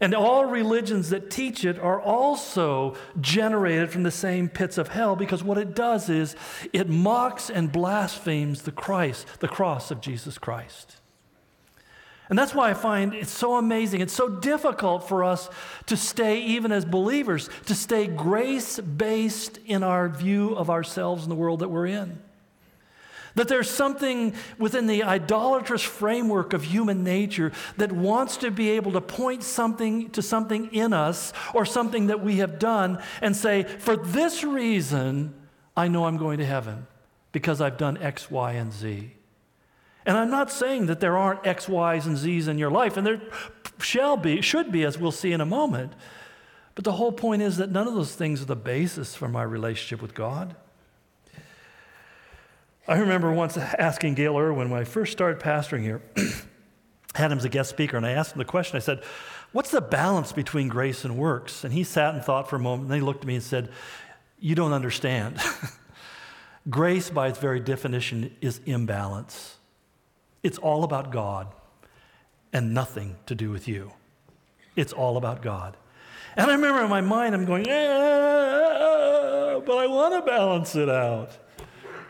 And 0.00 0.14
all 0.14 0.44
religions 0.44 1.10
that 1.10 1.28
teach 1.28 1.64
it 1.64 1.76
are 1.76 2.00
also 2.00 2.94
generated 3.20 3.90
from 3.90 4.04
the 4.04 4.12
same 4.12 4.48
pits 4.48 4.78
of 4.78 4.86
hell 4.86 5.16
because 5.16 5.42
what 5.42 5.58
it 5.58 5.74
does 5.74 6.08
is 6.08 6.36
it 6.72 6.88
mocks 6.88 7.50
and 7.50 7.72
blasphemes 7.72 8.62
the 8.62 8.70
Christ, 8.70 9.26
the 9.40 9.48
cross 9.48 9.90
of 9.90 10.00
Jesus 10.00 10.38
Christ. 10.38 10.98
And 12.28 12.38
that's 12.38 12.54
why 12.54 12.70
I 12.70 12.74
find 12.74 13.12
it's 13.12 13.32
so 13.32 13.56
amazing. 13.56 14.02
It's 14.02 14.12
so 14.12 14.28
difficult 14.28 15.08
for 15.08 15.24
us 15.24 15.50
to 15.86 15.96
stay, 15.96 16.42
even 16.42 16.70
as 16.70 16.84
believers, 16.84 17.50
to 17.66 17.74
stay 17.74 18.06
grace 18.06 18.78
based 18.78 19.58
in 19.66 19.82
our 19.82 20.08
view 20.08 20.54
of 20.54 20.70
ourselves 20.70 21.24
and 21.24 21.32
the 21.32 21.36
world 21.36 21.58
that 21.58 21.70
we're 21.70 21.86
in. 21.86 22.20
That 23.38 23.46
there's 23.46 23.70
something 23.70 24.34
within 24.58 24.88
the 24.88 25.04
idolatrous 25.04 25.82
framework 25.82 26.52
of 26.54 26.64
human 26.64 27.04
nature 27.04 27.52
that 27.76 27.92
wants 27.92 28.36
to 28.38 28.50
be 28.50 28.70
able 28.70 28.90
to 28.92 29.00
point 29.00 29.44
something 29.44 30.10
to 30.10 30.22
something 30.22 30.74
in 30.74 30.92
us 30.92 31.32
or 31.54 31.64
something 31.64 32.08
that 32.08 32.20
we 32.20 32.38
have 32.38 32.58
done 32.58 33.00
and 33.22 33.36
say, 33.36 33.62
for 33.62 33.96
this 33.96 34.42
reason, 34.42 35.34
I 35.76 35.86
know 35.86 36.06
I'm 36.06 36.16
going 36.16 36.38
to 36.38 36.44
heaven 36.44 36.88
because 37.30 37.60
I've 37.60 37.78
done 37.78 37.96
X, 37.98 38.28
Y, 38.28 38.54
and 38.54 38.72
Z. 38.72 39.12
And 40.04 40.16
I'm 40.16 40.30
not 40.30 40.50
saying 40.50 40.86
that 40.86 40.98
there 40.98 41.16
aren't 41.16 41.46
X, 41.46 41.68
Y's, 41.68 42.06
and 42.06 42.16
Z's 42.16 42.48
in 42.48 42.58
your 42.58 42.72
life, 42.72 42.96
and 42.96 43.06
there 43.06 43.22
shall 43.78 44.16
be, 44.16 44.40
should 44.40 44.72
be, 44.72 44.82
as 44.82 44.98
we'll 44.98 45.12
see 45.12 45.30
in 45.30 45.40
a 45.40 45.46
moment. 45.46 45.92
But 46.74 46.82
the 46.82 46.92
whole 46.92 47.12
point 47.12 47.42
is 47.42 47.58
that 47.58 47.70
none 47.70 47.86
of 47.86 47.94
those 47.94 48.16
things 48.16 48.42
are 48.42 48.46
the 48.46 48.56
basis 48.56 49.14
for 49.14 49.28
my 49.28 49.44
relationship 49.44 50.02
with 50.02 50.14
God. 50.14 50.56
I 52.88 52.98
remember 52.98 53.30
once 53.30 53.56
asking 53.56 54.14
Gayle 54.14 54.38
Erwin 54.38 54.70
when 54.70 54.80
I 54.80 54.84
first 54.84 55.12
started 55.12 55.40
pastoring 55.42 55.82
here, 55.82 56.02
had 57.14 57.30
him 57.30 57.38
as 57.38 57.44
a 57.44 57.50
guest 57.50 57.68
speaker, 57.68 57.98
and 57.98 58.06
I 58.06 58.12
asked 58.12 58.32
him 58.32 58.38
the 58.38 58.46
question. 58.46 58.76
I 58.76 58.80
said, 58.80 59.02
What's 59.52 59.70
the 59.70 59.80
balance 59.80 60.32
between 60.32 60.68
grace 60.68 61.04
and 61.04 61.18
works? 61.18 61.64
And 61.64 61.72
he 61.72 61.84
sat 61.84 62.14
and 62.14 62.24
thought 62.24 62.48
for 62.48 62.56
a 62.56 62.58
moment, 62.58 62.82
and 62.82 62.90
then 62.90 63.00
he 63.00 63.04
looked 63.04 63.20
at 63.20 63.26
me 63.26 63.34
and 63.34 63.42
said, 63.44 63.70
You 64.38 64.54
don't 64.54 64.72
understand. 64.72 65.38
grace, 66.70 67.10
by 67.10 67.28
its 67.28 67.38
very 67.38 67.60
definition, 67.60 68.34
is 68.40 68.60
imbalance. 68.66 69.56
It's 70.42 70.58
all 70.58 70.84
about 70.84 71.12
God. 71.12 71.48
and 72.52 72.72
nothing 72.72 73.16
to 73.26 73.34
do 73.34 73.50
with 73.50 73.68
you. 73.68 73.92
It's 74.76 74.92
all 74.92 75.16
about 75.16 75.42
God. 75.42 75.76
And 76.36 76.50
I 76.50 76.54
remember 76.54 76.82
in 76.82 76.90
my 76.90 77.00
mind, 77.00 77.34
I'm 77.34 77.44
going, 77.44 77.66
ah, 77.68 79.60
but 79.66 79.76
I 79.76 79.86
want 79.86 80.14
to 80.14 80.22
balance 80.30 80.74
it 80.76 80.88
out. 80.88 81.36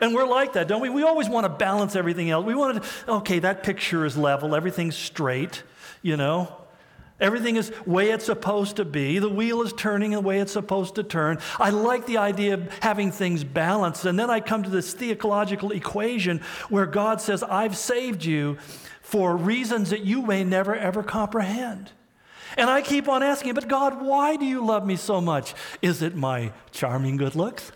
And 0.01 0.13
we're 0.13 0.27
like 0.27 0.53
that, 0.53 0.67
don't 0.67 0.81
we? 0.81 0.89
We 0.89 1.03
always 1.03 1.29
want 1.29 1.45
to 1.45 1.49
balance 1.49 1.95
everything 1.95 2.29
else. 2.29 2.45
We 2.45 2.55
want 2.55 2.83
to, 2.83 3.11
okay, 3.13 3.39
that 3.39 3.63
picture 3.63 4.05
is 4.05 4.17
level, 4.17 4.55
everything's 4.55 4.95
straight, 4.95 5.63
you 6.01 6.17
know? 6.17 6.55
Everything 7.19 7.57
is 7.57 7.71
way 7.85 8.11
it's 8.11 8.25
supposed 8.25 8.77
to 8.77 8.85
be. 8.85 9.19
The 9.19 9.29
wheel 9.29 9.61
is 9.61 9.73
turning 9.73 10.11
the 10.11 10.21
way 10.21 10.39
it's 10.39 10.53
supposed 10.53 10.95
to 10.95 11.03
turn. 11.03 11.39
I 11.59 11.69
like 11.69 12.05
the 12.05 12.17
idea 12.17 12.53
of 12.53 12.73
having 12.79 13.11
things 13.11 13.43
balanced. 13.43 14.05
And 14.05 14.17
then 14.17 14.29
I 14.29 14.39
come 14.39 14.63
to 14.63 14.69
this 14.69 14.93
theological 14.93 15.71
equation 15.71 16.39
where 16.69 16.85
God 16.85 17.19
says, 17.19 17.43
I've 17.43 17.75
saved 17.75 18.23
you 18.23 18.57
for 19.01 19.35
reasons 19.35 19.89
that 19.89 20.05
you 20.05 20.21
may 20.21 20.43
never 20.45 20.73
ever 20.75 21.03
comprehend. 21.03 21.91
And 22.55 22.69
I 22.69 22.81
keep 22.81 23.09
on 23.09 23.21
asking, 23.21 23.53
but 23.53 23.67
God, 23.67 24.01
why 24.01 24.35
do 24.37 24.45
you 24.45 24.65
love 24.65 24.85
me 24.85 24.95
so 24.95 25.19
much? 25.19 25.53
Is 25.81 26.01
it 26.01 26.15
my 26.15 26.51
charming 26.71 27.17
good 27.17 27.35
looks? 27.35 27.71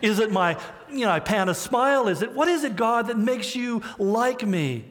Is 0.00 0.18
it 0.18 0.30
my, 0.30 0.58
you 0.90 1.06
know, 1.06 1.10
I 1.10 1.20
pan 1.20 1.48
a 1.48 1.54
smile? 1.54 2.08
Is 2.08 2.22
it, 2.22 2.32
what 2.32 2.48
is 2.48 2.64
it, 2.64 2.76
God, 2.76 3.06
that 3.08 3.18
makes 3.18 3.54
you 3.54 3.82
like 3.98 4.46
me? 4.46 4.84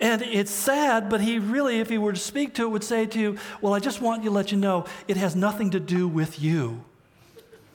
And 0.00 0.20
it's 0.22 0.50
sad, 0.50 1.08
but 1.08 1.20
he 1.20 1.38
really, 1.38 1.78
if 1.78 1.88
he 1.88 1.96
were 1.96 2.12
to 2.12 2.18
speak 2.18 2.54
to 2.54 2.62
it, 2.62 2.68
would 2.68 2.82
say 2.82 3.06
to 3.06 3.18
you, 3.20 3.38
Well, 3.60 3.72
I 3.72 3.78
just 3.78 4.00
want 4.00 4.24
you 4.24 4.30
to 4.30 4.34
let 4.34 4.50
you 4.50 4.58
know 4.58 4.84
it 5.06 5.16
has 5.16 5.36
nothing 5.36 5.70
to 5.70 5.80
do 5.80 6.08
with 6.08 6.40
you. 6.40 6.84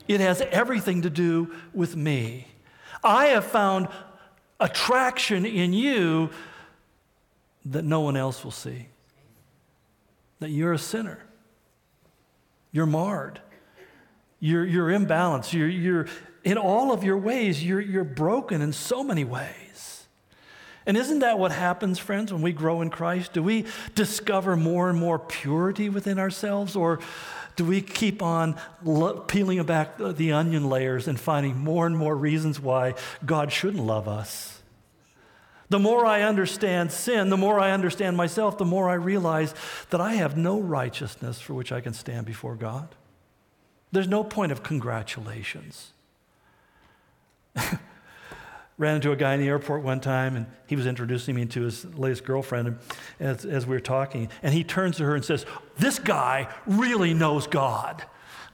It 0.08 0.20
has 0.20 0.41
everything 0.41 1.04
to 1.04 1.10
do 1.10 1.54
with 1.74 1.96
me. 1.96 2.48
I 3.04 3.28
have 3.28 3.46
found 3.46 3.88
attraction 4.60 5.46
in 5.46 5.72
you 5.72 6.30
that 7.65 7.84
no 7.84 8.02
one 8.02 8.17
else 8.17 8.43
will 8.43 8.52
see. 8.52 8.88
That 10.39 10.50
you're 10.50 10.74
a 10.74 10.78
sinner. 10.78 11.20
You're 12.72 12.86
marred. 12.86 13.39
You're, 14.39 14.65
you're 14.65 14.88
imbalanced. 14.88 15.54
You're, 15.54 15.67
you're, 15.67 16.08
in 16.43 16.58
all 16.58 16.91
of 16.91 17.04
your 17.04 17.17
ways, 17.17 17.63
you're, 17.63 17.82
you're 17.82 18.04
broken 18.04 18.62
in 18.62 18.73
so 18.73 19.04
many 19.04 19.23
ways. 19.23 20.08
And 20.86 20.95
isn't 20.95 21.19
that 21.19 21.38
what 21.38 21.52
happens, 21.52 22.00
friends, 22.00 22.32
when 22.32 22.41
we 22.41 22.54
grow 22.54 22.82
in 22.82 22.89
Christ? 22.89 23.34
Do 23.34 23.43
we 23.43 23.65
discover 23.93 24.56
more 24.56 24.89
and 24.89 24.97
more 24.97 25.19
purity 25.19 25.89
within 25.89 26.17
ourselves? 26.17 26.78
Or 26.78 27.00
do 27.58 27.65
we 27.65 27.82
keep 27.82 28.21
on 28.21 28.56
peeling 29.28 29.62
back 29.63 29.97
the 29.97 30.32
onion 30.32 30.69
layers 30.69 31.10
and 31.10 31.19
finding 31.19 31.58
more 31.58 31.86
and 31.86 31.97
more 31.97 32.15
reasons 32.15 32.60
why 32.60 32.93
God 33.26 33.52
shouldn't 33.52 33.84
love 33.84 34.08
us? 34.08 34.62
The 35.69 35.80
more 35.80 36.06
I 36.06 36.21
understand 36.21 36.93
sin, 36.93 37.30
the 37.30 37.36
more 37.36 37.60
I 37.60 37.71
understand 37.71 38.15
myself, 38.15 38.58
the 38.58 38.63
more 38.63 38.89
I 38.89 38.93
realize 38.93 39.54
that 39.89 40.00
I 40.00 40.13
have 40.13 40.38
no 40.38 40.62
righteousness 40.62 41.41
for 41.41 41.54
which 41.54 41.73
I 41.73 41.82
can 41.82 41.93
stand 41.93 42.26
before 42.26 42.56
God. 42.56 42.88
There's 43.91 44.08
no 44.08 44.23
point 44.23 44.52
of 44.52 44.63
congratulations. 44.63 45.93
Ran 48.78 48.95
into 48.95 49.12
a 49.12 49.15
guy 49.15 49.34
in 49.34 49.39
the 49.39 49.47
airport 49.47 49.82
one 49.82 50.00
time, 50.00 50.36
and 50.36 50.45
he 50.67 50.76
was 50.76 50.86
introducing 50.86 51.36
me 51.36 51.45
to 51.47 51.62
his 51.63 51.86
latest 51.95 52.26
girlfriend 52.26 52.78
as, 53.19 53.43
as 53.45 53.65
we 53.65 53.76
were 53.76 53.80
talking. 53.80 54.30
And 54.43 54.54
he 54.54 54.63
turns 54.63 54.97
to 54.97 55.04
her 55.04 55.15
and 55.15 55.26
says, 55.26 55.45
This 55.78 55.97
guy 55.97 56.54
really 56.67 57.13
knows 57.13 57.47
God. 57.47 58.04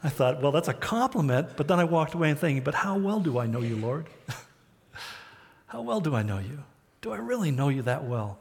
I 0.03 0.09
thought, 0.09 0.41
well, 0.41 0.51
that's 0.51 0.67
a 0.67 0.73
compliment, 0.73 1.55
but 1.55 1.69
then 1.69 1.79
I 1.79 1.85
walked 1.85 2.13
away 2.13 2.29
and 2.29 2.37
thinking, 2.37 2.61
but 2.61 2.75
how 2.75 2.97
well 2.97 3.21
do 3.21 3.39
I 3.39 3.47
know 3.47 3.61
you, 3.61 3.77
Lord? 3.77 4.07
how 5.67 5.81
well 5.81 6.01
do 6.01 6.13
I 6.13 6.23
know 6.23 6.39
you? 6.39 6.63
Do 7.01 7.13
I 7.13 7.17
really 7.17 7.51
know 7.51 7.69
you 7.69 7.83
that 7.83 8.03
well? 8.03 8.37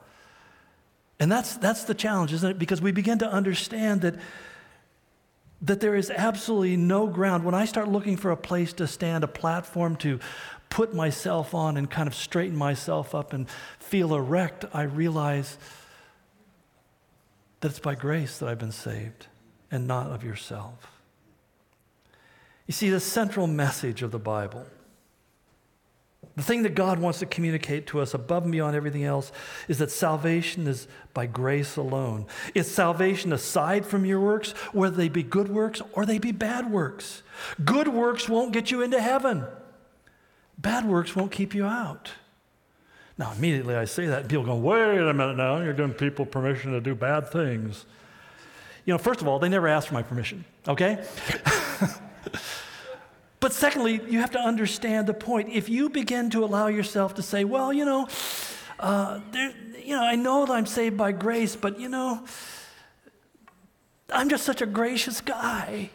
And 1.21 1.31
that's, 1.31 1.57
that's 1.57 1.85
the 1.85 1.95
challenge, 1.95 2.33
isn't 2.33 2.51
it? 2.51 2.59
Because 2.59 2.83
we 2.83 2.91
begin 2.91 3.19
to 3.21 3.31
understand 3.31 4.01
that 4.01 4.17
that 5.63 5.81
there 5.81 5.95
is 5.95 6.11
absolutely 6.11 6.77
no 6.77 7.07
ground. 7.07 7.45
When 7.45 7.55
I 7.55 7.65
start 7.65 7.89
looking 7.89 8.17
for 8.17 8.31
a 8.31 8.37
place 8.37 8.73
to 8.75 8.87
stand, 8.87 9.25
a 9.25 9.29
platform 9.29 9.97
to 9.97 10.19
put 10.69 10.95
myself 10.95 11.55
on 11.55 11.77
and 11.77 11.89
kind 11.89 12.09
of 12.09 12.15
straighten 12.15 12.57
myself 12.57 13.15
up 13.15 13.33
and 13.33 13.49
feel 13.79 14.15
erect, 14.15 14.65
I 14.75 14.83
realize 14.83 15.59
that 17.61 17.71
it's 17.71 17.79
by 17.79 17.95
grace 17.95 18.39
that 18.39 18.49
I've 18.49 18.59
been 18.59 18.73
saved 18.73 19.27
and 19.71 19.87
not 19.87 20.09
of 20.09 20.25
yourself. 20.25 20.91
You 22.67 22.73
see, 22.73 22.91
the 22.91 23.01
central 23.01 23.47
message 23.47 24.03
of 24.03 24.11
the 24.11 24.19
Bible 24.19 24.67
the 26.35 26.43
thing 26.43 26.63
that 26.63 26.75
God 26.75 26.99
wants 26.99 27.19
to 27.19 27.27
communicate 27.27 27.87
to 27.89 28.01
us 28.01 28.15
above 28.15 28.45
and 28.45 28.53
beyond 28.53 28.75
everything 28.75 29.05
else 29.05 29.33
is 29.69 29.79
that 29.79 29.91
salvation 29.91 30.67
is 30.67 30.89
by 31.13 31.27
grace 31.27 31.77
alone. 31.77 32.27
It's 32.55 32.71
salvation 32.71 33.33
aside 33.33 33.85
from 33.85 34.07
your 34.07 34.21
works, 34.21 34.53
whether 34.73 34.97
they 34.97 35.11
be 35.11 35.23
good 35.23 35.49
works 35.49 35.83
or 35.93 36.07
they 36.07 36.19
be 36.19 36.33
bad 36.33 36.71
works. 36.71 37.23
Good 37.65 37.89
works 37.89 38.29
won't 38.29 38.53
get 38.53 38.71
you 38.71 38.81
into 38.81 39.01
heaven, 39.01 39.45
bad 40.57 40.87
works 40.87 41.15
won't 41.15 41.33
keep 41.33 41.55
you 41.55 41.67
out. 41.67 42.13
Now, 43.19 43.33
immediately 43.37 43.77
I 43.77 43.85
say 43.85 44.07
that, 44.07 44.27
people 44.27 44.45
go, 44.45 44.57
wait 44.57 44.99
a 44.99 45.13
minute 45.13 45.37
now, 45.37 45.61
you're 45.61 45.75
giving 45.75 45.93
people 45.93 46.25
permission 46.25 46.73
to 46.73 46.81
do 46.81 46.95
bad 46.95 47.31
things. 47.31 47.85
You 48.87 48.95
know, 48.95 48.99
first 48.99 49.21
of 49.21 49.29
all, 49.29 49.39
they 49.39 49.51
never 49.51 49.69
asked 49.69 49.89
for 49.89 49.95
my 49.95 50.03
permission, 50.03 50.45
okay? 50.67 51.05
But 53.43 53.53
secondly, 53.53 54.01
you 54.09 54.21
have 54.21 54.31
to 54.31 54.39
understand 54.39 55.09
the 55.09 55.15
point. 55.15 55.49
If 55.49 55.69
you 55.69 55.91
begin 55.91 56.31
to 56.31 56.45
allow 56.45 56.69
yourself 56.69 57.17
to 57.17 57.23
say, 57.23 57.43
well, 57.43 57.73
you 57.73 57.85
know, 57.85 58.07
uh, 58.79 59.19
there, 59.33 59.53
you 59.83 59.97
know, 59.97 60.05
I 60.05 60.15
know 60.15 60.47
that 60.47 60.53
I'm 60.53 60.65
saved 60.65 60.97
by 60.97 61.11
grace, 61.11 61.57
but 61.57 61.81
you 61.81 61.89
know, 61.89 62.25
I'm 64.13 64.29
just 64.29 64.45
such 64.45 64.63
a 64.63 64.67
gracious 64.67 65.21
guy. 65.21 65.91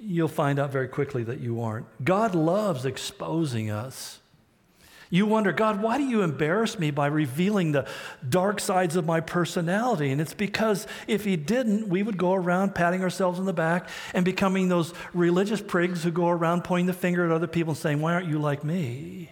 You'll 0.00 0.28
find 0.28 0.58
out 0.58 0.72
very 0.72 0.88
quickly 0.88 1.24
that 1.24 1.40
you 1.40 1.60
aren't. 1.60 1.84
God 2.02 2.34
loves 2.34 2.86
exposing 2.86 3.70
us. 3.70 4.18
You 5.14 5.26
wonder, 5.26 5.52
God, 5.52 5.80
why 5.80 5.96
do 5.96 6.02
you 6.02 6.22
embarrass 6.22 6.76
me 6.76 6.90
by 6.90 7.06
revealing 7.06 7.70
the 7.70 7.86
dark 8.28 8.58
sides 8.58 8.96
of 8.96 9.06
my 9.06 9.20
personality? 9.20 10.10
And 10.10 10.20
it's 10.20 10.34
because 10.34 10.88
if 11.06 11.24
He 11.24 11.36
didn't, 11.36 11.88
we 11.88 12.02
would 12.02 12.18
go 12.18 12.34
around 12.34 12.74
patting 12.74 13.00
ourselves 13.00 13.38
on 13.38 13.44
the 13.44 13.52
back 13.52 13.88
and 14.12 14.24
becoming 14.24 14.68
those 14.68 14.92
religious 15.12 15.60
prigs 15.60 15.98
who 16.02 16.10
go 16.10 16.28
around 16.28 16.64
pointing 16.64 16.86
the 16.86 16.92
finger 16.92 17.24
at 17.24 17.30
other 17.30 17.46
people 17.46 17.70
and 17.70 17.78
saying, 17.78 18.00
Why 18.00 18.12
aren't 18.12 18.26
you 18.26 18.40
like 18.40 18.64
me? 18.64 19.30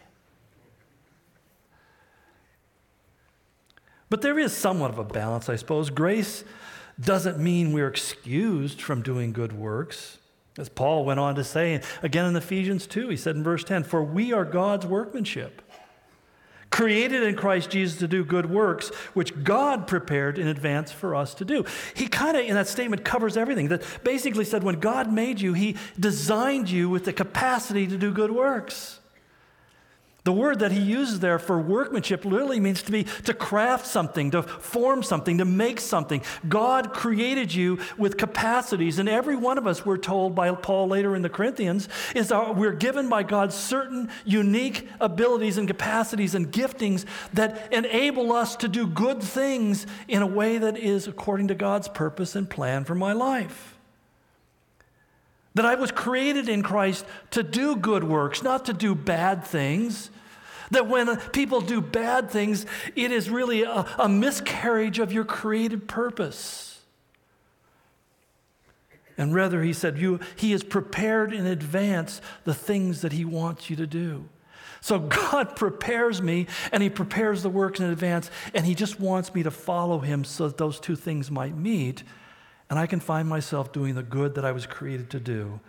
But 4.09 4.23
there 4.23 4.39
is 4.39 4.57
somewhat 4.57 4.93
of 4.93 5.01
a 5.01 5.05
balance, 5.05 5.49
I 5.49 5.57
suppose. 5.57 5.91
Grace 5.91 6.45
doesn't 7.01 7.41
mean 7.41 7.73
we're 7.73 7.89
excused 7.89 8.81
from 8.81 9.03
doing 9.03 9.33
good 9.33 9.53
works. 9.53 10.19
As 10.59 10.69
Paul 10.69 11.05
went 11.05 11.19
on 11.19 11.35
to 11.35 11.43
say, 11.43 11.81
again 12.05 12.27
in 12.27 12.37
Ephesians 12.37 12.87
2, 12.87 13.09
he 13.09 13.17
said 13.17 13.35
in 13.35 13.43
verse 13.43 13.65
10, 13.65 13.83
For 13.83 14.05
we 14.05 14.33
are 14.33 14.45
God's 14.45 14.87
workmanship 14.87 15.61
created 16.73 17.23
in 17.23 17.37
Christ 17.37 17.71
Jesus 17.71 17.99
to 18.01 18.09
do 18.09 18.25
good 18.25 18.51
works, 18.51 18.89
which 19.15 19.45
God 19.45 19.87
prepared 19.87 20.39
in 20.39 20.49
advance 20.49 20.91
for 20.91 21.15
us 21.15 21.35
to 21.35 21.45
do. 21.45 21.65
He 21.95 22.09
kind 22.09 22.37
of, 22.37 22.45
in 22.45 22.55
that 22.55 22.67
statement, 22.67 23.05
covers 23.05 23.37
everything. 23.37 23.69
That 23.69 23.85
basically 24.03 24.45
said, 24.45 24.65
when 24.65 24.81
God 24.81 25.13
made 25.13 25.41
you, 25.41 25.53
He 25.53 25.77
designed 26.01 26.71
you 26.71 26.89
with 26.89 27.05
the 27.05 27.13
capacity 27.13 27.87
to 27.87 27.97
do 27.97 28.11
good 28.11 28.33
works. 28.33 28.99
The 30.25 30.33
word 30.33 30.61
that 30.61 30.71
he 30.71 30.81
uses 30.81 31.19
there 31.19 31.41
for 31.41 31.61
workmanship 31.61 32.25
literally 32.25 32.61
means 32.61 32.81
to 32.83 32.93
be 32.93 33.05
to 33.25 33.35
craft 33.35 33.89
something, 33.89 34.31
to 34.31 34.43
form 34.45 35.03
something, 35.03 35.39
to 35.39 35.45
make 35.45 35.81
something. 35.81 36.23
God 36.49 36.93
created 36.93 37.53
you 37.53 37.81
with 37.99 38.19
capacities, 38.19 39.01
and 39.01 39.09
every 39.09 39.35
one 39.35 39.59
of 39.59 39.67
us, 39.67 39.85
we're 39.85 39.97
told 39.97 40.37
by 40.37 40.53
Paul 40.53 40.87
later 40.87 41.17
in 41.17 41.23
the 41.23 41.29
Corinthians, 41.29 41.89
is 42.15 42.31
we're 42.33 42.73
given 42.73 43.09
by 43.09 43.25
God 43.25 43.53
certain 43.53 44.11
unique 44.25 44.89
abilities 45.01 45.59
and 45.59 45.67
capacities 45.67 46.37
and 46.37 46.53
giftings 46.53 47.05
that 47.33 47.73
enable 47.73 48.33
us 48.33 48.55
to 48.57 48.69
do 48.69 48.87
good 48.87 49.21
things 49.21 49.89
in 50.07 50.23
a 50.23 50.27
way 50.27 50.57
that 50.59 50.79
is 50.79 51.09
according 51.09 51.49
to 51.49 51.57
God's 51.57 51.89
purpose 51.89 52.37
and 52.37 52.49
plan 52.49 52.85
for 52.85 52.95
my 52.95 53.13
life. 53.13 53.72
That 55.55 55.67
I 55.67 55.75
was 55.75 55.93
created 55.93 56.49
in 56.49 56.63
Christ 56.63 57.05
to 57.33 57.43
do 57.43 57.77
good 57.77 58.05
works, 58.05 58.43
not 58.43 58.65
to 58.67 58.73
do 58.73 58.95
bad 58.95 59.45
things. 59.45 60.11
That 60.71 60.89
when 60.89 61.19
people 61.33 61.61
do 61.61 61.83
bad 61.83 62.31
things, 62.31 62.65
it 62.97 63.13
is 63.13 63.29
really 63.29 63.63
a, 63.63 63.87
a 63.99 64.09
miscarriage 64.09 64.99
of 64.99 65.13
your 65.13 65.25
created 65.25 65.87
purpose. 65.87 66.81
And 69.19 69.35
rather, 69.35 69.63
he 69.63 69.75
said, 69.75 69.99
you, 69.99 70.21
He 70.37 70.53
has 70.53 70.65
prepared 70.65 71.35
in 71.35 71.47
advance 71.47 72.23
the 72.45 72.55
things 72.55 73.03
that 73.03 73.13
He 73.13 73.27
wants 73.27 73.69
you 73.69 73.77
to 73.77 73.87
do. 73.87 74.29
So 74.81 74.99
God 74.99 75.55
prepares 75.57 76.23
me 76.23 76.47
and 76.73 76.83
He 76.83 76.89
prepares 76.89 77.43
the 77.43 77.51
works 77.51 77.79
in 77.79 77.87
advance, 77.87 78.31
and 78.55 78.65
He 78.65 78.75
just 78.75 78.99
wants 78.99 79.35
me 79.35 79.43
to 79.43 79.51
follow 79.51 79.99
Him 79.99 80.25
so 80.25 80.49
that 80.49 80.57
those 80.57 80.81
two 80.81 80.97
things 80.97 81.31
might 81.31 81.57
meet 81.57 82.03
and 82.73 82.79
I 82.79 82.87
can 82.87 83.01
find 83.01 83.29
myself 83.29 83.71
doing 83.71 83.97
the 83.97 84.03
good 84.03 84.35
that 84.37 84.47
I 84.47 84.53
was 84.53 84.65
created 84.65 85.11
to 85.11 85.21
do, 85.21 85.61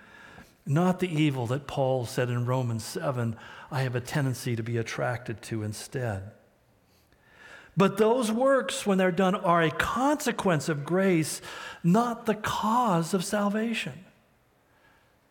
not 0.65 1.01
the 1.01 1.13
evil 1.13 1.45
that 1.47 1.67
Paul 1.67 2.05
said 2.05 2.29
in 2.29 2.45
Romans 2.45 2.85
7 2.85 3.35
I 3.69 3.81
have 3.81 3.93
a 3.93 3.99
tendency 3.99 4.55
to 4.55 4.63
be 4.63 4.77
attracted 4.77 5.41
to 5.41 5.63
instead. 5.63 6.31
But 7.75 7.97
those 7.97 8.31
works, 8.31 8.85
when 8.85 8.99
they're 8.99 9.11
done, 9.11 9.35
are 9.35 9.61
a 9.61 9.69
consequence 9.69 10.69
of 10.69 10.85
grace, 10.85 11.41
not 11.83 12.25
the 12.25 12.35
cause 12.35 13.13
of 13.13 13.25
salvation. 13.25 14.02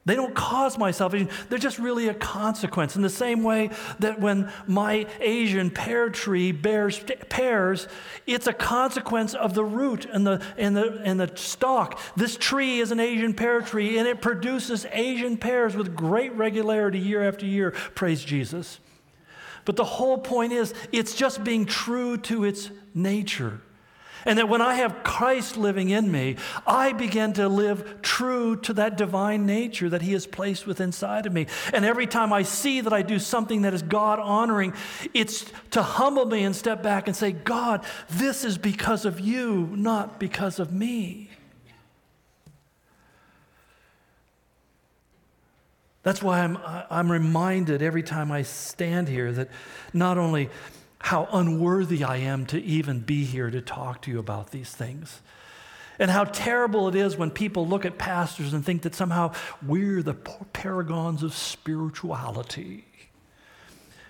They 0.05 0.17
don't 0.17 0.35
cause 0.35 0.79
my 0.79 0.91
salvation. 0.91 1.29
They're 1.49 1.61
just 1.61 1.79
really 1.79 2.09
a 2.09 2.15
consequence. 2.15 2.97
In 2.97 3.03
the 3.03 3.09
same 3.09 3.45
way 3.45 3.71
that 4.01 4.21
when 4.21 4.51
my 4.67 5.07
Asian 5.21 5.71
pear 5.71 6.11
tree 6.11 6.51
bears 6.51 6.99
pears, 7.29 7.87
it's 8.27 8.49
a 8.49 8.53
consequence 8.53 9.35
of 9.35 9.55
the 9.55 9.65
root 9.65 10.07
and 10.07 10.27
the, 10.27 10.43
and, 10.59 10.77
the, 10.77 11.01
and 11.05 11.21
the 11.21 11.31
stalk. 11.37 12.01
This 12.17 12.37
tree 12.37 12.81
is 12.81 12.91
an 12.91 12.99
Asian 12.99 13.33
pear 13.33 13.61
tree, 13.61 13.97
and 13.97 14.09
it 14.09 14.21
produces 14.21 14.87
Asian 14.91 15.37
pears 15.37 15.77
with 15.77 15.95
great 15.95 16.33
regularity 16.35 16.99
year 16.99 17.23
after 17.23 17.47
year. 17.47 17.71
Praise 17.95 18.25
Jesus. 18.25 18.81
But 19.65 19.77
the 19.77 19.85
whole 19.85 20.19
point 20.19 20.53
is, 20.53 20.75
it's 20.91 21.15
just 21.15 21.45
being 21.45 21.65
true 21.65 22.17
to 22.19 22.43
its 22.43 22.71
nature. 22.93 23.61
And 24.25 24.39
that 24.39 24.49
when 24.49 24.61
I 24.63 24.75
have 24.75 25.03
Christ 25.03 25.57
living 25.57 25.91
in 25.91 26.13
me, 26.13 26.37
I 26.67 26.93
begin 26.93 27.33
to 27.35 27.49
live 27.49 28.03
true 28.03 28.57
to 28.57 28.73
that 28.75 28.97
divine 28.97 29.47
nature 29.47 29.89
that 29.89 30.03
He 30.03 30.13
has 30.13 30.27
placed 30.27 30.67
within 30.67 30.93
inside 30.93 31.25
of 31.25 31.33
me. 31.33 31.47
And 31.73 31.87
every 31.87 32.07
time 32.07 32.35
I 32.35 32.43
see 32.43 32.83
that 32.83 32.93
I 32.93 33.01
do 33.01 33.19
something 33.19 33.63
that 33.63 33.73
is 33.73 33.81
God 33.81 34.21
honoring, 34.21 34.75
it's 35.15 35.51
to 35.71 35.83
humble 35.83 36.27
me 36.27 36.45
and 36.45 36.55
step 36.55 36.83
back 36.83 37.07
and 37.07 37.17
say, 37.17 37.33
God, 37.33 37.83
this 38.11 38.45
is 38.45 38.59
because 38.59 39.07
of 39.07 39.19
you, 39.19 39.71
not 39.75 40.21
because 40.21 40.59
of 40.59 40.71
me. 40.71 41.31
That's 46.03 46.23
why 46.23 46.41
I'm, 46.41 46.59
I'm 46.91 47.11
reminded 47.11 47.81
every 47.81 48.03
time 48.03 48.31
I 48.31 48.43
stand 48.43 49.09
here 49.09 49.33
that 49.33 49.49
not 49.95 50.19
only 50.19 50.51
how 51.03 51.29
unworthy 51.33 52.05
I 52.05 52.19
am 52.19 52.47
to 52.47 52.63
even 52.63 53.01
be 53.01 53.25
here 53.25 53.51
to 53.51 53.61
talk 53.61 54.03
to 54.03 54.11
you 54.11 54.19
about 54.21 54.53
these 54.53 54.71
things, 54.71 55.21
and 55.99 56.11
how 56.11 56.25
terrible 56.25 56.89
it 56.89 56.95
is 56.95 57.17
when 57.17 57.31
people 57.31 57.67
look 57.67 57.85
at 57.85 57.99
pastors 57.99 58.55
and 58.55 58.65
think 58.65 58.83
that 58.83 58.95
somehow 58.95 59.33
we're 59.67 60.03
the 60.03 60.15
paragons 60.15 61.23
of 61.23 61.35
spirituality. 61.35 62.87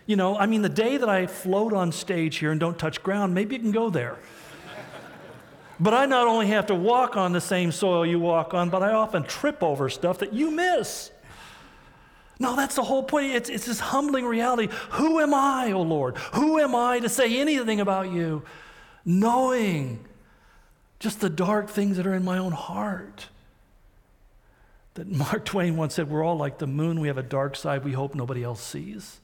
You 0.05 0.16
know, 0.16 0.36
I 0.36 0.47
mean, 0.47 0.62
the 0.62 0.68
day 0.68 0.99
that 0.99 1.09
I 1.09 1.26
float 1.26 1.72
on 1.72 1.93
stage 1.93 2.36
here 2.36 2.51
and 2.51 2.61
don't 2.61 2.78
touch 2.78 3.03
ground, 3.03 3.34
maybe 3.34 3.57
you 3.57 3.62
can 3.62 3.72
go 3.72 3.88
there. 3.88 4.18
but 5.80 5.95
I 5.95 6.05
not 6.05 6.26
only 6.26 6.49
have 6.49 6.66
to 6.66 6.74
walk 6.74 7.16
on 7.16 7.32
the 7.32 7.40
same 7.40 7.72
soil 7.72 8.05
you 8.05 8.18
walk 8.18 8.53
on, 8.53 8.68
but 8.68 8.82
I 8.82 8.93
often 8.93 9.22
trip 9.22 9.62
over 9.62 9.88
stuff 9.88 10.18
that 10.18 10.34
you 10.34 10.51
miss. 10.51 11.11
No, 12.39 12.57
that's 12.57 12.74
the 12.74 12.83
whole 12.83 13.03
point. 13.03 13.33
It's, 13.33 13.49
it's 13.49 13.66
this 13.66 13.80
humbling 13.80 14.24
reality. 14.24 14.68
Who 14.93 15.20
am 15.20 15.35
I, 15.35 15.72
O 15.72 15.78
oh 15.78 15.83
Lord? 15.83 16.16
Who 16.35 16.59
am 16.59 16.74
I 16.74 16.99
to 16.99 17.09
say 17.09 17.41
anything 17.41 17.80
about 17.80 18.11
you? 18.11 18.43
Knowing 19.05 20.05
just 20.99 21.20
the 21.20 21.30
dark 21.30 21.68
things 21.68 21.97
that 21.97 22.07
are 22.07 22.14
in 22.14 22.24
my 22.24 22.39
own 22.39 22.53
heart. 22.53 23.28
That 24.95 25.09
Mark 25.11 25.45
Twain 25.45 25.76
once 25.76 25.95
said, 25.95 26.11
We're 26.11 26.24
all 26.24 26.37
like 26.37 26.59
the 26.59 26.66
moon. 26.66 27.01
We 27.01 27.09
have 27.09 27.18
a 27.18 27.22
dark 27.22 27.57
side 27.57 27.85
we 27.85 27.93
hope 27.93 28.14
nobody 28.14 28.43
else 28.43 28.62
sees. 28.62 29.20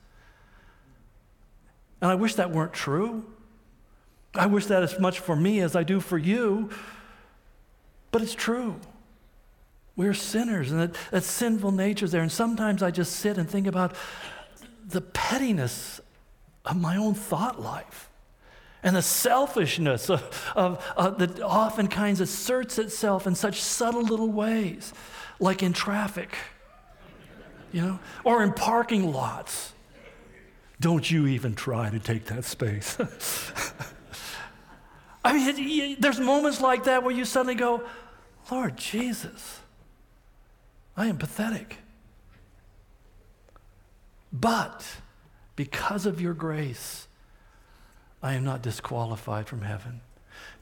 And 2.01 2.11
I 2.11 2.15
wish 2.15 2.35
that 2.35 2.51
weren't 2.51 2.73
true. 2.73 3.27
I 4.35 4.47
wish 4.47 4.67
that 4.67 4.83
as 4.83 4.99
much 4.99 5.21
for 5.21 5.35
me 5.35 5.61
as 5.61 5.75
I 5.75 5.83
do 5.83 6.01
for 6.01 6.19
you. 6.19 6.71
But 8.13 8.23
it's 8.23 8.35
true. 8.35 8.81
We're 9.99 10.15
sinners, 10.15 10.71
and 10.71 10.81
that, 10.81 10.95
that 11.11 11.25
sinful 11.25 11.73
nature's 11.73 12.13
there. 12.13 12.23
And 12.23 12.31
sometimes 12.31 12.85
I 12.85 12.93
just 12.93 13.17
sit 13.17 13.37
and 13.37 13.51
think 13.51 13.67
about 13.67 13.97
the 14.87 15.01
pettiness 15.01 16.01
of 16.65 16.77
my 16.77 16.97
own 16.97 17.15
thought 17.15 17.61
life 17.61 18.09
and 18.85 18.95
the 18.95 19.03
selfishness 19.03 20.09
of, 20.09 20.53
of 20.55 21.19
that 21.19 21.41
often 21.41 21.89
kinds 21.89 22.21
asserts 22.21 22.79
itself 22.79 23.27
in 23.27 23.35
such 23.35 23.61
subtle 23.61 24.03
little 24.03 24.31
ways, 24.31 24.93
like 25.41 25.65
in 25.65 25.73
traffic, 25.73 26.39
you 27.73 27.83
know, 27.83 27.99
or 28.23 28.45
in 28.45 28.53
parking 28.53 29.13
lots. 29.13 29.73
Don't 30.79 31.11
you 31.11 31.27
even 31.27 31.57
try 31.57 31.91
to 31.91 31.99
take 31.99 32.27
that 32.27 32.45
space. 32.45 32.97
I 35.25 35.33
mean, 35.33 35.97
there's 35.99 36.21
moments 36.21 36.61
like 36.61 36.85
that 36.85 37.03
where 37.03 37.13
you 37.13 37.25
suddenly 37.25 37.57
go, 37.57 37.83
Lord 38.49 38.77
Jesus, 38.77 39.58
I 40.99 41.07
am 41.07 41.17
pathetic. 41.17 41.79
But 44.33 44.85
because 45.55 46.07
of 46.07 46.21
your 46.21 46.35
grace, 46.35 47.07
I 48.21 48.35
am 48.35 48.43
not 48.43 48.63
disqualified 48.63 49.47
from 49.47 49.63
heaven. 49.63 50.01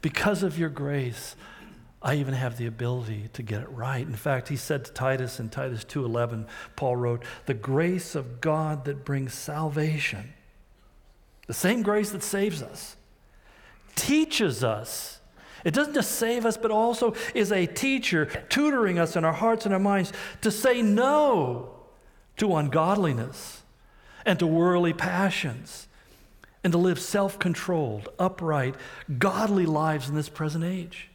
Because 0.02 0.42
of 0.42 0.58
your 0.58 0.68
grace, 0.68 1.36
I 2.02 2.16
even 2.16 2.34
have 2.34 2.58
the 2.58 2.66
ability 2.66 3.30
to 3.32 3.42
get 3.42 3.62
it 3.62 3.70
right. 3.70 4.06
In 4.06 4.14
fact, 4.14 4.48
he 4.48 4.56
said 4.56 4.84
to 4.84 4.92
Titus 4.92 5.40
in 5.40 5.48
Titus 5.48 5.84
2:11, 5.84 6.46
Paul 6.76 6.96
wrote, 6.96 7.24
"The 7.46 7.54
grace 7.54 8.14
of 8.14 8.42
God 8.42 8.84
that 8.84 9.06
brings 9.06 9.32
salvation, 9.32 10.34
the 11.46 11.54
same 11.54 11.82
grace 11.82 12.10
that 12.10 12.22
saves 12.22 12.62
us, 12.62 12.96
teaches 13.94 14.62
us 14.62 15.20
it 15.64 15.74
doesn't 15.74 15.94
just 15.94 16.12
save 16.12 16.46
us, 16.46 16.56
but 16.56 16.70
also 16.70 17.14
is 17.34 17.52
a 17.52 17.66
teacher 17.66 18.26
tutoring 18.48 18.98
us 18.98 19.16
in 19.16 19.24
our 19.24 19.32
hearts 19.32 19.64
and 19.64 19.74
our 19.74 19.80
minds 19.80 20.12
to 20.42 20.50
say 20.50 20.82
no 20.82 21.70
to 22.36 22.54
ungodliness 22.56 23.62
and 24.24 24.38
to 24.38 24.46
worldly 24.46 24.92
passions 24.92 25.88
and 26.62 26.72
to 26.72 26.78
live 26.78 26.98
self 26.98 27.38
controlled, 27.38 28.08
upright, 28.18 28.74
godly 29.18 29.66
lives 29.66 30.08
in 30.08 30.14
this 30.14 30.28
present 30.28 30.64
age. 30.64 31.08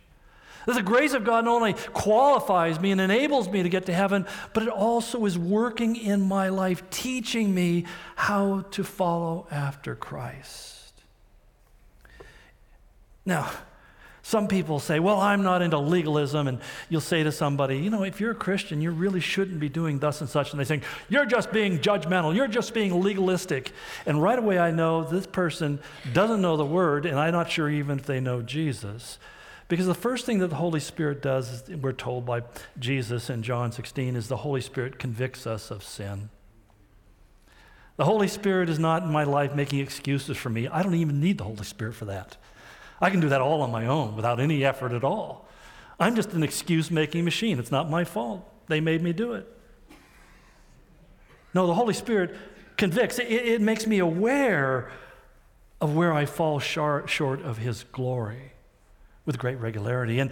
The 0.65 0.83
grace 0.83 1.13
of 1.13 1.23
God 1.23 1.45
not 1.45 1.55
only 1.55 1.73
qualifies 1.73 2.79
me 2.79 2.91
and 2.91 3.01
enables 3.01 3.49
me 3.49 3.63
to 3.63 3.69
get 3.69 3.87
to 3.87 3.93
heaven, 3.93 4.27
but 4.53 4.63
it 4.63 4.69
also 4.69 5.25
is 5.25 5.37
working 5.37 5.95
in 5.95 6.21
my 6.21 6.49
life, 6.49 6.87
teaching 6.89 7.53
me 7.53 7.85
how 8.15 8.65
to 8.71 8.83
follow 8.83 9.47
after 9.49 9.95
Christ. 9.95 10.93
Now, 13.25 13.49
some 14.23 14.47
people 14.47 14.79
say, 14.79 14.99
Well, 14.99 15.19
I'm 15.19 15.43
not 15.43 15.61
into 15.61 15.79
legalism. 15.79 16.47
And 16.47 16.59
you'll 16.89 17.01
say 17.01 17.23
to 17.23 17.31
somebody, 17.31 17.77
You 17.77 17.89
know, 17.89 18.03
if 18.03 18.19
you're 18.19 18.31
a 18.31 18.35
Christian, 18.35 18.81
you 18.81 18.91
really 18.91 19.19
shouldn't 19.19 19.59
be 19.59 19.69
doing 19.69 19.99
thus 19.99 20.21
and 20.21 20.29
such. 20.29 20.51
And 20.51 20.59
they 20.59 20.65
say, 20.65 20.81
You're 21.09 21.25
just 21.25 21.51
being 21.51 21.79
judgmental. 21.79 22.35
You're 22.35 22.47
just 22.47 22.73
being 22.73 23.01
legalistic. 23.01 23.71
And 24.05 24.21
right 24.21 24.37
away, 24.37 24.59
I 24.59 24.71
know 24.71 25.03
this 25.03 25.25
person 25.25 25.79
doesn't 26.13 26.41
know 26.41 26.57
the 26.57 26.65
word, 26.65 27.05
and 27.05 27.19
I'm 27.19 27.33
not 27.33 27.49
sure 27.49 27.69
even 27.69 27.99
if 27.99 28.05
they 28.05 28.19
know 28.19 28.41
Jesus. 28.41 29.17
Because 29.67 29.87
the 29.87 29.95
first 29.95 30.25
thing 30.25 30.39
that 30.39 30.49
the 30.49 30.57
Holy 30.57 30.81
Spirit 30.81 31.21
does, 31.21 31.63
we're 31.69 31.93
told 31.93 32.25
by 32.25 32.43
Jesus 32.77 33.29
in 33.29 33.41
John 33.41 33.71
16, 33.71 34.17
is 34.17 34.27
the 34.27 34.37
Holy 34.37 34.59
Spirit 34.59 34.99
convicts 34.99 35.47
us 35.47 35.71
of 35.71 35.81
sin. 35.81 36.29
The 37.95 38.05
Holy 38.05 38.27
Spirit 38.27 38.69
is 38.69 38.79
not 38.79 39.03
in 39.03 39.11
my 39.11 39.23
life 39.23 39.55
making 39.55 39.79
excuses 39.79 40.35
for 40.35 40.49
me. 40.49 40.67
I 40.67 40.83
don't 40.83 40.95
even 40.95 41.21
need 41.21 41.37
the 41.37 41.45
Holy 41.45 41.63
Spirit 41.63 41.95
for 41.95 42.05
that. 42.05 42.35
I 43.01 43.09
can 43.09 43.19
do 43.19 43.29
that 43.29 43.41
all 43.41 43.61
on 43.61 43.71
my 43.71 43.87
own 43.87 44.15
without 44.15 44.39
any 44.39 44.63
effort 44.63 44.93
at 44.93 45.03
all. 45.03 45.47
I'm 45.99 46.15
just 46.15 46.33
an 46.33 46.43
excuse 46.43 46.91
making 46.91 47.25
machine. 47.25 47.59
It's 47.59 47.71
not 47.71 47.89
my 47.89 48.03
fault. 48.03 48.47
They 48.67 48.79
made 48.79 49.01
me 49.01 49.11
do 49.11 49.33
it. 49.33 49.47
No, 51.53 51.67
the 51.67 51.73
Holy 51.73 51.93
Spirit 51.93 52.35
convicts, 52.77 53.19
it, 53.19 53.29
it 53.29 53.61
makes 53.61 53.85
me 53.85 53.99
aware 53.99 54.91
of 55.81 55.95
where 55.95 56.13
I 56.13 56.25
fall 56.25 56.59
short, 56.59 57.09
short 57.09 57.41
of 57.41 57.57
His 57.57 57.83
glory 57.91 58.53
with 59.25 59.37
great 59.37 59.59
regularity. 59.59 60.19
And 60.19 60.31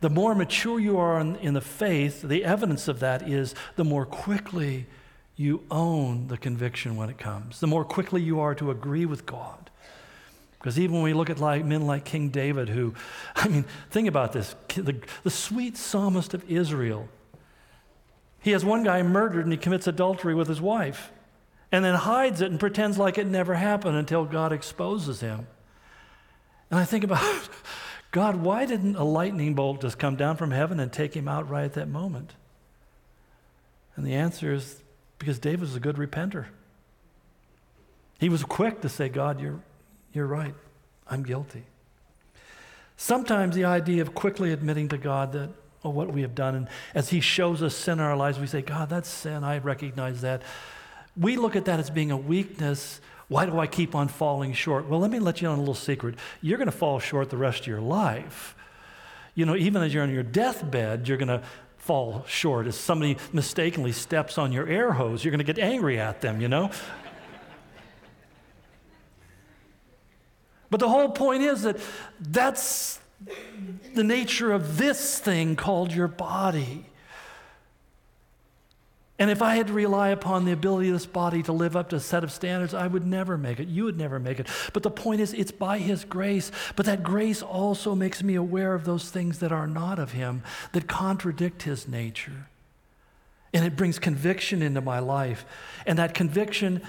the 0.00 0.10
more 0.10 0.34
mature 0.34 0.78
you 0.78 0.98
are 0.98 1.20
in, 1.20 1.36
in 1.36 1.54
the 1.54 1.60
faith, 1.60 2.22
the 2.22 2.44
evidence 2.44 2.88
of 2.88 3.00
that 3.00 3.28
is 3.28 3.54
the 3.76 3.84
more 3.84 4.06
quickly 4.06 4.86
you 5.36 5.62
own 5.70 6.28
the 6.28 6.36
conviction 6.36 6.96
when 6.96 7.08
it 7.08 7.18
comes, 7.18 7.60
the 7.60 7.66
more 7.66 7.84
quickly 7.84 8.20
you 8.20 8.40
are 8.40 8.54
to 8.54 8.70
agree 8.70 9.06
with 9.06 9.24
God. 9.24 9.69
Because 10.60 10.78
even 10.78 10.96
when 10.96 11.04
we 11.04 11.14
look 11.14 11.30
at 11.30 11.40
like, 11.40 11.64
men 11.64 11.86
like 11.86 12.04
King 12.04 12.28
David, 12.28 12.68
who, 12.68 12.94
I 13.34 13.48
mean, 13.48 13.64
think 13.90 14.06
about 14.06 14.32
this 14.32 14.54
the, 14.68 15.00
the 15.22 15.30
sweet 15.30 15.76
psalmist 15.76 16.34
of 16.34 16.48
Israel. 16.50 17.08
He 18.42 18.50
has 18.52 18.64
one 18.64 18.84
guy 18.84 19.02
murdered 19.02 19.44
and 19.44 19.52
he 19.52 19.58
commits 19.58 19.86
adultery 19.86 20.34
with 20.34 20.48
his 20.48 20.60
wife 20.60 21.10
and 21.72 21.84
then 21.84 21.94
hides 21.94 22.40
it 22.40 22.50
and 22.50 22.60
pretends 22.60 22.98
like 22.98 23.16
it 23.16 23.26
never 23.26 23.54
happened 23.54 23.96
until 23.96 24.24
God 24.24 24.52
exposes 24.52 25.20
him. 25.20 25.46
And 26.70 26.78
I 26.78 26.84
think 26.84 27.04
about, 27.04 27.48
God, 28.10 28.36
why 28.36 28.66
didn't 28.66 28.96
a 28.96 29.04
lightning 29.04 29.54
bolt 29.54 29.80
just 29.80 29.98
come 29.98 30.16
down 30.16 30.36
from 30.36 30.50
heaven 30.50 30.78
and 30.78 30.92
take 30.92 31.14
him 31.14 31.28
out 31.28 31.48
right 31.48 31.64
at 31.64 31.74
that 31.74 31.88
moment? 31.88 32.34
And 33.96 34.06
the 34.06 34.14
answer 34.14 34.52
is 34.52 34.82
because 35.18 35.38
David 35.38 35.60
was 35.60 35.76
a 35.76 35.80
good 35.80 35.96
repenter. 35.96 36.46
He 38.18 38.28
was 38.28 38.44
quick 38.44 38.82
to 38.82 38.88
say, 38.88 39.08
God, 39.08 39.40
you're, 39.40 39.60
you're 40.12 40.26
right. 40.26 40.54
I'm 41.08 41.22
guilty. 41.22 41.64
Sometimes 42.96 43.54
the 43.54 43.64
idea 43.64 44.02
of 44.02 44.14
quickly 44.14 44.52
admitting 44.52 44.88
to 44.88 44.98
God 44.98 45.32
that, 45.32 45.50
oh, 45.84 45.90
what 45.90 46.12
we 46.12 46.22
have 46.22 46.34
done, 46.34 46.54
and 46.54 46.68
as 46.94 47.08
He 47.08 47.20
shows 47.20 47.62
us 47.62 47.74
sin 47.74 47.94
in 47.94 48.04
our 48.04 48.16
lives, 48.16 48.38
we 48.38 48.46
say, 48.46 48.62
God, 48.62 48.90
that's 48.90 49.08
sin. 49.08 49.42
I 49.42 49.58
recognize 49.58 50.20
that. 50.20 50.42
We 51.16 51.36
look 51.36 51.56
at 51.56 51.64
that 51.64 51.80
as 51.80 51.90
being 51.90 52.10
a 52.10 52.16
weakness 52.16 53.00
Why 53.30 53.46
do 53.46 53.60
I 53.60 53.68
keep 53.68 53.94
on 53.94 54.08
falling 54.08 54.52
short? 54.54 54.88
Well, 54.88 54.98
let 54.98 55.12
me 55.12 55.20
let 55.20 55.40
you 55.40 55.46
on 55.46 55.54
a 55.54 55.60
little 55.60 55.72
secret. 55.72 56.16
You're 56.42 56.58
going 56.58 56.66
to 56.66 56.76
fall 56.76 56.98
short 56.98 57.30
the 57.30 57.36
rest 57.36 57.60
of 57.60 57.66
your 57.68 57.80
life. 57.80 58.56
You 59.36 59.46
know, 59.46 59.54
even 59.54 59.84
as 59.84 59.94
you're 59.94 60.02
on 60.02 60.12
your 60.12 60.24
deathbed, 60.24 61.06
you're 61.06 61.16
going 61.16 61.28
to 61.28 61.40
fall 61.76 62.24
short. 62.26 62.66
As 62.66 62.74
somebody 62.74 63.18
mistakenly 63.32 63.92
steps 63.92 64.36
on 64.36 64.50
your 64.50 64.66
air 64.66 64.90
hose, 64.90 65.24
you're 65.24 65.30
going 65.30 65.38
to 65.38 65.44
get 65.44 65.60
angry 65.60 65.96
at 66.00 66.20
them, 66.20 66.40
you 66.40 66.48
know? 66.48 66.72
But 70.70 70.80
the 70.80 70.88
whole 70.88 71.10
point 71.10 71.42
is 71.42 71.62
that 71.62 71.78
that's 72.20 73.00
the 73.94 74.04
nature 74.04 74.52
of 74.52 74.78
this 74.78 75.18
thing 75.18 75.56
called 75.56 75.92
your 75.92 76.08
body. 76.08 76.86
And 79.18 79.30
if 79.30 79.42
I 79.42 79.56
had 79.56 79.66
to 79.66 79.74
rely 79.74 80.08
upon 80.08 80.46
the 80.46 80.52
ability 80.52 80.88
of 80.88 80.94
this 80.94 81.04
body 81.04 81.42
to 81.42 81.52
live 81.52 81.76
up 81.76 81.90
to 81.90 81.96
a 81.96 82.00
set 82.00 82.24
of 82.24 82.32
standards, 82.32 82.72
I 82.72 82.86
would 82.86 83.06
never 83.06 83.36
make 83.36 83.60
it. 83.60 83.68
You 83.68 83.84
would 83.84 83.98
never 83.98 84.18
make 84.18 84.40
it. 84.40 84.46
But 84.72 84.82
the 84.82 84.90
point 84.90 85.20
is, 85.20 85.34
it's 85.34 85.52
by 85.52 85.76
His 85.76 86.06
grace. 86.06 86.50
But 86.74 86.86
that 86.86 87.02
grace 87.02 87.42
also 87.42 87.94
makes 87.94 88.22
me 88.22 88.34
aware 88.34 88.72
of 88.72 88.84
those 88.84 89.10
things 89.10 89.40
that 89.40 89.52
are 89.52 89.66
not 89.66 89.98
of 89.98 90.12
Him, 90.12 90.42
that 90.72 90.88
contradict 90.88 91.64
His 91.64 91.86
nature. 91.86 92.46
And 93.52 93.66
it 93.66 93.76
brings 93.76 93.98
conviction 93.98 94.62
into 94.62 94.80
my 94.80 95.00
life. 95.00 95.44
And 95.84 95.98
that 95.98 96.14
conviction 96.14 96.80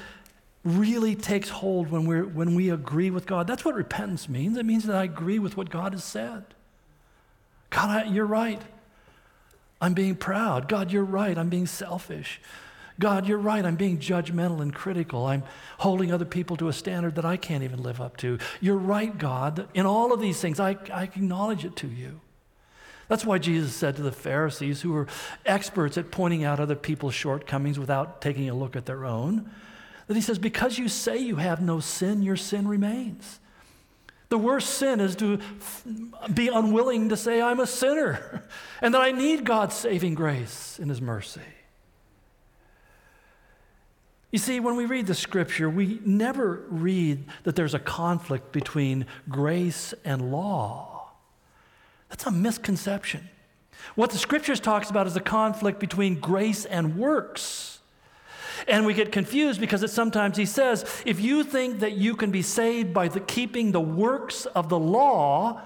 really 0.63 1.15
takes 1.15 1.49
hold 1.49 1.89
when, 1.89 2.05
we're, 2.05 2.25
when 2.25 2.55
we 2.55 2.69
agree 2.69 3.09
with 3.09 3.25
God. 3.25 3.47
That's 3.47 3.65
what 3.65 3.75
repentance 3.75 4.29
means. 4.29 4.57
It 4.57 4.65
means 4.65 4.85
that 4.85 4.95
I 4.95 5.03
agree 5.03 5.39
with 5.39 5.57
what 5.57 5.69
God 5.69 5.93
has 5.93 6.03
said. 6.03 6.43
God, 7.71 7.89
I, 7.89 8.09
you're 8.09 8.25
right. 8.25 8.61
I'm 9.79 9.93
being 9.93 10.15
proud. 10.15 10.67
God, 10.67 10.91
you're 10.91 11.03
right. 11.03 11.37
I'm 11.37 11.49
being 11.49 11.65
selfish. 11.65 12.39
God, 12.99 13.27
you're 13.27 13.39
right. 13.39 13.65
I'm 13.65 13.77
being 13.77 13.97
judgmental 13.97 14.61
and 14.61 14.73
critical. 14.73 15.25
I'm 15.25 15.43
holding 15.79 16.11
other 16.11 16.25
people 16.25 16.55
to 16.57 16.67
a 16.67 16.73
standard 16.73 17.15
that 17.15 17.25
I 17.25 17.37
can't 17.37 17.63
even 17.63 17.81
live 17.81 17.99
up 17.99 18.17
to. 18.17 18.37
You're 18.59 18.77
right, 18.77 19.17
God. 19.17 19.67
In 19.73 19.87
all 19.87 20.13
of 20.13 20.21
these 20.21 20.39
things, 20.39 20.59
I, 20.59 20.77
I 20.93 21.03
acknowledge 21.03 21.65
it 21.65 21.75
to 21.77 21.87
you. 21.87 22.19
That's 23.07 23.25
why 23.25 23.39
Jesus 23.39 23.73
said 23.75 23.95
to 23.95 24.03
the 24.03 24.11
Pharisees, 24.11 24.81
who 24.81 24.93
were 24.93 25.07
experts 25.45 25.97
at 25.97 26.11
pointing 26.11 26.43
out 26.43 26.59
other 26.59 26.75
people's 26.75 27.15
shortcomings 27.15 27.79
without 27.79 28.21
taking 28.21 28.49
a 28.49 28.53
look 28.53 28.75
at 28.75 28.85
their 28.85 29.03
own, 29.03 29.49
he 30.15 30.21
says, 30.21 30.39
Because 30.39 30.77
you 30.77 30.87
say 30.87 31.17
you 31.17 31.37
have 31.37 31.61
no 31.61 31.79
sin, 31.79 32.21
your 32.21 32.35
sin 32.35 32.67
remains. 32.67 33.39
The 34.29 34.37
worst 34.37 34.75
sin 34.75 34.99
is 34.99 35.15
to 35.17 35.39
be 36.33 36.47
unwilling 36.47 37.09
to 37.09 37.17
say, 37.17 37.41
I'm 37.41 37.59
a 37.59 37.67
sinner 37.67 38.43
and 38.81 38.93
that 38.93 39.01
I 39.01 39.11
need 39.11 39.43
God's 39.43 39.75
saving 39.75 40.15
grace 40.15 40.79
and 40.79 40.89
His 40.89 41.01
mercy. 41.01 41.41
You 44.31 44.39
see, 44.39 44.61
when 44.61 44.77
we 44.77 44.85
read 44.85 45.07
the 45.07 45.13
scripture, 45.13 45.69
we 45.69 45.99
never 46.05 46.63
read 46.69 47.25
that 47.43 47.57
there's 47.57 47.73
a 47.73 47.79
conflict 47.79 48.53
between 48.53 49.05
grace 49.27 49.93
and 50.05 50.31
law. 50.31 51.11
That's 52.07 52.25
a 52.25 52.31
misconception. 52.31 53.29
What 53.95 54.11
the 54.11 54.17
scriptures 54.17 54.59
talks 54.59 54.89
about 54.89 55.07
is 55.07 55.15
a 55.17 55.21
conflict 55.21 55.79
between 55.79 56.19
grace 56.19 56.63
and 56.65 56.97
works. 56.97 57.70
And 58.67 58.85
we 58.85 58.93
get 58.93 59.11
confused 59.11 59.59
because 59.59 59.83
it 59.83 59.89
sometimes 59.89 60.37
he 60.37 60.45
says, 60.45 61.03
if 61.05 61.19
you 61.19 61.43
think 61.43 61.79
that 61.79 61.93
you 61.93 62.15
can 62.15 62.31
be 62.31 62.41
saved 62.41 62.93
by 62.93 63.07
the 63.07 63.19
keeping 63.19 63.71
the 63.71 63.81
works 63.81 64.45
of 64.47 64.69
the 64.69 64.79
law, 64.79 65.61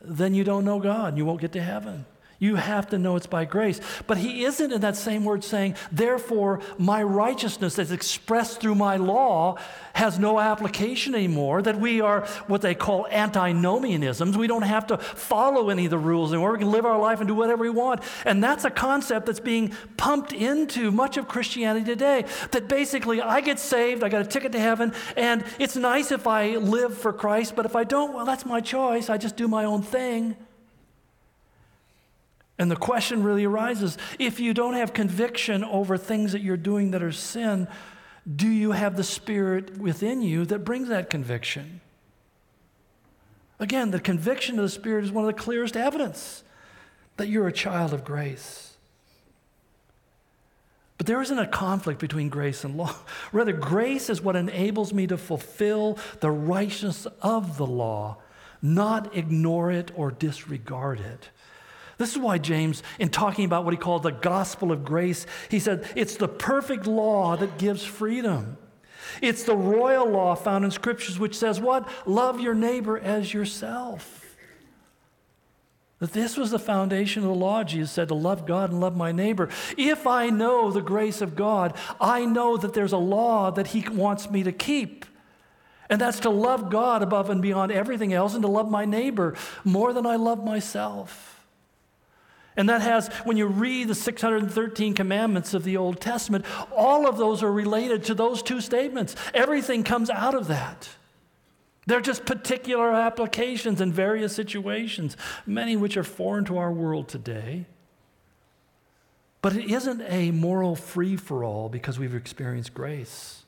then 0.00 0.34
you 0.34 0.44
don't 0.44 0.64
know 0.64 0.80
God. 0.80 1.16
You 1.16 1.24
won't 1.24 1.40
get 1.40 1.52
to 1.52 1.62
heaven. 1.62 2.06
You 2.40 2.56
have 2.56 2.88
to 2.88 2.98
know 2.98 3.16
it's 3.16 3.26
by 3.26 3.44
grace. 3.44 3.80
But 4.06 4.16
he 4.16 4.44
isn't 4.44 4.72
in 4.72 4.80
that 4.80 4.96
same 4.96 5.24
word 5.26 5.44
saying, 5.44 5.76
therefore, 5.92 6.60
my 6.78 7.02
righteousness 7.02 7.76
that's 7.76 7.90
expressed 7.90 8.60
through 8.60 8.76
my 8.76 8.96
law 8.96 9.58
has 9.92 10.18
no 10.18 10.40
application 10.40 11.14
anymore, 11.14 11.60
that 11.60 11.78
we 11.78 12.00
are 12.00 12.26
what 12.46 12.62
they 12.62 12.74
call 12.74 13.06
antinomianisms. 13.10 14.36
We 14.36 14.46
don't 14.46 14.62
have 14.62 14.86
to 14.86 14.96
follow 14.96 15.68
any 15.68 15.84
of 15.84 15.90
the 15.90 15.98
rules 15.98 16.32
anymore. 16.32 16.52
We 16.52 16.58
can 16.60 16.70
live 16.70 16.86
our 16.86 16.98
life 16.98 17.20
and 17.20 17.28
do 17.28 17.34
whatever 17.34 17.62
we 17.62 17.70
want. 17.70 18.02
And 18.24 18.42
that's 18.42 18.64
a 18.64 18.70
concept 18.70 19.26
that's 19.26 19.38
being 19.38 19.74
pumped 19.98 20.32
into 20.32 20.90
much 20.90 21.18
of 21.18 21.28
Christianity 21.28 21.84
today. 21.84 22.24
That 22.52 22.68
basically, 22.68 23.20
I 23.20 23.42
get 23.42 23.58
saved, 23.58 24.02
I 24.02 24.08
got 24.08 24.22
a 24.22 24.28
ticket 24.28 24.52
to 24.52 24.60
heaven, 24.60 24.94
and 25.14 25.44
it's 25.58 25.76
nice 25.76 26.10
if 26.10 26.26
I 26.26 26.56
live 26.56 26.96
for 26.96 27.12
Christ, 27.12 27.54
but 27.54 27.66
if 27.66 27.76
I 27.76 27.84
don't, 27.84 28.14
well, 28.14 28.24
that's 28.24 28.46
my 28.46 28.62
choice. 28.62 29.10
I 29.10 29.18
just 29.18 29.36
do 29.36 29.46
my 29.46 29.66
own 29.66 29.82
thing. 29.82 30.36
And 32.60 32.70
the 32.70 32.76
question 32.76 33.22
really 33.22 33.46
arises 33.46 33.96
if 34.18 34.38
you 34.38 34.52
don't 34.52 34.74
have 34.74 34.92
conviction 34.92 35.64
over 35.64 35.96
things 35.96 36.32
that 36.32 36.42
you're 36.42 36.58
doing 36.58 36.90
that 36.90 37.02
are 37.02 37.10
sin, 37.10 37.66
do 38.36 38.46
you 38.46 38.72
have 38.72 38.98
the 38.98 39.02
Spirit 39.02 39.78
within 39.78 40.20
you 40.20 40.44
that 40.44 40.58
brings 40.58 40.88
that 40.88 41.08
conviction? 41.08 41.80
Again, 43.58 43.92
the 43.92 43.98
conviction 43.98 44.58
of 44.58 44.62
the 44.62 44.68
Spirit 44.68 45.06
is 45.06 45.10
one 45.10 45.24
of 45.24 45.34
the 45.34 45.42
clearest 45.42 45.74
evidence 45.74 46.44
that 47.16 47.28
you're 47.28 47.48
a 47.48 47.52
child 47.52 47.94
of 47.94 48.04
grace. 48.04 48.76
But 50.98 51.06
there 51.06 51.22
isn't 51.22 51.38
a 51.38 51.46
conflict 51.46 51.98
between 51.98 52.28
grace 52.28 52.62
and 52.62 52.76
law. 52.76 52.94
Rather, 53.32 53.54
grace 53.54 54.10
is 54.10 54.20
what 54.20 54.36
enables 54.36 54.92
me 54.92 55.06
to 55.06 55.16
fulfill 55.16 55.98
the 56.20 56.30
righteousness 56.30 57.06
of 57.22 57.56
the 57.56 57.66
law, 57.66 58.18
not 58.60 59.16
ignore 59.16 59.70
it 59.70 59.92
or 59.96 60.10
disregard 60.10 61.00
it. 61.00 61.30
This 62.00 62.12
is 62.12 62.18
why 62.18 62.38
James, 62.38 62.82
in 62.98 63.10
talking 63.10 63.44
about 63.44 63.66
what 63.66 63.74
he 63.74 63.76
called 63.76 64.04
the 64.04 64.10
gospel 64.10 64.72
of 64.72 64.86
grace, 64.86 65.26
he 65.50 65.58
said, 65.58 65.86
it's 65.94 66.16
the 66.16 66.28
perfect 66.28 66.86
law 66.86 67.36
that 67.36 67.58
gives 67.58 67.84
freedom. 67.84 68.56
It's 69.20 69.42
the 69.42 69.54
royal 69.54 70.08
law 70.08 70.34
found 70.34 70.64
in 70.64 70.70
scriptures 70.70 71.18
which 71.18 71.36
says, 71.36 71.60
What? 71.60 71.86
Love 72.06 72.40
your 72.40 72.54
neighbor 72.54 72.98
as 72.98 73.34
yourself. 73.34 74.34
That 75.98 76.14
this 76.14 76.38
was 76.38 76.50
the 76.50 76.58
foundation 76.58 77.22
of 77.22 77.28
the 77.28 77.34
law, 77.34 77.64
Jesus 77.64 77.90
said, 77.90 78.08
to 78.08 78.14
love 78.14 78.46
God 78.46 78.70
and 78.70 78.80
love 78.80 78.96
my 78.96 79.12
neighbor. 79.12 79.50
If 79.76 80.06
I 80.06 80.30
know 80.30 80.70
the 80.70 80.80
grace 80.80 81.20
of 81.20 81.36
God, 81.36 81.76
I 82.00 82.24
know 82.24 82.56
that 82.56 82.72
there's 82.72 82.92
a 82.92 82.96
law 82.96 83.50
that 83.50 83.66
He 83.66 83.86
wants 83.86 84.30
me 84.30 84.42
to 84.44 84.52
keep. 84.52 85.04
And 85.90 86.00
that's 86.00 86.20
to 86.20 86.30
love 86.30 86.70
God 86.70 87.02
above 87.02 87.28
and 87.28 87.42
beyond 87.42 87.72
everything 87.72 88.14
else 88.14 88.32
and 88.32 88.40
to 88.40 88.48
love 88.48 88.70
my 88.70 88.86
neighbor 88.86 89.36
more 89.64 89.92
than 89.92 90.06
I 90.06 90.16
love 90.16 90.42
myself. 90.42 91.29
And 92.60 92.68
that 92.68 92.82
has, 92.82 93.08
when 93.24 93.38
you 93.38 93.46
read 93.46 93.88
the 93.88 93.94
613 93.94 94.92
commandments 94.92 95.54
of 95.54 95.64
the 95.64 95.78
Old 95.78 95.98
Testament, 95.98 96.44
all 96.76 97.08
of 97.08 97.16
those 97.16 97.42
are 97.42 97.50
related 97.50 98.04
to 98.04 98.14
those 98.14 98.42
two 98.42 98.60
statements. 98.60 99.16
Everything 99.32 99.82
comes 99.82 100.10
out 100.10 100.34
of 100.34 100.48
that. 100.48 100.90
They're 101.86 102.02
just 102.02 102.26
particular 102.26 102.92
applications 102.92 103.80
in 103.80 103.94
various 103.94 104.36
situations, 104.36 105.16
many 105.46 105.74
which 105.74 105.96
are 105.96 106.04
foreign 106.04 106.44
to 106.44 106.58
our 106.58 106.70
world 106.70 107.08
today. 107.08 107.64
But 109.40 109.56
it 109.56 109.70
isn't 109.70 110.02
a 110.02 110.30
moral 110.30 110.76
free 110.76 111.16
for 111.16 111.42
all 111.42 111.70
because 111.70 111.98
we've 111.98 112.14
experienced 112.14 112.74
grace. 112.74 113.39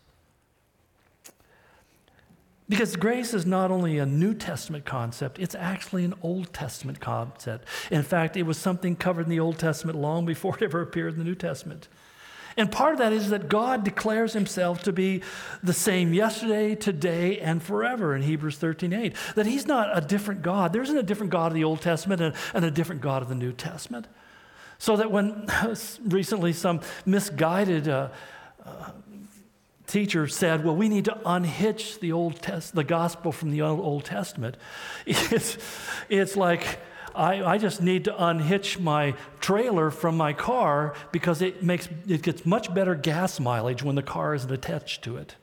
Because 2.73 2.97
grace 2.97 3.35
is 3.35 3.45
not 3.45 3.71
only 3.71 3.99
a 3.99 4.07
New 4.07 4.33
Testament 4.33 4.87
concept, 4.87 5.39
it's 5.39 5.55
actually 5.55 6.07
an 6.07 6.15
Old 6.23 6.55
Testament 6.55 7.01
concept. 7.01 7.69
In 7.91 8.03
fact, 8.03 8.35
it 8.35 8.45
was 8.45 8.57
something 8.57 8.97
covered 8.97 9.25
in 9.25 9.29
the 9.29 9.41
Old 9.41 9.59
Testament 9.59 9.99
long 9.99 10.25
before 10.25 10.57
it 10.57 10.63
ever 10.63 10.81
appeared 10.81 11.13
in 11.13 11.19
the 11.19 11.25
New 11.27 11.35
Testament. 11.35 11.89
And 12.57 12.73
part 12.73 12.95
of 12.95 12.99
that 13.01 13.13
is 13.13 13.29
that 13.29 13.51
God 13.51 13.85
declares 13.85 14.33
himself 14.33 14.85
to 14.85 14.93
be 14.93 15.21
the 15.63 15.75
same 15.75 16.15
yesterday, 16.15 16.75
today, 16.75 17.39
and 17.41 17.63
forever 17.63 18.17
in 18.17 18.23
Hebrews 18.23 18.57
13 18.57 18.95
8. 18.95 19.15
That 19.35 19.45
he's 19.45 19.67
not 19.67 19.91
a 19.95 20.01
different 20.01 20.41
God. 20.41 20.73
There 20.73 20.81
isn't 20.81 20.97
a 20.97 21.03
different 21.03 21.31
God 21.31 21.49
of 21.49 21.55
the 21.55 21.65
Old 21.65 21.83
Testament 21.83 22.23
and, 22.23 22.35
and 22.55 22.65
a 22.65 22.71
different 22.71 23.03
God 23.03 23.21
of 23.21 23.29
the 23.29 23.35
New 23.35 23.53
Testament. 23.53 24.09
So 24.79 24.97
that 24.97 25.11
when 25.11 25.47
recently 26.07 26.55
some 26.55 26.81
misguided 27.05 27.89
uh, 27.89 28.09
uh, 28.65 28.93
teacher 29.93 30.27
said, 30.27 30.65
well, 30.65 30.75
we 30.75 30.89
need 30.89 31.05
to 31.05 31.19
unhitch 31.27 32.01
the 32.01 32.13
Old 32.13 32.41
Test, 32.41 32.75
the 32.75 32.85
gospel 32.85 33.31
from 33.31 33.51
the 33.51 33.61
Old 33.61 34.05
Testament. 34.05 34.57
It's, 35.07 35.59
it's 36.09 36.37
like, 36.37 36.81
I, 37.15 37.43
I 37.43 37.59
just 37.59 37.83
need 37.83 38.05
to 38.05 38.25
unhitch 38.25 38.79
my 38.79 39.15
trailer 39.41 39.91
from 39.91 40.17
my 40.17 40.33
car 40.33 40.95
because 41.13 41.43
it, 41.43 41.63
makes, 41.63 41.89
it 42.09 42.23
gets 42.23 42.47
much 42.47 42.73
better 42.73 42.95
gas 42.95 43.39
mileage 43.39 43.83
when 43.83 43.95
the 43.95 44.03
car 44.03 44.35
isn't 44.35 44.51
attached 44.51 45.05
to 45.05 45.17
it. 45.19 45.37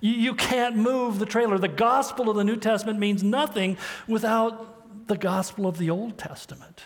You, 0.00 0.12
you 0.12 0.34
can't 0.34 0.76
move 0.76 1.18
the 1.18 1.26
trailer. 1.26 1.58
The 1.58 1.68
gospel 1.68 2.30
of 2.30 2.36
the 2.36 2.44
New 2.44 2.56
Testament 2.56 2.98
means 2.98 3.22
nothing 3.22 3.76
without 4.06 5.08
the 5.08 5.16
gospel 5.16 5.66
of 5.66 5.78
the 5.78 5.90
Old 5.90 6.18
Testament. 6.18 6.84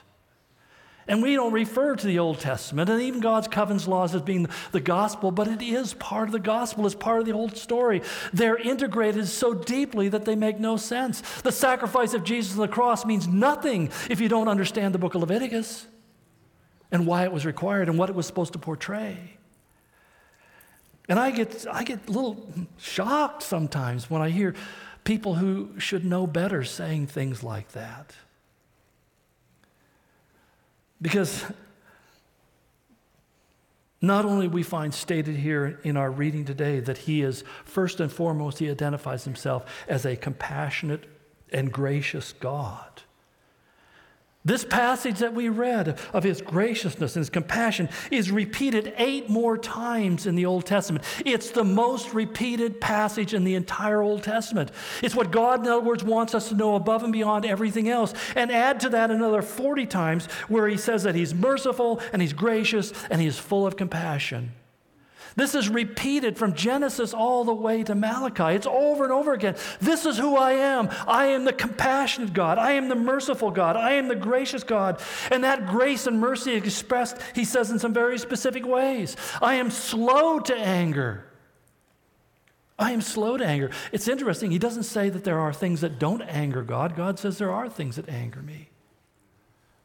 And 1.08 1.22
we 1.22 1.34
don't 1.34 1.52
refer 1.52 1.94
to 1.94 2.06
the 2.06 2.18
Old 2.18 2.40
Testament 2.40 2.90
and 2.90 3.00
even 3.00 3.20
God's 3.20 3.46
covenants 3.46 3.86
laws 3.86 4.14
as 4.14 4.22
being 4.22 4.48
the 4.72 4.80
gospel, 4.80 5.30
but 5.30 5.46
it 5.46 5.62
is 5.62 5.94
part 5.94 6.28
of 6.28 6.32
the 6.32 6.40
gospel, 6.40 6.84
it's 6.84 6.96
part 6.96 7.20
of 7.20 7.26
the 7.26 7.32
old 7.32 7.56
story. 7.56 8.02
They're 8.32 8.56
integrated 8.56 9.28
so 9.28 9.54
deeply 9.54 10.08
that 10.08 10.24
they 10.24 10.34
make 10.34 10.58
no 10.58 10.76
sense. 10.76 11.20
The 11.42 11.52
sacrifice 11.52 12.12
of 12.12 12.24
Jesus 12.24 12.54
on 12.54 12.60
the 12.60 12.68
cross 12.68 13.04
means 13.04 13.28
nothing 13.28 13.90
if 14.10 14.20
you 14.20 14.28
don't 14.28 14.48
understand 14.48 14.94
the 14.94 14.98
book 14.98 15.14
of 15.14 15.20
Leviticus 15.20 15.86
and 16.90 17.06
why 17.06 17.22
it 17.22 17.32
was 17.32 17.46
required 17.46 17.88
and 17.88 17.98
what 17.98 18.10
it 18.10 18.16
was 18.16 18.26
supposed 18.26 18.52
to 18.54 18.58
portray. 18.58 19.36
And 21.08 21.20
I 21.20 21.30
get, 21.30 21.66
I 21.70 21.84
get 21.84 22.08
a 22.08 22.10
little 22.10 22.48
shocked 22.78 23.44
sometimes 23.44 24.10
when 24.10 24.22
I 24.22 24.30
hear 24.30 24.54
people 25.04 25.36
who 25.36 25.78
should 25.78 26.04
know 26.04 26.26
better 26.26 26.64
saying 26.64 27.06
things 27.06 27.44
like 27.44 27.72
that. 27.72 28.12
Because 31.00 31.44
not 34.00 34.24
only 34.24 34.48
we 34.48 34.62
find 34.62 34.92
stated 34.94 35.36
here 35.36 35.80
in 35.82 35.96
our 35.96 36.10
reading 36.10 36.44
today 36.44 36.80
that 36.80 36.98
he 36.98 37.22
is, 37.22 37.44
first 37.64 38.00
and 38.00 38.10
foremost, 38.10 38.58
he 38.58 38.70
identifies 38.70 39.24
himself 39.24 39.84
as 39.88 40.04
a 40.04 40.16
compassionate 40.16 41.04
and 41.52 41.72
gracious 41.72 42.32
God. 42.32 43.02
This 44.46 44.64
passage 44.64 45.18
that 45.18 45.34
we 45.34 45.48
read 45.48 45.98
of 46.12 46.22
his 46.22 46.40
graciousness 46.40 47.16
and 47.16 47.20
his 47.20 47.30
compassion 47.30 47.88
is 48.12 48.30
repeated 48.30 48.94
eight 48.96 49.28
more 49.28 49.58
times 49.58 50.24
in 50.24 50.36
the 50.36 50.46
Old 50.46 50.64
Testament. 50.64 51.04
It's 51.24 51.50
the 51.50 51.64
most 51.64 52.14
repeated 52.14 52.80
passage 52.80 53.34
in 53.34 53.42
the 53.42 53.56
entire 53.56 54.00
Old 54.00 54.22
Testament. 54.22 54.70
It's 55.02 55.16
what 55.16 55.32
God, 55.32 55.62
in 55.62 55.66
other 55.66 55.84
words, 55.84 56.04
wants 56.04 56.32
us 56.32 56.50
to 56.50 56.54
know 56.54 56.76
above 56.76 57.02
and 57.02 57.12
beyond 57.12 57.44
everything 57.44 57.88
else. 57.88 58.14
And 58.36 58.52
add 58.52 58.78
to 58.80 58.88
that 58.90 59.10
another 59.10 59.42
40 59.42 59.84
times 59.86 60.26
where 60.46 60.68
he 60.68 60.76
says 60.76 61.02
that 61.02 61.16
he's 61.16 61.34
merciful 61.34 62.00
and 62.12 62.22
he's 62.22 62.32
gracious 62.32 62.92
and 63.10 63.20
he's 63.20 63.36
full 63.36 63.66
of 63.66 63.76
compassion. 63.76 64.52
This 65.36 65.54
is 65.54 65.68
repeated 65.68 66.38
from 66.38 66.54
Genesis 66.54 67.12
all 67.12 67.44
the 67.44 67.52
way 67.52 67.82
to 67.82 67.94
Malachi. 67.94 68.54
It's 68.54 68.66
over 68.66 69.04
and 69.04 69.12
over 69.12 69.34
again. 69.34 69.54
This 69.80 70.06
is 70.06 70.16
who 70.16 70.34
I 70.34 70.52
am. 70.52 70.88
I 71.06 71.26
am 71.26 71.44
the 71.44 71.52
compassionate 71.52 72.32
God. 72.32 72.56
I 72.56 72.72
am 72.72 72.88
the 72.88 72.94
merciful 72.94 73.50
God. 73.50 73.76
I 73.76 73.92
am 73.92 74.08
the 74.08 74.16
gracious 74.16 74.64
God. 74.64 74.98
And 75.30 75.44
that 75.44 75.66
grace 75.66 76.06
and 76.06 76.18
mercy 76.18 76.54
expressed, 76.54 77.18
he 77.34 77.44
says, 77.44 77.70
in 77.70 77.78
some 77.78 77.92
very 77.92 78.18
specific 78.18 78.66
ways. 78.66 79.14
I 79.42 79.56
am 79.56 79.70
slow 79.70 80.40
to 80.40 80.56
anger. 80.56 81.26
I 82.78 82.92
am 82.92 83.02
slow 83.02 83.36
to 83.36 83.44
anger. 83.44 83.70
It's 83.92 84.08
interesting. 84.08 84.50
He 84.50 84.58
doesn't 84.58 84.84
say 84.84 85.10
that 85.10 85.24
there 85.24 85.38
are 85.38 85.52
things 85.52 85.82
that 85.82 85.98
don't 85.98 86.22
anger 86.22 86.62
God. 86.62 86.96
God 86.96 87.18
says 87.18 87.36
there 87.36 87.52
are 87.52 87.68
things 87.68 87.96
that 87.96 88.08
anger 88.08 88.40
me. 88.40 88.68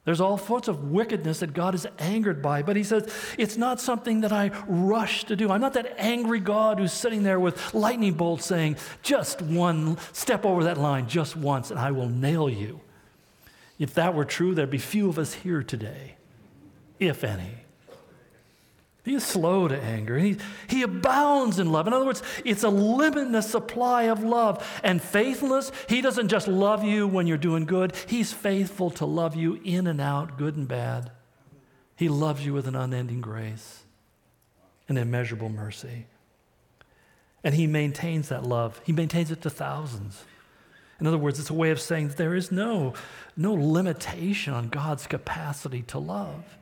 There's 0.04 0.22
all 0.22 0.38
sorts 0.38 0.68
of 0.68 0.92
wickedness 0.92 1.42
that 1.42 1.54
God 1.54 1.76
is 1.76 1.86
angered 2.00 2.42
by, 2.42 2.64
but 2.64 2.76
he 2.76 2.84
says 2.84 3.08
it's 3.38 3.56
not 3.56 3.80
something 3.80 4.22
that 4.22 4.32
I 4.32 4.50
rush 4.68 5.26
to 5.26 5.36
do. 5.36 5.52
I'm 5.52 5.62
not 5.62 5.74
that 5.74 5.94
angry 6.00 6.40
God 6.40 6.80
who's 6.80 6.92
sitting 6.92 7.22
there 7.22 7.40
with 7.40 7.74
lightning 7.74 8.14
bolts 8.14 8.46
saying, 8.46 8.78
just 9.04 9.44
one 9.44 9.98
step 10.12 10.44
over 10.44 10.64
that 10.64 10.80
line, 10.80 11.08
just 11.08 11.36
once, 11.36 11.70
and 11.70 11.80
I 11.80 11.92
will 11.92 12.10
nail 12.10 12.50
you. 12.50 12.82
If 13.78 13.94
that 13.94 14.16
were 14.16 14.26
true, 14.26 14.56
there'd 14.56 14.72
be 14.72 14.80
few 14.80 15.08
of 15.08 15.20
us 15.20 15.34
here 15.34 15.62
today, 15.62 16.16
if 17.00 17.24
any. 17.24 17.61
He 19.04 19.16
is 19.16 19.26
slow 19.26 19.68
to 19.68 19.82
anger. 19.82 20.20
He, 20.20 20.38
he 20.68 20.84
abounds 20.84 21.58
in 21.58 21.72
love. 21.72 21.88
In 21.88 21.94
other 21.94 22.06
words, 22.06 22.22
it's 22.46 22.64
a 22.64 22.70
limitless 22.70 23.50
supply 23.50 24.04
of 24.04 24.24
love. 24.24 24.80
And 24.84 25.02
faithfulness, 25.02 25.72
He 25.90 26.02
doesn't 26.02 26.28
just 26.28 26.48
love 26.48 26.84
you 26.84 27.08
when 27.08 27.26
you're 27.26 27.38
doing 27.38 27.66
good, 27.66 27.96
He's 28.08 28.32
faithful 28.32 28.92
to 28.92 29.06
love 29.06 29.36
you 29.36 29.60
in 29.64 29.88
and 29.88 30.00
out, 30.00 30.38
good 30.38 30.56
and 30.56 30.68
bad. 30.68 31.12
He 31.96 32.10
loves 32.10 32.46
you 32.46 32.54
with 32.54 32.68
an 32.68 32.76
unending 32.76 33.22
grace 33.22 33.84
and 34.88 34.98
immeasurable 34.98 35.50
mercy. 35.50 36.06
And 37.44 37.56
He 37.56 37.66
maintains 37.66 38.30
that 38.30 38.44
love, 38.44 38.82
He 38.86 38.92
maintains 38.92 39.32
it 39.32 39.42
to 39.42 39.50
thousands. 39.50 40.26
In 41.00 41.08
other 41.08 41.18
words, 41.18 41.40
it's 41.40 41.50
a 41.50 41.56
way 41.56 41.72
of 41.72 41.82
saying 41.82 42.10
that 42.10 42.18
there 42.18 42.36
is 42.36 42.52
no, 42.52 42.94
no 43.36 43.56
limitation 43.56 44.54
on 44.54 44.70
God's 44.70 45.08
capacity 45.08 45.82
to 45.88 45.98
love. 45.98 46.60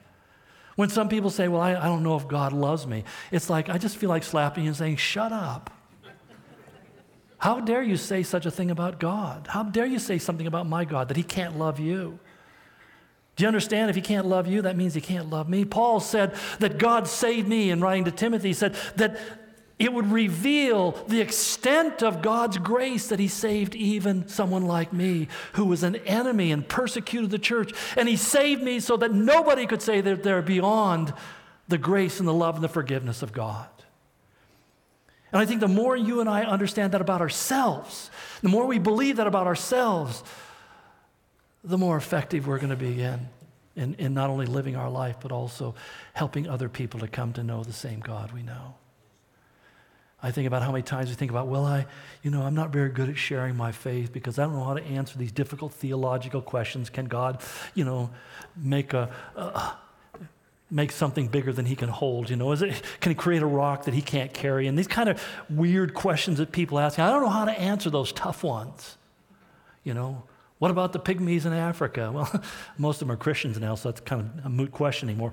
When 0.80 0.88
some 0.88 1.10
people 1.10 1.30
say, 1.30 1.50
Well, 1.50 1.60
I, 1.60 1.72
I 1.72 1.88
don't 1.88 2.04
know 2.04 2.16
if 2.16 2.26
God 2.30 2.54
loves 2.54 2.88
me, 2.88 3.04
it's 3.34 3.50
like, 3.50 3.68
I 3.68 3.78
just 3.78 3.98
feel 3.98 4.08
like 4.08 4.24
slapping 4.24 4.66
and 4.66 4.74
saying, 4.74 4.96
Shut 4.96 5.34
up. 5.34 5.70
How 7.38 7.60
dare 7.60 7.84
you 7.84 7.98
say 7.98 8.24
such 8.24 8.46
a 8.46 8.52
thing 8.52 8.72
about 8.72 8.98
God? 8.98 9.48
How 9.50 9.64
dare 9.64 9.86
you 9.86 10.00
say 10.00 10.18
something 10.20 10.48
about 10.48 10.68
my 10.68 10.86
God 10.86 11.10
that 11.10 11.18
He 11.18 11.24
can't 11.24 11.60
love 11.60 11.82
you? 11.82 12.18
Do 13.36 13.44
you 13.44 13.50
understand? 13.50 13.90
If 13.90 13.98
He 13.98 14.02
can't 14.02 14.26
love 14.26 14.48
you, 14.48 14.62
that 14.62 14.78
means 14.78 14.94
He 14.94 15.02
can't 15.02 15.30
love 15.30 15.50
me. 15.50 15.66
Paul 15.66 16.00
said 16.00 16.34
that 16.60 16.78
God 16.78 17.10
saved 17.10 17.50
me 17.50 17.72
in 17.72 17.82
writing 17.82 18.06
to 18.06 18.12
Timothy. 18.12 18.48
He 18.48 18.54
said 18.54 18.74
that 18.96 19.20
it 19.80 19.94
would 19.94 20.12
reveal 20.12 20.92
the 21.08 21.22
extent 21.22 22.04
of 22.04 22.22
God's 22.22 22.58
grace 22.58 23.08
that 23.08 23.20
He 23.20 23.30
saved 23.30 23.76
even 23.76 24.28
someone 24.28 24.66
like 24.66 24.92
me 24.92 25.30
who 25.54 25.64
was 25.66 25.84
an 25.84 25.96
enemy 25.98 26.52
and 26.52 26.68
persecuted 26.68 27.32
the 27.32 27.40
church. 27.40 27.72
And 27.96 28.10
He 28.10 28.18
saved 28.18 28.62
me 28.62 28.82
so 28.82 28.98
that 28.98 29.14
nobody 29.14 29.66
could 29.66 29.82
say 29.82 30.02
that 30.02 30.22
they're 30.22 30.42
beyond 30.42 31.14
the 31.70 31.78
grace 31.78 32.20
and 32.20 32.28
the 32.28 32.34
love 32.34 32.56
and 32.56 32.64
the 32.64 32.70
forgiveness 32.70 33.22
of 33.22 33.32
God. 33.32 33.70
And 35.32 35.42
I 35.42 35.46
think 35.46 35.62
the 35.62 35.68
more 35.68 35.96
you 35.96 36.20
and 36.20 36.30
I 36.30 36.44
understand 36.44 36.92
that 36.92 37.02
about 37.02 37.22
ourselves, 37.22 38.12
the 38.42 38.50
more 38.50 38.66
we 38.66 38.80
believe 38.80 39.18
that 39.18 39.28
about 39.28 39.48
ourselves, 39.48 40.24
the 41.64 41.78
more 41.78 41.96
effective 41.96 42.48
we're 42.48 42.58
going 42.58 42.72
to 42.72 42.76
be 42.76 43.02
in, 43.02 43.30
in, 43.76 43.94
in 43.96 44.14
not 44.14 44.30
only 44.30 44.46
living 44.46 44.76
our 44.76 44.90
life, 44.90 45.18
but 45.22 45.32
also 45.32 45.76
helping 46.14 46.50
other 46.50 46.68
people 46.68 47.00
to 47.00 47.08
come 47.08 47.32
to 47.34 47.44
know 47.44 47.64
the 47.64 47.72
same 47.72 48.00
God 48.00 48.34
we 48.34 48.44
know. 48.44 48.76
I 50.22 50.32
think 50.32 50.47
about 50.47 50.61
how 50.63 50.72
many 50.72 50.82
times 50.82 51.09
we 51.09 51.15
think 51.15 51.32
about, 51.32 51.47
well, 51.47 51.65
I, 51.65 51.86
you 52.24 52.32
know, 52.32 52.41
I'm 52.41 52.53
not 52.53 52.72
very 52.72 52.89
good 52.89 53.09
at 53.09 53.17
sharing 53.17 53.55
my 53.55 53.72
faith 53.72 54.11
because 54.11 54.38
I 54.38 54.43
don't 54.43 54.53
know 54.53 54.65
how 54.65 54.74
to 54.74 54.84
answer 54.84 55.17
these 55.17 55.32
difficult 55.32 55.72
theological 55.74 56.41
questions. 56.41 56.89
Can 56.89 57.05
God, 57.05 57.41
you 57.74 57.86
know, 57.86 58.09
make 58.57 58.93
a, 58.93 59.09
uh, 59.38 59.76
make 60.70 60.91
something 60.91 61.28
bigger 61.28 61.53
than 61.53 61.65
he 61.65 61.76
can 61.76 61.88
hold? 61.88 62.30
You 62.30 62.36
know, 62.36 62.51
is 62.51 62.61
it, 62.61 62.82
can 62.99 63.11
he 63.11 63.15
create 63.15 63.41
a 63.41 63.47
rock 63.47 63.86
that 63.86 63.93
he 63.93 64.01
can't 64.01 64.34
carry? 64.34 64.67
And 64.67 64.78
these 64.78 64.88
kind 64.88 65.07
of 65.07 65.24
weird 65.49 65.93
questions 65.93 66.38
that 66.39 66.51
people 66.51 66.80
ask. 66.80 66.99
I 66.99 67.09
don't 67.09 67.24
know 67.24 67.30
how 67.30 67.45
to 67.45 67.57
answer 67.57 67.89
those 67.89 68.11
tough 68.11 68.43
ones. 68.43 68.97
You 69.86 69.93
know, 69.93 70.24
what 70.57 70.70
about 70.70 70.91
the 70.91 70.99
pygmies 70.99 71.45
in 71.45 71.53
Africa? 71.53 72.11
Well, 72.13 72.43
most 72.78 73.01
of 73.01 73.07
them 73.07 73.11
are 73.13 73.17
Christians 73.17 73.57
now, 73.57 73.76
so 73.76 73.89
that's 73.89 74.01
kind 74.01 74.22
of 74.22 74.45
a 74.45 74.49
moot 74.49 74.74
question 74.74 75.07
anymore. 75.07 75.32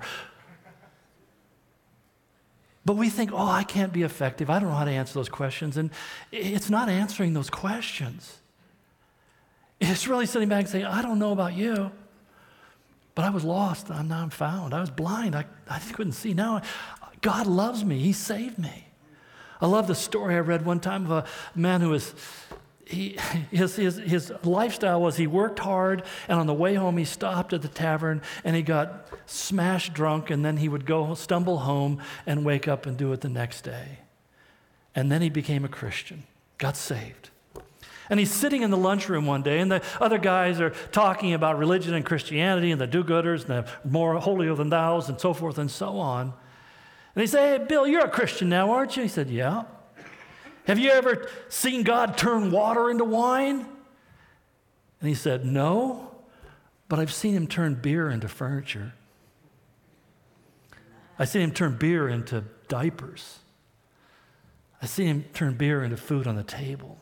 But 2.87 2.95
we 2.95 3.09
think, 3.09 3.33
oh, 3.33 3.49
I 3.49 3.65
can't 3.65 3.91
be 3.91 4.03
effective. 4.03 4.49
I 4.49 4.59
don't 4.59 4.69
know 4.69 4.75
how 4.75 4.85
to 4.85 4.91
answer 4.91 5.13
those 5.13 5.27
questions. 5.27 5.75
And 5.75 5.89
it's 6.31 6.69
not 6.69 6.87
answering 6.87 7.33
those 7.33 7.49
questions. 7.49 8.37
It's 9.81 10.07
really 10.07 10.25
sitting 10.25 10.47
back 10.47 10.61
and 10.61 10.69
saying, 10.69 10.85
I 10.85 11.01
don't 11.01 11.19
know 11.19 11.33
about 11.33 11.53
you, 11.53 11.91
but 13.13 13.25
I 13.25 13.29
was 13.29 13.43
lost. 13.43 13.91
I'm 13.91 14.29
found. 14.29 14.73
I 14.73 14.79
was 14.79 14.89
blind. 14.89 15.35
I, 15.35 15.43
I 15.69 15.79
couldn't 15.79 16.13
see. 16.13 16.33
Now 16.33 16.61
God 17.19 17.45
loves 17.45 17.83
me. 17.83 17.99
He 17.99 18.13
saved 18.13 18.57
me. 18.57 18.85
I 19.59 19.65
love 19.67 19.87
the 19.87 19.95
story 19.95 20.35
I 20.35 20.39
read 20.39 20.65
one 20.65 20.79
time 20.79 21.03
of 21.03 21.11
a 21.11 21.25
man 21.59 21.81
who 21.81 21.89
was 21.89 22.15
he, 22.89 23.17
his, 23.51 23.75
his, 23.75 23.97
his 23.97 24.31
lifestyle 24.43 25.01
was 25.01 25.17
he 25.17 25.27
worked 25.27 25.59
hard, 25.59 26.03
and 26.27 26.39
on 26.39 26.47
the 26.47 26.53
way 26.53 26.75
home, 26.75 26.97
he 26.97 27.05
stopped 27.05 27.53
at 27.53 27.61
the 27.61 27.67
tavern 27.67 28.21
and 28.43 28.55
he 28.55 28.61
got 28.61 29.07
smashed 29.25 29.93
drunk, 29.93 30.29
and 30.29 30.43
then 30.43 30.57
he 30.57 30.69
would 30.69 30.85
go 30.85 31.13
stumble 31.13 31.59
home 31.59 32.01
and 32.25 32.45
wake 32.45 32.67
up 32.67 32.85
and 32.85 32.97
do 32.97 33.11
it 33.13 33.21
the 33.21 33.29
next 33.29 33.61
day. 33.61 33.99
And 34.95 35.11
then 35.11 35.21
he 35.21 35.29
became 35.29 35.65
a 35.65 35.69
Christian, 35.69 36.23
got 36.57 36.77
saved. 36.77 37.29
And 38.09 38.19
he's 38.19 38.31
sitting 38.31 38.61
in 38.61 38.71
the 38.71 38.77
lunchroom 38.77 39.25
one 39.25 39.43
day, 39.43 39.59
and 39.59 39.69
the 39.69 39.83
other 39.99 40.17
guys 40.17 40.61
are 40.61 40.69
talking 40.91 41.33
about 41.33 41.57
religion 41.57 41.93
and 41.93 42.05
Christianity 42.05 42.71
and 42.71 42.79
the 42.79 42.87
do 42.87 43.03
gooders 43.03 43.41
and 43.41 43.65
the 43.65 43.71
more 43.83 44.17
holier 44.17 44.55
than 44.55 44.69
thous 44.69 45.09
and 45.09 45.19
so 45.19 45.33
forth 45.33 45.57
and 45.57 45.69
so 45.69 45.99
on. 45.99 46.33
And 47.15 47.21
he 47.21 47.27
said, 47.27 47.59
Hey, 47.59 47.65
Bill, 47.65 47.85
you're 47.85 48.05
a 48.05 48.09
Christian 48.09 48.47
now, 48.47 48.71
aren't 48.71 48.95
you? 48.95 49.03
He 49.03 49.09
said, 49.09 49.29
Yeah. 49.29 49.63
Have 50.67 50.77
you 50.77 50.91
ever 50.91 51.29
seen 51.47 51.83
God 51.83 52.17
turn 52.17 52.51
water 52.51 52.91
into 52.91 53.05
wine? 53.05 53.65
And 54.99 55.09
he 55.09 55.15
said, 55.15 55.45
No, 55.45 56.11
but 56.89 56.99
I've 56.99 57.13
seen 57.13 57.33
him 57.33 57.47
turn 57.47 57.75
beer 57.75 58.09
into 58.09 58.27
furniture. 58.27 58.93
I've 61.17 61.29
seen 61.29 61.41
him 61.41 61.51
turn 61.51 61.77
beer 61.77 62.09
into 62.09 62.43
diapers. 62.67 63.39
I've 64.81 64.89
seen 64.89 65.07
him 65.07 65.25
turn 65.33 65.55
beer 65.55 65.83
into 65.83 65.97
food 65.97 66.27
on 66.27 66.35
the 66.35 66.43
table. 66.43 66.97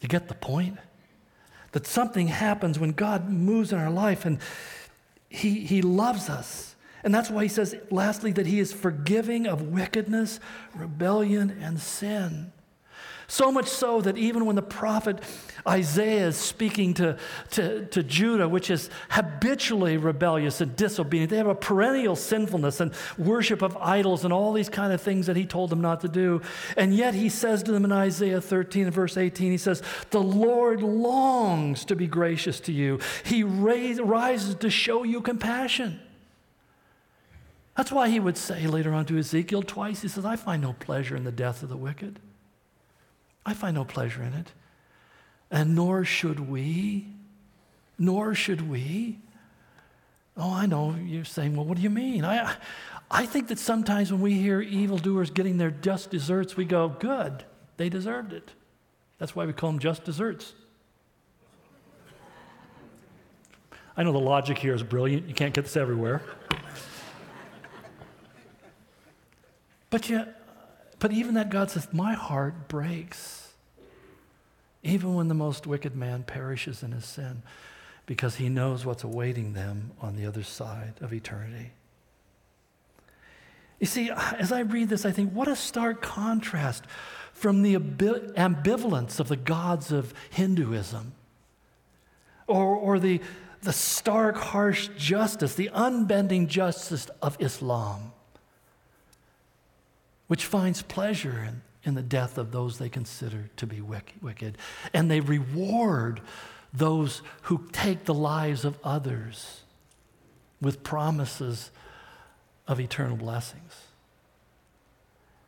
You 0.00 0.08
get 0.08 0.26
the 0.26 0.34
point? 0.34 0.78
That 1.72 1.86
something 1.86 2.26
happens 2.26 2.76
when 2.76 2.90
God 2.90 3.30
moves 3.30 3.72
in 3.72 3.78
our 3.78 3.90
life 3.90 4.26
and 4.26 4.40
he, 5.28 5.60
he 5.60 5.80
loves 5.80 6.28
us. 6.28 6.74
And 7.02 7.14
that's 7.14 7.30
why 7.30 7.44
he 7.44 7.48
says, 7.48 7.74
lastly, 7.90 8.32
that 8.32 8.46
he 8.46 8.60
is 8.60 8.72
forgiving 8.72 9.46
of 9.46 9.62
wickedness, 9.62 10.40
rebellion, 10.74 11.56
and 11.60 11.80
sin. 11.80 12.52
So 13.30 13.52
much 13.52 13.68
so 13.68 14.00
that 14.00 14.18
even 14.18 14.44
when 14.44 14.56
the 14.56 14.62
prophet 14.62 15.22
Isaiah 15.66 16.26
is 16.26 16.36
speaking 16.36 16.94
to, 16.94 17.16
to, 17.52 17.86
to, 17.86 18.02
Judah, 18.02 18.48
which 18.48 18.70
is 18.70 18.90
habitually 19.08 19.98
rebellious 19.98 20.60
and 20.60 20.74
disobedient, 20.74 21.30
they 21.30 21.36
have 21.36 21.46
a 21.46 21.54
perennial 21.54 22.16
sinfulness 22.16 22.80
and 22.80 22.92
worship 23.16 23.62
of 23.62 23.76
idols 23.76 24.24
and 24.24 24.32
all 24.32 24.52
these 24.52 24.68
kind 24.68 24.92
of 24.92 25.00
things 25.00 25.26
that 25.26 25.36
he 25.36 25.46
told 25.46 25.70
them 25.70 25.80
not 25.80 26.00
to 26.00 26.08
do. 26.08 26.42
And 26.76 26.92
yet 26.92 27.14
he 27.14 27.28
says 27.28 27.62
to 27.62 27.70
them 27.70 27.84
in 27.84 27.92
Isaiah 27.92 28.40
13 28.40 28.86
and 28.86 28.92
verse 28.92 29.16
18, 29.16 29.52
he 29.52 29.58
says, 29.58 29.80
The 30.10 30.20
Lord 30.20 30.82
longs 30.82 31.84
to 31.84 31.94
be 31.94 32.08
gracious 32.08 32.58
to 32.60 32.72
you, 32.72 32.98
he 33.22 33.44
raise, 33.44 34.00
rises 34.00 34.56
to 34.56 34.70
show 34.70 35.04
you 35.04 35.20
compassion. 35.20 36.00
That's 37.80 37.92
why 37.92 38.10
he 38.10 38.20
would 38.20 38.36
say 38.36 38.66
later 38.66 38.92
on 38.92 39.06
to 39.06 39.16
Ezekiel 39.16 39.62
twice, 39.62 40.02
he 40.02 40.08
says, 40.08 40.26
I 40.26 40.36
find 40.36 40.60
no 40.60 40.74
pleasure 40.74 41.16
in 41.16 41.24
the 41.24 41.32
death 41.32 41.62
of 41.62 41.70
the 41.70 41.78
wicked. 41.78 42.18
I 43.46 43.54
find 43.54 43.74
no 43.74 43.86
pleasure 43.86 44.22
in 44.22 44.34
it. 44.34 44.52
And 45.50 45.74
nor 45.74 46.04
should 46.04 46.40
we. 46.40 47.06
Nor 47.98 48.34
should 48.34 48.68
we. 48.68 49.18
Oh, 50.36 50.52
I 50.52 50.66
know 50.66 50.94
you're 50.94 51.24
saying, 51.24 51.56
well, 51.56 51.64
what 51.64 51.78
do 51.78 51.82
you 51.82 51.88
mean? 51.88 52.22
I, 52.22 52.54
I 53.10 53.24
think 53.24 53.48
that 53.48 53.58
sometimes 53.58 54.12
when 54.12 54.20
we 54.20 54.34
hear 54.34 54.60
evildoers 54.60 55.30
getting 55.30 55.56
their 55.56 55.70
just 55.70 56.10
desserts, 56.10 56.58
we 56.58 56.66
go, 56.66 56.90
good, 56.90 57.44
they 57.78 57.88
deserved 57.88 58.34
it. 58.34 58.50
That's 59.16 59.34
why 59.34 59.46
we 59.46 59.54
call 59.54 59.70
them 59.70 59.78
just 59.78 60.04
desserts. 60.04 60.52
I 63.96 64.02
know 64.02 64.12
the 64.12 64.18
logic 64.18 64.58
here 64.58 64.74
is 64.74 64.82
brilliant. 64.82 65.28
You 65.28 65.34
can't 65.34 65.54
get 65.54 65.64
this 65.64 65.78
everywhere. 65.78 66.20
But 69.90 70.08
yet, 70.08 70.40
but 70.98 71.12
even 71.12 71.34
that 71.34 71.50
God 71.50 71.70
says, 71.70 71.88
My 71.92 72.14
heart 72.14 72.68
breaks, 72.68 73.52
even 74.82 75.14
when 75.14 75.28
the 75.28 75.34
most 75.34 75.66
wicked 75.66 75.94
man 75.94 76.22
perishes 76.22 76.82
in 76.82 76.92
his 76.92 77.04
sin, 77.04 77.42
because 78.06 78.36
he 78.36 78.48
knows 78.48 78.86
what's 78.86 79.04
awaiting 79.04 79.52
them 79.52 79.92
on 80.00 80.16
the 80.16 80.26
other 80.26 80.42
side 80.42 80.94
of 81.00 81.12
eternity. 81.12 81.72
You 83.80 83.86
see, 83.86 84.10
as 84.10 84.52
I 84.52 84.60
read 84.60 84.90
this, 84.90 85.06
I 85.06 85.10
think, 85.10 85.32
what 85.32 85.48
a 85.48 85.56
stark 85.56 86.02
contrast 86.02 86.84
from 87.32 87.62
the 87.62 87.76
ambivalence 87.76 89.18
of 89.18 89.28
the 89.28 89.36
gods 89.36 89.90
of 89.90 90.12
Hinduism 90.28 91.14
or, 92.46 92.76
or 92.76 92.98
the, 92.98 93.22
the 93.62 93.72
stark, 93.72 94.36
harsh 94.36 94.90
justice, 94.98 95.54
the 95.54 95.70
unbending 95.72 96.46
justice 96.46 97.08
of 97.22 97.38
Islam, 97.40 98.12
which 100.30 100.46
finds 100.46 100.80
pleasure 100.80 101.44
in, 101.44 101.60
in 101.82 101.94
the 101.96 102.02
death 102.02 102.38
of 102.38 102.52
those 102.52 102.78
they 102.78 102.88
consider 102.88 103.50
to 103.56 103.66
be 103.66 103.80
wicked. 103.80 104.56
And 104.94 105.10
they 105.10 105.18
reward 105.18 106.20
those 106.72 107.22
who 107.42 107.66
take 107.72 108.04
the 108.04 108.14
lives 108.14 108.64
of 108.64 108.78
others 108.84 109.62
with 110.60 110.84
promises 110.84 111.72
of 112.68 112.78
eternal 112.78 113.16
blessings. 113.16 113.74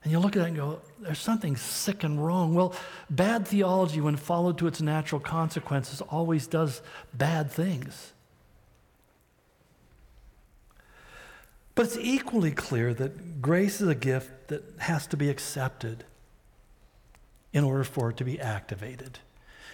And 0.02 0.10
you 0.10 0.18
look 0.18 0.34
at 0.34 0.40
that 0.40 0.48
and 0.48 0.56
go, 0.56 0.80
there's 0.98 1.20
something 1.20 1.56
sick 1.56 2.02
and 2.02 2.26
wrong. 2.26 2.52
Well, 2.52 2.74
bad 3.08 3.46
theology, 3.46 4.00
when 4.00 4.16
followed 4.16 4.58
to 4.58 4.66
its 4.66 4.80
natural 4.80 5.20
consequences, 5.20 6.00
always 6.00 6.48
does 6.48 6.82
bad 7.14 7.52
things. 7.52 8.14
But 11.74 11.86
it's 11.86 11.98
equally 11.98 12.50
clear 12.50 12.92
that 12.94 13.40
grace 13.40 13.80
is 13.80 13.88
a 13.88 13.94
gift 13.94 14.48
that 14.48 14.62
has 14.78 15.06
to 15.08 15.16
be 15.16 15.30
accepted 15.30 16.04
in 17.52 17.64
order 17.64 17.84
for 17.84 18.10
it 18.10 18.16
to 18.18 18.24
be 18.24 18.40
activated. 18.40 19.18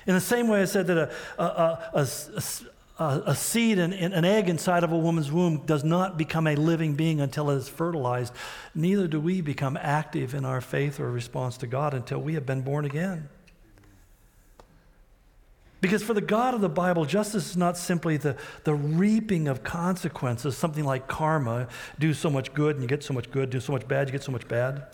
In 0.07 0.15
the 0.15 0.21
same 0.21 0.49
way 0.49 0.63
I 0.63 0.65
said 0.65 0.87
that 0.87 0.99
a, 0.99 1.43
a, 1.43 2.07
a, 2.99 3.23
a, 3.27 3.35
seed 3.35 3.79
and 3.79 3.93
an 3.93 4.25
egg 4.25 4.49
inside 4.49 4.83
of 4.85 4.93
a 4.93 4.99
woman's 4.99 5.31
womb 5.31 5.65
does 5.67 5.85
not 5.85 6.17
become 6.17 6.47
a 6.47 6.57
living 6.57 6.95
being 6.95 7.21
until 7.21 7.51
it 7.51 7.57
is 7.57 7.69
fertilized, 7.69 8.33
neither 8.75 9.07
do 9.07 9.21
we 9.21 9.41
become 9.41 9.77
active 9.77 10.35
in 10.35 10.45
our 10.45 10.61
faith 10.61 10.99
or 10.99 11.11
response 11.11 11.57
to 11.59 11.67
God 11.67 11.95
until 11.95 12.21
we 12.21 12.35
have 12.35 12.47
been 12.47 12.63
born 12.63 12.85
again. 12.85 13.29
Because 15.81 16.03
for 16.03 16.13
the 16.13 16.21
God 16.21 16.55
of 16.55 16.61
the 16.61 16.69
Bible, 16.69 17.05
justice 17.05 17.51
is 17.51 17.57
not 17.57 17.77
simply 17.77 18.17
the, 18.17 18.37
the 18.65 18.75
reaping 18.75 19.47
of 19.47 19.63
consequences, 19.63 20.57
something 20.57 20.85
like 20.85 21.07
karma 21.07 21.69
do 21.99 22.13
so 22.13 22.29
much 22.29 22.53
good 22.53 22.75
and 22.75 22.83
you 22.83 22.89
get 22.89 23.05
so 23.05 23.15
much 23.15 23.31
good, 23.31 23.51
do 23.51 23.61
so 23.61 23.73
much 23.73 23.87
bad, 23.87 24.09
you 24.09 24.13
get 24.13 24.25
so 24.25 24.33
much 24.33 24.49
bad. 24.49 24.87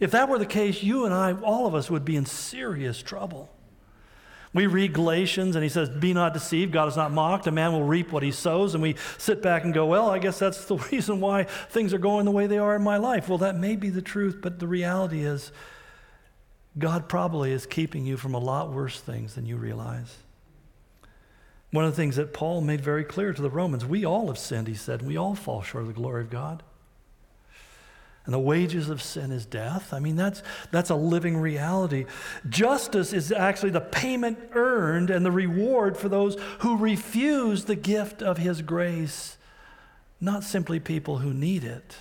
If 0.00 0.10
that 0.10 0.28
were 0.28 0.38
the 0.38 0.46
case, 0.46 0.82
you 0.82 1.04
and 1.04 1.14
I, 1.14 1.32
all 1.34 1.66
of 1.66 1.74
us, 1.74 1.88
would 1.88 2.04
be 2.04 2.16
in 2.16 2.26
serious 2.26 3.00
trouble. 3.00 3.48
We 4.52 4.66
read 4.68 4.92
Galatians 4.92 5.56
and 5.56 5.62
he 5.62 5.68
says, 5.68 5.88
Be 5.88 6.14
not 6.14 6.32
deceived, 6.32 6.72
God 6.72 6.88
is 6.88 6.96
not 6.96 7.12
mocked. 7.12 7.46
A 7.48 7.52
man 7.52 7.72
will 7.72 7.82
reap 7.82 8.12
what 8.12 8.22
he 8.22 8.30
sows. 8.30 8.74
And 8.74 8.82
we 8.82 8.96
sit 9.18 9.42
back 9.42 9.64
and 9.64 9.74
go, 9.74 9.86
Well, 9.86 10.08
I 10.08 10.18
guess 10.18 10.38
that's 10.38 10.64
the 10.64 10.76
reason 10.92 11.20
why 11.20 11.44
things 11.44 11.92
are 11.92 11.98
going 11.98 12.24
the 12.24 12.30
way 12.30 12.46
they 12.46 12.58
are 12.58 12.76
in 12.76 12.82
my 12.82 12.96
life. 12.96 13.28
Well, 13.28 13.38
that 13.38 13.56
may 13.56 13.76
be 13.76 13.90
the 13.90 14.02
truth, 14.02 14.38
but 14.40 14.60
the 14.60 14.68
reality 14.68 15.24
is, 15.24 15.52
God 16.78 17.08
probably 17.08 17.52
is 17.52 17.66
keeping 17.66 18.04
you 18.04 18.16
from 18.16 18.34
a 18.34 18.38
lot 18.38 18.72
worse 18.72 19.00
things 19.00 19.34
than 19.34 19.46
you 19.46 19.56
realize. 19.56 20.16
One 21.70 21.84
of 21.84 21.92
the 21.92 21.96
things 21.96 22.16
that 22.16 22.32
Paul 22.32 22.60
made 22.60 22.80
very 22.80 23.04
clear 23.04 23.32
to 23.32 23.42
the 23.42 23.50
Romans 23.50 23.84
we 23.84 24.04
all 24.04 24.28
have 24.28 24.38
sinned, 24.38 24.68
he 24.68 24.74
said. 24.74 25.02
We 25.02 25.16
all 25.16 25.34
fall 25.34 25.62
short 25.62 25.82
of 25.82 25.88
the 25.88 25.94
glory 25.94 26.22
of 26.22 26.30
God. 26.30 26.62
And 28.24 28.32
the 28.32 28.38
wages 28.38 28.88
of 28.88 29.02
sin 29.02 29.30
is 29.32 29.44
death. 29.44 29.92
I 29.92 29.98
mean, 29.98 30.16
that's, 30.16 30.42
that's 30.70 30.88
a 30.90 30.94
living 30.94 31.36
reality. 31.36 32.06
Justice 32.48 33.12
is 33.12 33.30
actually 33.30 33.70
the 33.70 33.82
payment 33.82 34.38
earned 34.52 35.10
and 35.10 35.26
the 35.26 35.30
reward 35.30 35.98
for 35.98 36.08
those 36.08 36.36
who 36.60 36.78
refuse 36.78 37.64
the 37.64 37.76
gift 37.76 38.22
of 38.22 38.38
His 38.38 38.62
grace, 38.62 39.36
not 40.20 40.42
simply 40.42 40.80
people 40.80 41.18
who 41.18 41.34
need 41.34 41.64
it. 41.64 41.96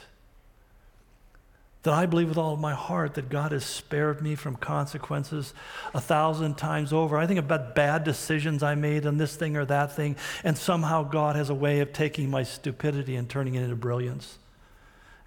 That 1.84 1.93
I 1.93 2.05
believe 2.05 2.29
with 2.29 2.38
all 2.38 2.53
of 2.53 2.59
my 2.61 2.73
heart 2.73 3.15
that 3.15 3.29
God 3.29 3.51
has 3.51 3.65
spared 3.65 4.21
me 4.21 4.36
from 4.36 4.55
consequences 4.55 5.53
a 5.93 5.99
thousand 5.99 6.55
times 6.57 6.93
over. 6.93 7.17
I 7.17 7.27
think 7.27 7.39
about 7.39 7.75
bad 7.75 8.05
decisions 8.05 8.63
I 8.63 8.75
made 8.75 9.05
on 9.05 9.17
this 9.17 9.36
thing 9.36 9.57
or 9.57 9.65
that 9.65 9.93
thing, 9.93 10.15
and 10.45 10.57
somehow 10.57 11.03
God 11.03 11.36
has 11.36 11.49
a 11.49 11.55
way 11.55 11.81
of 11.81 11.91
taking 11.91 12.29
my 12.29 12.43
stupidity 12.43 13.17
and 13.17 13.29
turning 13.29 13.55
it 13.55 13.63
into 13.63 13.75
brilliance. 13.75 14.38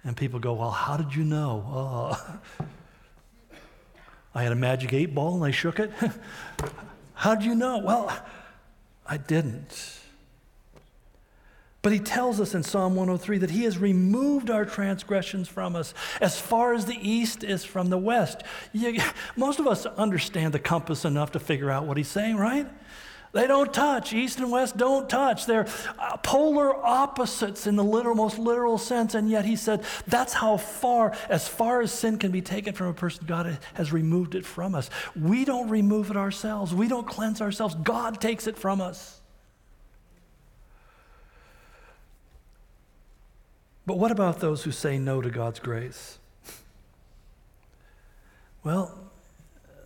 And 0.03 0.17
people 0.17 0.39
go, 0.39 0.53
Well, 0.53 0.71
how 0.71 0.97
did 0.97 1.13
you 1.13 1.23
know? 1.23 1.63
Oh. 1.67 2.39
I 4.37 4.43
had 4.43 4.51
a 4.51 4.55
magic 4.55 4.93
eight 4.93 5.15
ball 5.15 5.35
and 5.35 5.43
I 5.43 5.51
shook 5.51 5.79
it. 5.79 5.91
how 7.15 7.33
did 7.33 7.43
you 7.43 7.55
know? 7.55 7.79
Well, 7.79 8.15
I 9.05 9.17
didn't. 9.17 9.96
But 11.81 11.93
he 11.93 11.99
tells 11.99 12.41
us 12.41 12.55
in 12.55 12.63
Psalm 12.63 12.95
103 12.95 13.37
that 13.39 13.51
he 13.51 13.63
has 13.63 13.77
removed 13.77 14.49
our 14.49 14.65
transgressions 14.65 15.47
from 15.47 15.75
us 15.75 15.93
as 16.19 16.39
far 16.39 16.73
as 16.73 16.85
the 16.85 16.97
east 16.99 17.43
is 17.43 17.63
from 17.63 17.89
the 17.89 17.97
west. 17.97 18.43
You, 18.73 18.99
most 19.35 19.59
of 19.59 19.67
us 19.67 19.85
understand 19.85 20.53
the 20.53 20.59
compass 20.59 21.05
enough 21.05 21.31
to 21.33 21.39
figure 21.39 21.69
out 21.69 21.85
what 21.85 21.97
he's 21.97 22.07
saying, 22.07 22.37
right? 22.37 22.67
They 23.33 23.45
don't 23.45 23.73
touch. 23.73 24.13
East 24.13 24.39
and 24.39 24.51
West 24.51 24.77
don't 24.77 25.09
touch. 25.09 25.45
They're 25.45 25.67
uh, 25.99 26.17
polar 26.17 26.75
opposites 26.75 27.67
in 27.67 27.75
the 27.75 27.83
literal, 27.83 28.15
most 28.15 28.39
literal 28.39 28.77
sense. 28.77 29.13
And 29.15 29.29
yet 29.29 29.45
he 29.45 29.55
said 29.55 29.83
that's 30.07 30.33
how 30.33 30.57
far, 30.57 31.15
as 31.29 31.47
far 31.47 31.81
as 31.81 31.91
sin 31.91 32.17
can 32.17 32.31
be 32.31 32.41
taken 32.41 32.73
from 32.73 32.87
a 32.87 32.93
person, 32.93 33.25
God 33.27 33.59
has 33.75 33.91
removed 33.91 34.33
it 34.33 34.45
from 34.45 34.73
us. 34.73 34.89
We 35.15 35.45
don't 35.45 35.69
remove 35.69 36.09
it 36.09 36.17
ourselves, 36.17 36.73
we 36.73 36.87
don't 36.87 37.07
cleanse 37.07 37.41
ourselves. 37.41 37.75
God 37.75 38.19
takes 38.21 38.47
it 38.47 38.57
from 38.57 38.81
us. 38.81 39.16
But 43.87 43.97
what 43.97 44.11
about 44.11 44.41
those 44.41 44.63
who 44.63 44.71
say 44.71 44.99
no 44.99 45.21
to 45.21 45.29
God's 45.29 45.59
grace? 45.59 46.19
Well, 48.61 48.93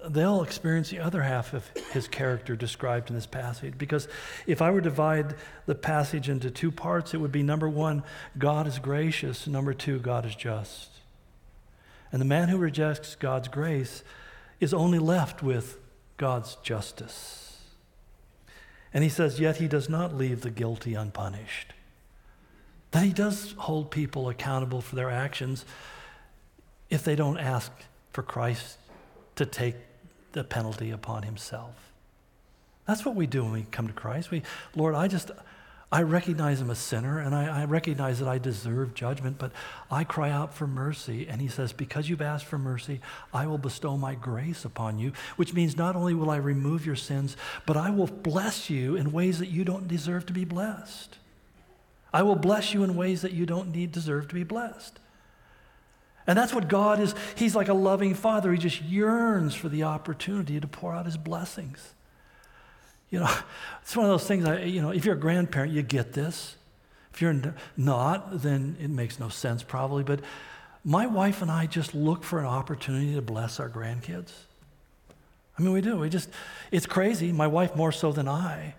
they'll 0.10 0.42
experience 0.42 0.90
the 0.90 0.98
other 0.98 1.22
half 1.22 1.54
of 1.54 1.70
his 1.94 2.08
character 2.08 2.56
described 2.56 3.12
in 3.12 3.16
this 3.16 3.28
passage. 3.28 3.76
Because 3.78 4.08
if 4.48 4.60
I 4.60 4.72
were 4.72 4.82
to 4.82 4.90
divide 4.90 5.36
the 5.68 5.76
passage 5.76 6.30
into 6.30 6.50
two 6.50 6.72
parts, 6.72 7.14
it 7.14 7.18
would 7.18 7.32
be 7.32 7.44
number 7.44 7.70
one, 7.70 8.02
God 8.40 8.66
is 8.66 8.80
gracious, 8.80 9.46
number 9.46 9.76
two, 9.76 10.00
God 10.00 10.26
is 10.26 10.36
just. 10.36 10.90
And 12.12 12.20
the 12.20 12.26
man 12.26 12.50
who 12.50 12.58
rejects 12.58 13.14
God's 13.14 13.50
grace 13.50 14.04
is 14.60 14.74
only 14.74 14.98
left 14.98 15.44
with 15.44 15.78
God's 16.18 16.56
justice. 16.64 17.60
And 18.92 19.04
he 19.04 19.12
says, 19.12 19.40
yet 19.40 19.58
he 19.58 19.68
does 19.68 19.88
not 19.88 20.18
leave 20.18 20.42
the 20.42 20.50
guilty 20.50 20.96
unpunished. 20.96 21.74
That 22.92 23.04
he 23.04 23.14
does 23.14 23.54
hold 23.58 23.90
people 23.90 24.30
accountable 24.30 24.82
for 24.82 24.96
their 24.96 25.10
actions 25.10 25.66
if 26.90 27.04
they 27.04 27.16
don't 27.16 27.38
ask 27.38 27.72
for 28.12 28.22
Christ 28.22 28.78
to 29.36 29.46
take 29.46 29.76
the 30.34 30.44
penalty 30.44 30.92
upon 30.92 31.24
himself. 31.24 31.92
That's 32.88 33.06
what 33.06 33.16
we 33.16 33.28
do 33.28 33.44
when 33.44 33.54
we 33.54 33.66
come 33.72 33.88
to 33.88 33.94
Christ. 33.94 34.32
We, 34.32 34.44
Lord, 34.76 34.96
I 34.96 35.08
just, 35.08 35.32
I 35.92 36.02
recognize 36.04 36.60
I'm 36.60 36.70
a 36.70 36.76
sinner 36.76 37.20
and 37.20 37.34
I, 37.34 37.62
I, 37.62 37.66
recognize 37.66 38.20
that 38.20 38.28
I 38.28 38.38
deserve 38.38 38.94
judgment, 38.94 39.38
but 39.38 39.52
I 39.90 40.04
cry 40.04 40.30
out 40.30 40.54
for 40.54 40.68
mercy. 40.68 41.28
And 41.28 41.40
he 41.42 41.48
says, 41.48 41.72
Because 41.72 42.10
you've 42.10 42.22
asked 42.22 42.46
for 42.46 42.58
mercy, 42.58 43.00
I 43.34 43.48
will 43.48 43.58
bestow 43.58 43.96
my 43.96 44.16
grace 44.16 44.66
upon 44.66 45.00
you, 45.00 45.14
which 45.36 45.54
means 45.54 45.78
not 45.78 45.96
only 45.96 46.14
will 46.14 46.30
I 46.30 46.38
remove 46.38 46.86
your 46.86 46.96
sins, 46.96 47.38
but 47.66 47.78
I 47.78 47.90
will 47.90 48.08
bless 48.08 48.70
you 48.70 48.96
in 48.96 49.12
ways 49.12 49.40
that 49.40 49.50
you 49.50 49.64
don't 49.64 49.88
deserve 49.88 50.26
to 50.26 50.34
be 50.34 50.44
blessed. 50.44 51.18
I 52.14 52.24
will 52.24 52.36
bless 52.36 52.74
you 52.74 52.84
in 52.84 52.96
ways 52.96 53.22
that 53.22 53.32
you 53.32 53.46
don't 53.46 53.74
need 53.74 53.92
deserve 53.92 54.28
to 54.30 54.36
be 54.36 54.44
blessed. 54.44 55.00
And 56.28 56.38
that's 56.38 56.54
what 56.54 56.68
God 56.68 57.00
is. 57.00 57.16
He's 57.36 57.56
like 57.56 57.68
a 57.68 57.74
loving 57.74 58.14
father. 58.14 58.52
He 58.52 58.58
just 58.58 58.82
yearns 58.82 59.56
for 59.56 59.70
the 59.70 59.84
opportunity 59.84 60.60
to 60.60 60.68
pour 60.68 60.94
out 60.94 61.06
his 61.06 61.18
blessings. 61.18 61.94
You 63.10 63.20
know, 63.20 63.30
it's 63.82 63.96
one 63.96 64.06
of 64.06 64.12
those 64.12 64.28
things, 64.28 64.46
I, 64.46 64.64
you 64.64 64.82
know, 64.82 64.92
if 64.92 65.06
you're 65.06 65.16
a 65.16 65.20
grandparent, 65.20 65.74
you 65.74 65.82
get 65.82 66.14
this. 66.14 66.56
If 67.14 67.22
you're 67.22 67.56
not, 67.76 68.42
then 68.42 68.78
it 68.80 68.90
makes 68.90 69.20
no 69.20 69.30
sense 69.30 69.64
probably. 69.64 70.04
But 70.04 70.22
my 70.84 71.08
wife 71.08 71.42
and 71.42 71.52
I 71.52 71.66
just 71.66 71.94
look 71.94 72.24
for 72.24 72.40
an 72.40 72.46
opportunity 72.46 73.14
to 73.16 73.22
bless 73.22 73.60
our 73.60 73.70
grandkids. 73.70 74.32
I 75.58 75.62
mean, 75.62 75.74
we 75.74 75.82
do. 75.82 75.98
We 75.98 76.10
just, 76.10 76.30
it's 76.72 76.86
crazy. 76.86 77.32
My 77.32 77.48
wife 77.48 77.76
more 77.76 77.92
so 77.92 78.12
than 78.12 78.28
I. 78.28 78.76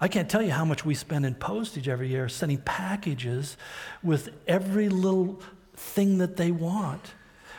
I 0.00 0.08
can't 0.08 0.30
tell 0.30 0.42
you 0.42 0.50
how 0.50 0.64
much 0.64 0.84
we 0.84 0.94
spend 0.94 1.26
in 1.26 1.34
postage 1.34 1.88
every 1.88 2.08
year 2.08 2.28
sending 2.28 2.58
packages 2.58 3.56
with 4.02 4.30
every 4.46 4.88
little 4.88 5.40
thing 5.74 6.18
that 6.18 6.36
they 6.36 6.50
want. 6.50 7.12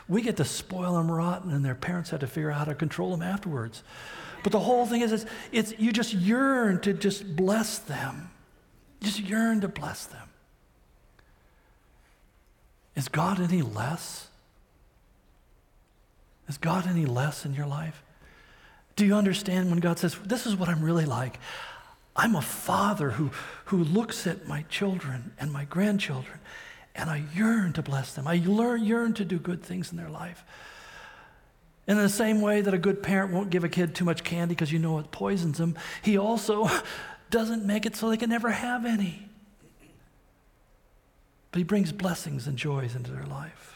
We 0.07 0.21
get 0.21 0.37
to 0.37 0.45
spoil 0.45 0.95
them 0.95 1.11
rotten, 1.11 1.51
and 1.51 1.63
their 1.63 1.75
parents 1.75 2.09
have 2.09 2.21
to 2.21 2.27
figure 2.27 2.49
out 2.49 2.57
how 2.57 2.65
to 2.65 2.75
control 2.75 3.11
them 3.11 3.21
afterwards. 3.21 3.83
But 4.43 4.51
the 4.51 4.59
whole 4.59 4.87
thing 4.87 5.01
is, 5.01 5.11
it's, 5.11 5.25
it's 5.51 5.79
you 5.79 5.91
just 5.91 6.13
yearn 6.13 6.81
to 6.81 6.93
just 6.93 7.35
bless 7.35 7.77
them. 7.77 8.31
Just 9.01 9.19
yearn 9.19 9.61
to 9.61 9.67
bless 9.67 10.05
them. 10.07 10.27
Is 12.95 13.07
God 13.07 13.39
any 13.39 13.61
less? 13.61 14.27
Is 16.49 16.57
God 16.57 16.87
any 16.87 17.05
less 17.05 17.45
in 17.45 17.53
your 17.53 17.67
life? 17.67 18.03
Do 18.95 19.05
you 19.05 19.15
understand 19.15 19.69
when 19.69 19.79
God 19.79 19.99
says, 19.99 20.17
This 20.25 20.45
is 20.45 20.55
what 20.55 20.69
I'm 20.69 20.83
really 20.83 21.05
like? 21.05 21.39
I'm 22.15 22.35
a 22.35 22.41
father 22.41 23.11
who, 23.11 23.31
who 23.65 23.83
looks 23.83 24.27
at 24.27 24.47
my 24.47 24.63
children 24.63 25.33
and 25.39 25.51
my 25.51 25.65
grandchildren, 25.65 26.39
and 26.95 27.09
I 27.09 27.23
yearn 27.33 27.73
to 27.73 27.81
bless 27.81 28.13
them. 28.13 28.27
I 28.27 28.33
yearn 28.33 29.13
to 29.13 29.25
do 29.25 29.39
good 29.39 29.63
things 29.63 29.91
in 29.91 29.97
their 29.97 30.09
life. 30.09 30.43
In 31.87 31.97
the 31.97 32.09
same 32.09 32.41
way 32.41 32.61
that 32.61 32.73
a 32.73 32.77
good 32.77 33.01
parent 33.01 33.33
won't 33.33 33.49
give 33.49 33.63
a 33.63 33.69
kid 33.69 33.95
too 33.95 34.05
much 34.05 34.23
candy 34.23 34.53
because 34.53 34.71
you 34.71 34.79
know 34.79 34.99
it 34.99 35.11
poisons 35.11 35.57
them, 35.57 35.75
he 36.01 36.17
also 36.17 36.69
doesn't 37.29 37.65
make 37.65 37.85
it 37.85 37.95
so 37.95 38.09
they 38.09 38.17
can 38.17 38.29
never 38.29 38.51
have 38.51 38.85
any. 38.85 39.27
But 41.51 41.59
he 41.59 41.63
brings 41.63 41.91
blessings 41.91 42.47
and 42.47 42.57
joys 42.57 42.95
into 42.95 43.11
their 43.11 43.25
life. 43.25 43.70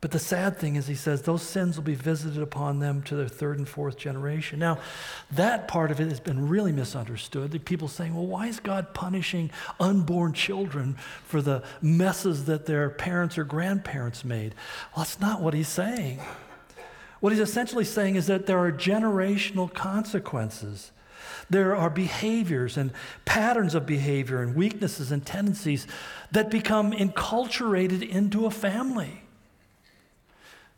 But 0.00 0.12
the 0.12 0.20
sad 0.20 0.56
thing 0.56 0.76
is, 0.76 0.86
he 0.86 0.94
says, 0.94 1.22
those 1.22 1.42
sins 1.42 1.76
will 1.76 1.82
be 1.82 1.96
visited 1.96 2.40
upon 2.40 2.78
them 2.78 3.02
to 3.02 3.16
their 3.16 3.26
third 3.26 3.58
and 3.58 3.68
fourth 3.68 3.96
generation. 3.96 4.60
Now, 4.60 4.78
that 5.32 5.66
part 5.66 5.90
of 5.90 6.00
it 6.00 6.08
has 6.08 6.20
been 6.20 6.48
really 6.48 6.70
misunderstood. 6.70 7.50
The 7.50 7.58
people 7.58 7.88
saying, 7.88 8.14
well, 8.14 8.26
why 8.26 8.46
is 8.46 8.60
God 8.60 8.94
punishing 8.94 9.50
unborn 9.80 10.34
children 10.34 10.94
for 11.24 11.42
the 11.42 11.64
messes 11.82 12.44
that 12.44 12.66
their 12.66 12.90
parents 12.90 13.38
or 13.38 13.44
grandparents 13.44 14.24
made? 14.24 14.54
Well, 14.94 15.04
that's 15.04 15.18
not 15.18 15.40
what 15.40 15.52
he's 15.52 15.66
saying. 15.66 16.20
What 17.18 17.32
he's 17.32 17.42
essentially 17.42 17.84
saying 17.84 18.14
is 18.14 18.28
that 18.28 18.46
there 18.46 18.58
are 18.60 18.70
generational 18.70 19.72
consequences. 19.72 20.92
There 21.50 21.74
are 21.74 21.90
behaviors 21.90 22.76
and 22.76 22.92
patterns 23.24 23.74
of 23.74 23.84
behavior 23.84 24.42
and 24.42 24.54
weaknesses 24.54 25.10
and 25.10 25.26
tendencies 25.26 25.88
that 26.30 26.50
become 26.50 26.92
enculturated 26.92 28.08
into 28.08 28.46
a 28.46 28.50
family. 28.52 29.22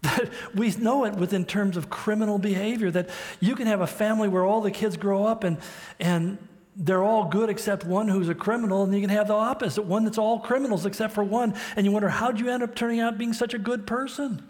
That 0.02 0.30
we 0.54 0.70
know 0.76 1.04
it 1.04 1.14
within 1.14 1.44
terms 1.44 1.76
of 1.76 1.90
criminal 1.90 2.38
behavior, 2.38 2.90
that 2.90 3.10
you 3.38 3.54
can 3.54 3.66
have 3.66 3.82
a 3.82 3.86
family 3.86 4.28
where 4.28 4.44
all 4.44 4.62
the 4.62 4.70
kids 4.70 4.96
grow 4.96 5.26
up 5.26 5.44
and, 5.44 5.58
and 5.98 6.38
they're 6.74 7.02
all 7.02 7.26
good 7.26 7.50
except 7.50 7.84
one 7.84 8.08
who's 8.08 8.30
a 8.30 8.34
criminal, 8.34 8.82
and 8.82 8.94
you 8.94 9.00
can 9.00 9.10
have 9.10 9.28
the 9.28 9.34
opposite 9.34 9.82
one 9.82 10.04
that's 10.04 10.16
all 10.16 10.38
criminals 10.40 10.86
except 10.86 11.12
for 11.12 11.22
one. 11.22 11.54
And 11.76 11.84
you 11.84 11.92
wonder, 11.92 12.08
how'd 12.08 12.40
you 12.40 12.48
end 12.48 12.62
up 12.62 12.74
turning 12.74 13.00
out 13.00 13.18
being 13.18 13.34
such 13.34 13.52
a 13.52 13.58
good 13.58 13.86
person? 13.86 14.42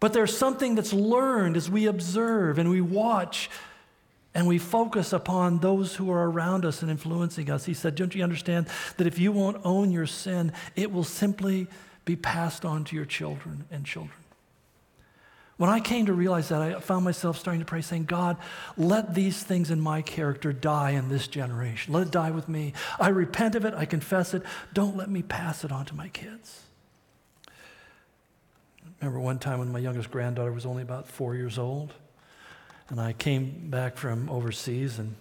But 0.00 0.12
there's 0.12 0.36
something 0.36 0.74
that's 0.74 0.92
learned 0.92 1.56
as 1.56 1.68
we 1.68 1.86
observe 1.86 2.58
and 2.58 2.70
we 2.70 2.80
watch 2.80 3.50
and 4.34 4.46
we 4.46 4.58
focus 4.58 5.12
upon 5.12 5.58
those 5.58 5.96
who 5.96 6.10
are 6.10 6.30
around 6.30 6.64
us 6.64 6.82
and 6.82 6.90
influencing 6.90 7.50
us. 7.50 7.64
He 7.64 7.74
said, 7.74 7.96
Don't 7.96 8.14
you 8.14 8.22
understand 8.22 8.68
that 8.96 9.06
if 9.06 9.18
you 9.18 9.32
won't 9.32 9.60
own 9.64 9.90
your 9.90 10.06
sin, 10.06 10.52
it 10.76 10.92
will 10.92 11.04
simply 11.04 11.66
be 12.08 12.16
passed 12.16 12.64
on 12.64 12.84
to 12.84 12.96
your 12.96 13.04
children 13.04 13.66
and 13.70 13.84
children. 13.84 14.16
When 15.58 15.68
I 15.68 15.78
came 15.78 16.06
to 16.06 16.14
realize 16.14 16.48
that, 16.48 16.62
I 16.62 16.80
found 16.80 17.04
myself 17.04 17.38
starting 17.38 17.60
to 17.60 17.66
pray, 17.66 17.82
saying, 17.82 18.04
God, 18.04 18.38
let 18.78 19.14
these 19.14 19.42
things 19.42 19.70
in 19.70 19.78
my 19.78 20.00
character 20.00 20.50
die 20.50 20.92
in 20.92 21.10
this 21.10 21.28
generation. 21.28 21.92
Let 21.92 22.06
it 22.06 22.10
die 22.10 22.30
with 22.30 22.48
me. 22.48 22.72
I 22.98 23.08
repent 23.08 23.56
of 23.56 23.66
it, 23.66 23.74
I 23.74 23.84
confess 23.84 24.32
it. 24.32 24.42
Don't 24.72 24.96
let 24.96 25.10
me 25.10 25.20
pass 25.20 25.64
it 25.64 25.70
on 25.70 25.84
to 25.84 25.94
my 25.94 26.08
kids. 26.08 26.62
I 27.46 29.04
remember 29.04 29.20
one 29.20 29.38
time 29.38 29.58
when 29.58 29.70
my 29.70 29.78
youngest 29.78 30.10
granddaughter 30.10 30.52
was 30.52 30.64
only 30.64 30.82
about 30.82 31.08
four 31.08 31.34
years 31.34 31.58
old, 31.58 31.92
and 32.88 32.98
I 32.98 33.12
came 33.12 33.68
back 33.68 33.98
from 33.98 34.30
overseas 34.30 34.98
and 34.98 35.14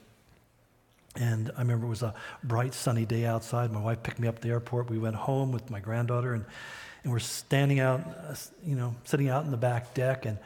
and 1.20 1.51
I 1.57 1.61
remember 1.61 1.88
it 1.88 1.89
was 1.89 2.03
a 2.03 2.13
bright, 2.43 2.74
sunny 2.74 3.05
day 3.05 3.26
outside. 3.26 3.72
My 3.72 3.82
wife 3.82 4.03
picked 4.03 4.20
me 4.20 4.28
up 4.28 4.36
at 4.36 4.41
the 4.41 4.49
airport. 4.49 4.89
We 4.89 4.99
went 4.99 5.15
home 5.15 5.51
with 5.51 5.70
my 5.72 5.80
granddaughter, 5.80 6.34
and, 6.34 6.45
and 7.03 7.11
we're 7.11 7.20
standing 7.20 7.80
out, 7.80 8.01
uh, 8.30 8.36
you 8.63 8.76
know, 8.76 8.95
sitting 9.03 9.28
out 9.28 9.43
in 9.43 9.51
the 9.51 9.57
back 9.57 9.93
deck. 9.93 10.26
And 10.26 10.38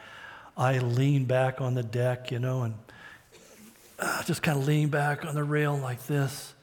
I 0.56 0.78
lean 0.78 1.26
back 1.26 1.60
on 1.60 1.74
the 1.74 1.82
deck, 1.82 2.30
you 2.30 2.38
know, 2.38 2.62
and 2.62 2.74
uh, 3.98 4.22
just 4.24 4.42
kind 4.42 4.58
of 4.58 4.66
lean 4.66 4.88
back 4.88 5.24
on 5.26 5.34
the 5.34 5.44
rail 5.44 5.76
like 5.76 6.06
this. 6.06 6.54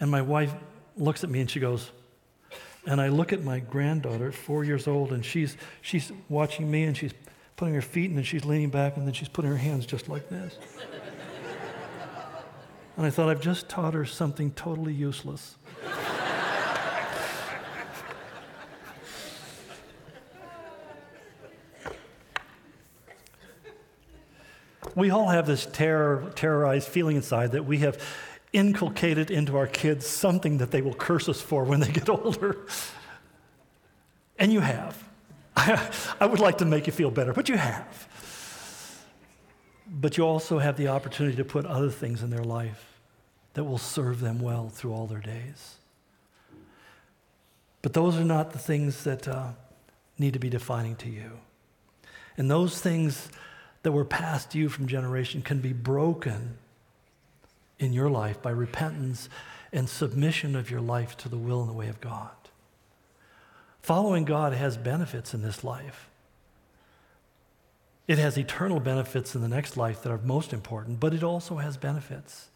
And 0.00 0.10
my 0.10 0.22
wife 0.22 0.52
looks 0.96 1.24
at 1.24 1.30
me 1.30 1.40
and 1.40 1.50
she 1.50 1.60
goes, 1.60 1.90
and 2.86 3.00
I 3.00 3.08
look 3.08 3.32
at 3.32 3.42
my 3.42 3.58
granddaughter, 3.58 4.32
four 4.32 4.64
years 4.64 4.86
old, 4.86 5.12
and 5.12 5.24
she's, 5.24 5.56
she's 5.80 6.12
watching 6.28 6.70
me 6.70 6.84
and 6.84 6.96
she's 6.96 7.12
putting 7.56 7.74
her 7.74 7.82
feet 7.82 8.10
and 8.10 8.24
she's 8.24 8.44
leaning 8.44 8.68
back 8.68 8.98
and 8.98 9.06
then 9.06 9.14
she's 9.14 9.28
putting 9.28 9.50
her 9.50 9.56
hands 9.56 9.86
just 9.86 10.08
like 10.08 10.28
this. 10.28 10.58
And 12.96 13.04
I 13.04 13.10
thought, 13.10 13.28
I've 13.28 13.40
just 13.40 13.68
taught 13.68 13.94
her 13.94 14.04
something 14.04 14.52
totally 14.52 14.94
useless. 14.94 15.56
we 24.94 25.10
all 25.10 25.28
have 25.28 25.46
this 25.46 25.66
terror, 25.66 26.32
terrorized 26.34 26.88
feeling 26.88 27.16
inside 27.16 27.52
that 27.52 27.66
we 27.66 27.78
have 27.78 28.02
inculcated 28.52 29.30
into 29.30 29.56
our 29.56 29.66
kids 29.66 30.06
something 30.06 30.58
that 30.58 30.70
they 30.70 30.80
will 30.80 30.94
curse 30.94 31.28
us 31.28 31.40
for 31.40 31.64
when 31.64 31.80
they 31.80 31.92
get 31.92 32.08
older. 32.08 32.66
And 34.38 34.52
you 34.52 34.60
have. 34.60 35.02
I 35.56 36.26
would 36.26 36.40
like 36.40 36.58
to 36.58 36.64
make 36.64 36.86
you 36.86 36.92
feel 36.92 37.10
better, 37.10 37.34
but 37.34 37.48
you 37.48 37.56
have. 37.56 38.08
But 39.88 40.16
you 40.16 40.24
also 40.24 40.58
have 40.58 40.76
the 40.76 40.88
opportunity 40.88 41.36
to 41.36 41.44
put 41.44 41.64
other 41.64 41.90
things 41.90 42.22
in 42.22 42.30
their 42.30 42.44
life 42.44 42.98
that 43.54 43.64
will 43.64 43.78
serve 43.78 44.20
them 44.20 44.40
well 44.40 44.68
through 44.68 44.92
all 44.92 45.06
their 45.06 45.20
days. 45.20 45.76
But 47.82 47.92
those 47.92 48.16
are 48.16 48.24
not 48.24 48.52
the 48.52 48.58
things 48.58 49.04
that 49.04 49.28
uh, 49.28 49.50
need 50.18 50.32
to 50.32 50.38
be 50.38 50.50
defining 50.50 50.96
to 50.96 51.08
you. 51.08 51.38
And 52.36 52.50
those 52.50 52.80
things 52.80 53.28
that 53.82 53.92
were 53.92 54.04
passed 54.04 54.50
to 54.50 54.58
you 54.58 54.68
from 54.68 54.88
generation 54.88 55.40
can 55.40 55.60
be 55.60 55.72
broken 55.72 56.58
in 57.78 57.92
your 57.92 58.10
life 58.10 58.42
by 58.42 58.50
repentance 58.50 59.28
and 59.72 59.88
submission 59.88 60.56
of 60.56 60.70
your 60.70 60.80
life 60.80 61.16
to 61.18 61.28
the 61.28 61.36
will 61.36 61.60
and 61.60 61.68
the 61.68 61.74
way 61.74 61.88
of 61.88 62.00
God. 62.00 62.30
Following 63.80 64.24
God 64.24 64.52
has 64.52 64.76
benefits 64.76 65.32
in 65.32 65.42
this 65.42 65.62
life. 65.62 66.08
It 68.06 68.18
has 68.18 68.38
eternal 68.38 68.78
benefits 68.78 69.34
in 69.34 69.42
the 69.42 69.48
next 69.48 69.76
life 69.76 70.02
that 70.02 70.12
are 70.12 70.18
most 70.18 70.52
important, 70.52 71.00
but 71.00 71.12
it 71.12 71.24
also 71.24 71.56
has 71.56 71.76
benefits. 71.76 72.48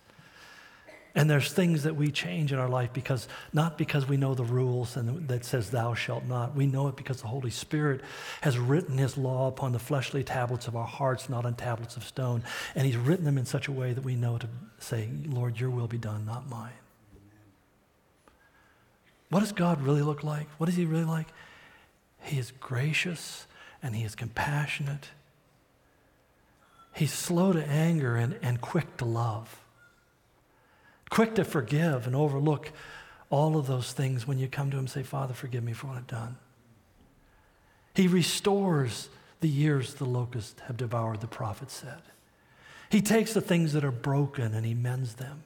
And 1.12 1.28
there's 1.28 1.52
things 1.52 1.82
that 1.82 1.96
we 1.96 2.12
change 2.12 2.52
in 2.52 2.60
our 2.60 2.68
life 2.68 2.92
because 2.92 3.26
not 3.52 3.76
because 3.76 4.08
we 4.08 4.16
know 4.16 4.34
the 4.34 4.44
rules 4.44 4.96
and 4.96 5.26
that 5.26 5.44
says 5.44 5.70
thou 5.70 5.92
shalt 5.92 6.24
not. 6.24 6.54
We 6.54 6.66
know 6.66 6.86
it 6.86 6.96
because 6.96 7.20
the 7.20 7.26
Holy 7.26 7.50
Spirit 7.50 8.02
has 8.42 8.58
written 8.58 8.96
his 8.96 9.18
law 9.18 9.48
upon 9.48 9.72
the 9.72 9.80
fleshly 9.80 10.22
tablets 10.22 10.68
of 10.68 10.76
our 10.76 10.86
hearts, 10.86 11.28
not 11.28 11.44
on 11.44 11.54
tablets 11.54 11.96
of 11.96 12.04
stone. 12.04 12.44
And 12.76 12.86
he's 12.86 12.96
written 12.96 13.24
them 13.24 13.38
in 13.38 13.44
such 13.44 13.66
a 13.66 13.72
way 13.72 13.92
that 13.92 14.04
we 14.04 14.14
know 14.14 14.38
to 14.38 14.48
say, 14.78 15.08
Lord, 15.26 15.58
your 15.58 15.70
will 15.70 15.88
be 15.88 15.98
done, 15.98 16.24
not 16.26 16.48
mine. 16.48 16.70
What 19.30 19.40
does 19.40 19.52
God 19.52 19.82
really 19.82 20.02
look 20.02 20.22
like? 20.22 20.46
What 20.58 20.68
is 20.68 20.76
he 20.76 20.84
really 20.84 21.04
like? 21.04 21.28
He 22.22 22.38
is 22.38 22.52
gracious 22.60 23.48
and 23.82 23.96
he 23.96 24.04
is 24.04 24.14
compassionate 24.14 25.08
He's 26.92 27.12
slow 27.12 27.52
to 27.52 27.64
anger 27.66 28.16
and, 28.16 28.38
and 28.42 28.60
quick 28.60 28.96
to 28.98 29.04
love, 29.04 29.60
quick 31.08 31.34
to 31.36 31.44
forgive 31.44 32.06
and 32.06 32.16
overlook 32.16 32.72
all 33.30 33.56
of 33.56 33.66
those 33.66 33.92
things 33.92 34.26
when 34.26 34.38
you 34.38 34.48
come 34.48 34.70
to 34.70 34.76
Him 34.76 34.84
and 34.84 34.90
say, 34.90 35.02
Father, 35.02 35.34
forgive 35.34 35.62
me 35.62 35.72
for 35.72 35.86
what 35.86 35.96
I've 35.96 36.06
done. 36.06 36.36
He 37.94 38.08
restores 38.08 39.08
the 39.40 39.48
years 39.48 39.94
the 39.94 40.04
locusts 40.04 40.60
have 40.66 40.76
devoured, 40.76 41.20
the 41.20 41.26
prophet 41.26 41.70
said. 41.70 42.02
He 42.90 43.00
takes 43.00 43.32
the 43.32 43.40
things 43.40 43.72
that 43.72 43.84
are 43.84 43.92
broken 43.92 44.52
and 44.52 44.66
He 44.66 44.74
mends 44.74 45.14
them. 45.14 45.44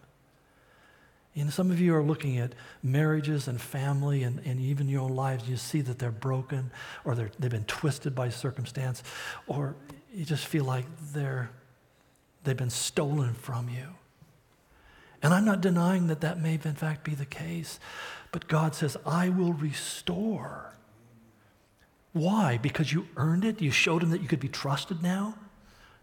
Know, 1.36 1.50
some 1.50 1.70
of 1.70 1.80
you 1.80 1.94
are 1.96 2.02
looking 2.02 2.38
at 2.38 2.54
marriages 2.82 3.48
and 3.48 3.60
family 3.60 4.22
and, 4.22 4.40
and 4.44 4.60
even 4.60 4.88
your 4.88 5.02
own 5.02 5.16
lives. 5.16 5.48
You 5.48 5.56
see 5.56 5.80
that 5.80 5.98
they're 5.98 6.12
broken 6.12 6.70
or 7.04 7.14
they're, 7.14 7.30
they've 7.38 7.50
been 7.50 7.64
twisted 7.64 8.14
by 8.14 8.28
circumstance, 8.28 9.02
or 9.48 9.74
you 10.14 10.24
just 10.24 10.46
feel 10.46 10.64
like 10.64 10.86
they're, 11.12 11.50
they've 12.44 12.56
been 12.56 12.70
stolen 12.70 13.34
from 13.34 13.68
you. 13.68 13.88
And 15.22 15.32
I'm 15.32 15.44
not 15.44 15.60
denying 15.60 16.06
that 16.08 16.20
that 16.20 16.40
may, 16.40 16.54
in 16.54 16.74
fact, 16.74 17.02
be 17.02 17.14
the 17.14 17.24
case. 17.24 17.80
But 18.30 18.46
God 18.46 18.74
says, 18.74 18.96
I 19.06 19.30
will 19.30 19.52
restore. 19.52 20.74
Why? 22.12 22.58
Because 22.58 22.92
you 22.92 23.08
earned 23.16 23.44
it? 23.44 23.60
You 23.60 23.70
showed 23.70 24.02
him 24.02 24.10
that 24.10 24.20
you 24.20 24.28
could 24.28 24.40
be 24.40 24.48
trusted 24.48 25.02
now? 25.02 25.36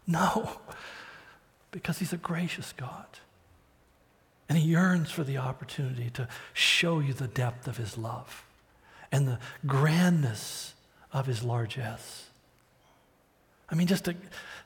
No, 0.08 0.60
because 1.72 2.00
he's 2.00 2.14
a 2.14 2.18
gracious 2.18 2.74
God. 2.74 3.06
And 4.50 4.58
he 4.58 4.68
yearns 4.68 5.12
for 5.12 5.24
the 5.24 5.38
opportunity 5.38 6.10
to 6.10 6.28
show 6.52 7.00
you 7.00 7.14
the 7.14 7.28
depth 7.28 7.68
of 7.68 7.78
his 7.78 7.98
love 7.98 8.44
and 9.12 9.28
the 9.28 9.40
grandness 9.66 10.74
of 11.14 11.28
his 11.28 11.44
largesse. 11.44 12.31
I 13.72 13.76
mean, 13.76 13.88
just 13.88 14.06
to, 14.06 14.16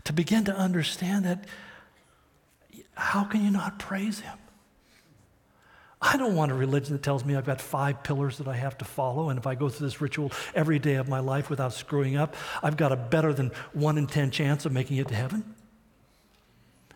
to 0.06 0.14
begin 0.14 0.46
to 0.46 0.56
understand 0.56 1.26
that, 1.26 1.46
how 2.96 3.24
can 3.24 3.44
you 3.44 3.52
not 3.52 3.78
praise 3.78 4.20
him? 4.20 4.38
I 6.02 6.18
don't 6.18 6.36
want 6.36 6.52
a 6.52 6.56
religion 6.56 6.94
that 6.94 7.04
tells 7.04 7.24
me 7.24 7.36
I've 7.36 7.46
got 7.46 7.62
five 7.62 8.04
pillars 8.04 8.38
that 8.38 8.48
I 8.48 8.56
have 8.56 8.78
to 8.80 8.86
follow, 8.86 9.30
and 9.30 9.40
if 9.40 9.48
I 9.48 9.56
go 9.56 9.70
through 9.70 9.88
this 9.88 10.02
ritual 10.02 10.32
every 10.54 10.80
day 10.80 10.96
of 10.96 11.08
my 11.08 11.20
life 11.20 11.50
without 11.50 11.74
screwing 11.74 12.16
up, 12.16 12.36
I've 12.62 12.78
got 12.78 12.92
a 12.92 12.96
better 12.96 13.34
than 13.34 13.52
one 13.74 13.98
in 13.98 14.08
ten 14.08 14.32
chance 14.32 14.66
of 14.66 14.72
making 14.72 14.98
it 14.98 15.08
to 15.08 15.16
heaven. 15.16 15.56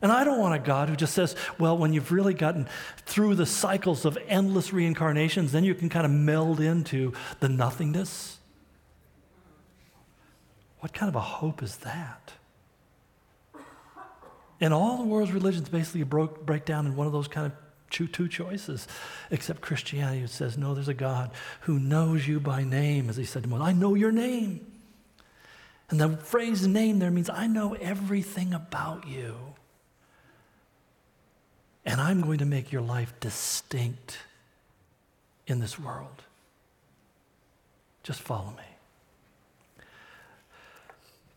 And 0.01 0.12
I 0.12 0.24
don't 0.24 0.39
want 0.39 0.55
a 0.55 0.60
God 0.60 0.89
who 0.89 0.95
just 0.95 1.14
says, 1.14 1.36
well, 1.57 1.78
when 1.78 1.91
you've 1.91 2.12
really 2.12 2.34
gotten 2.34 2.68
through 3.05 3.36
the 3.36 3.45
cycles 3.45 4.05
of 4.05 4.18
endless 4.28 4.72
reincarnations, 4.72 5.51
then 5.51 5.64
you 5.64 5.76
can 5.76 5.89
kind 5.89 6.05
of 6.05 6.12
meld 6.12 6.62
into 6.62 7.14
the 7.39 7.49
nothingness. 7.49 8.38
What 10.80 10.93
kind 10.93 11.09
of 11.09 11.15
a 11.15 11.21
hope 11.21 11.61
is 11.61 11.77
that? 11.77 12.34
And 14.61 14.73
all 14.73 14.97
the 14.97 15.03
world's 15.03 15.32
religions 15.32 15.69
basically 15.69 16.03
broke, 16.03 16.45
break 16.45 16.65
down 16.65 16.86
in 16.86 16.95
one 16.95 17.07
of 17.07 17.13
those 17.13 17.27
kind 17.27 17.47
of 17.47 17.53
two, 17.89 18.07
two 18.07 18.27
choices, 18.27 18.88
except 19.32 19.61
Christianity, 19.61 20.21
it 20.21 20.30
says, 20.30 20.57
no, 20.57 20.73
there's 20.73 20.89
a 20.89 20.93
God 20.93 21.32
who 21.61 21.80
knows 21.80 22.27
you 22.27 22.39
by 22.39 22.63
name, 22.63 23.09
as 23.09 23.17
he 23.17 23.25
said 23.25 23.43
to 23.43 23.49
Moses, 23.49 23.67
I 23.67 23.73
know 23.73 23.95
your 23.95 24.11
name. 24.11 24.65
And 25.89 25.99
the 25.99 26.17
phrase 26.17 26.67
name 26.67 26.99
there 26.99 27.09
means 27.09 27.30
I 27.30 27.47
know 27.47 27.73
everything 27.73 28.53
about 28.53 29.07
you. 29.07 29.36
And 31.86 31.99
I'm 31.99 32.21
going 32.21 32.39
to 32.39 32.45
make 32.45 32.71
your 32.71 32.84
life 32.84 33.13
distinct 33.19 34.19
in 35.47 35.59
this 35.59 35.80
world. 35.80 36.23
Just 38.03 38.21
follow 38.21 38.51
me. 38.51 38.63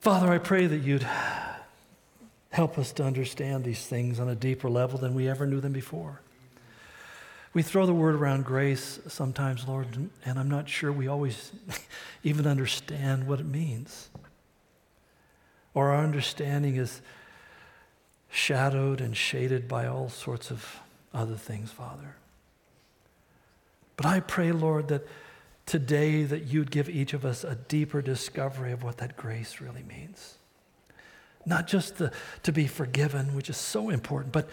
Father, 0.02 0.32
I 0.32 0.38
pray 0.38 0.66
that 0.66 0.78
you'd 0.78 1.06
help 2.50 2.76
us 2.76 2.90
to 2.94 3.04
understand 3.04 3.62
these 3.62 3.86
things 3.86 4.18
on 4.18 4.28
a 4.28 4.34
deeper 4.34 4.68
level 4.68 4.98
than 4.98 5.14
we 5.14 5.28
ever 5.28 5.46
knew 5.46 5.60
them 5.60 5.72
before. 5.72 6.20
We 7.54 7.62
throw 7.62 7.86
the 7.86 7.94
word 7.94 8.16
around 8.16 8.44
grace 8.44 8.98
sometimes, 9.06 9.68
Lord, 9.68 10.10
and 10.24 10.40
I'm 10.40 10.50
not 10.50 10.68
sure 10.68 10.90
we 10.90 11.06
always 11.06 11.52
even 12.24 12.48
understand 12.48 13.28
what 13.28 13.38
it 13.38 13.46
means. 13.46 14.08
Or 15.72 15.92
our 15.92 16.02
understanding 16.02 16.74
is 16.74 17.00
shadowed 18.28 19.00
and 19.00 19.16
shaded 19.16 19.68
by 19.68 19.86
all 19.86 20.08
sorts 20.08 20.50
of 20.50 20.80
other 21.14 21.36
things, 21.36 21.70
Father. 21.70 22.16
But 23.96 24.06
I 24.06 24.18
pray, 24.18 24.50
Lord, 24.50 24.88
that 24.88 25.06
today 25.66 26.24
that 26.24 26.44
you'd 26.44 26.70
give 26.70 26.88
each 26.88 27.12
of 27.14 27.24
us 27.24 27.44
a 27.44 27.54
deeper 27.54 28.02
discovery 28.02 28.72
of 28.72 28.82
what 28.82 28.98
that 28.98 29.16
grace 29.16 29.60
really 29.60 29.82
means. 29.82 30.34
Not 31.44 31.66
just 31.66 31.98
the, 31.98 32.12
to 32.44 32.52
be 32.52 32.66
forgiven, 32.66 33.34
which 33.34 33.50
is 33.50 33.56
so 33.56 33.90
important, 33.90 34.32
but 34.32 34.48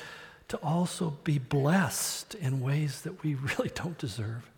to 0.49 0.57
also 0.57 1.17
be 1.23 1.37
blessed 1.37 2.35
in 2.35 2.61
ways 2.61 3.01
that 3.01 3.23
we 3.23 3.35
really 3.57 3.71
don't 3.73 3.97
deserve. 3.97 4.49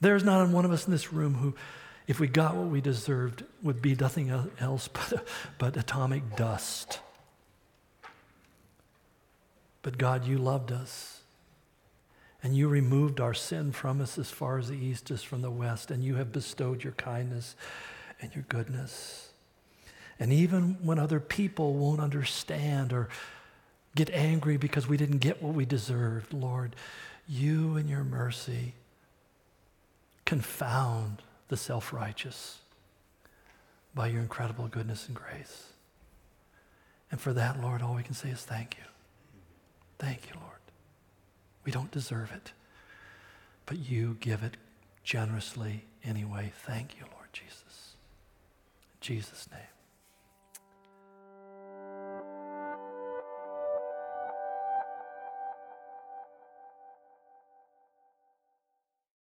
There's 0.00 0.24
not 0.24 0.48
one 0.48 0.64
of 0.64 0.70
us 0.70 0.86
in 0.86 0.92
this 0.92 1.12
room 1.12 1.34
who, 1.34 1.54
if 2.06 2.20
we 2.20 2.28
got 2.28 2.54
what 2.54 2.68
we 2.68 2.80
deserved, 2.80 3.44
would 3.62 3.82
be 3.82 3.94
nothing 3.94 4.30
else 4.60 4.88
but, 4.92 5.26
but 5.58 5.76
atomic 5.76 6.36
dust. 6.36 7.00
But 9.82 9.98
God, 9.98 10.26
you 10.26 10.38
loved 10.38 10.70
us. 10.70 11.17
And 12.48 12.56
you 12.56 12.66
removed 12.66 13.20
our 13.20 13.34
sin 13.34 13.72
from 13.72 14.00
us 14.00 14.16
as 14.16 14.30
far 14.30 14.56
as 14.56 14.70
the 14.70 14.74
east 14.74 15.10
is 15.10 15.22
from 15.22 15.42
the 15.42 15.50
west. 15.50 15.90
And 15.90 16.02
you 16.02 16.14
have 16.14 16.32
bestowed 16.32 16.82
your 16.82 16.94
kindness 16.94 17.54
and 18.22 18.34
your 18.34 18.44
goodness. 18.48 19.28
And 20.18 20.32
even 20.32 20.78
when 20.82 20.98
other 20.98 21.20
people 21.20 21.74
won't 21.74 22.00
understand 22.00 22.94
or 22.94 23.10
get 23.94 24.08
angry 24.08 24.56
because 24.56 24.88
we 24.88 24.96
didn't 24.96 25.18
get 25.18 25.42
what 25.42 25.52
we 25.52 25.66
deserved, 25.66 26.32
Lord, 26.32 26.74
you 27.28 27.76
in 27.76 27.86
your 27.86 28.02
mercy 28.02 28.72
confound 30.24 31.20
the 31.48 31.56
self 31.58 31.92
righteous 31.92 32.60
by 33.94 34.06
your 34.06 34.22
incredible 34.22 34.68
goodness 34.68 35.06
and 35.06 35.14
grace. 35.14 35.66
And 37.10 37.20
for 37.20 37.34
that, 37.34 37.60
Lord, 37.60 37.82
all 37.82 37.94
we 37.94 38.02
can 38.02 38.14
say 38.14 38.30
is 38.30 38.40
thank 38.40 38.78
you. 38.78 38.84
Thank 39.98 40.30
you, 40.30 40.40
Lord. 40.40 40.57
We 41.68 41.72
don't 41.72 41.90
deserve 41.90 42.32
it, 42.32 42.52
but 43.66 43.76
you 43.76 44.16
give 44.20 44.42
it 44.42 44.56
generously 45.04 45.84
anyway. 46.02 46.50
Thank 46.64 46.98
you, 46.98 47.04
Lord 47.12 47.28
Jesus. 47.34 47.96
In 48.94 48.96
Jesus' 49.02 49.46
name. 49.52 49.77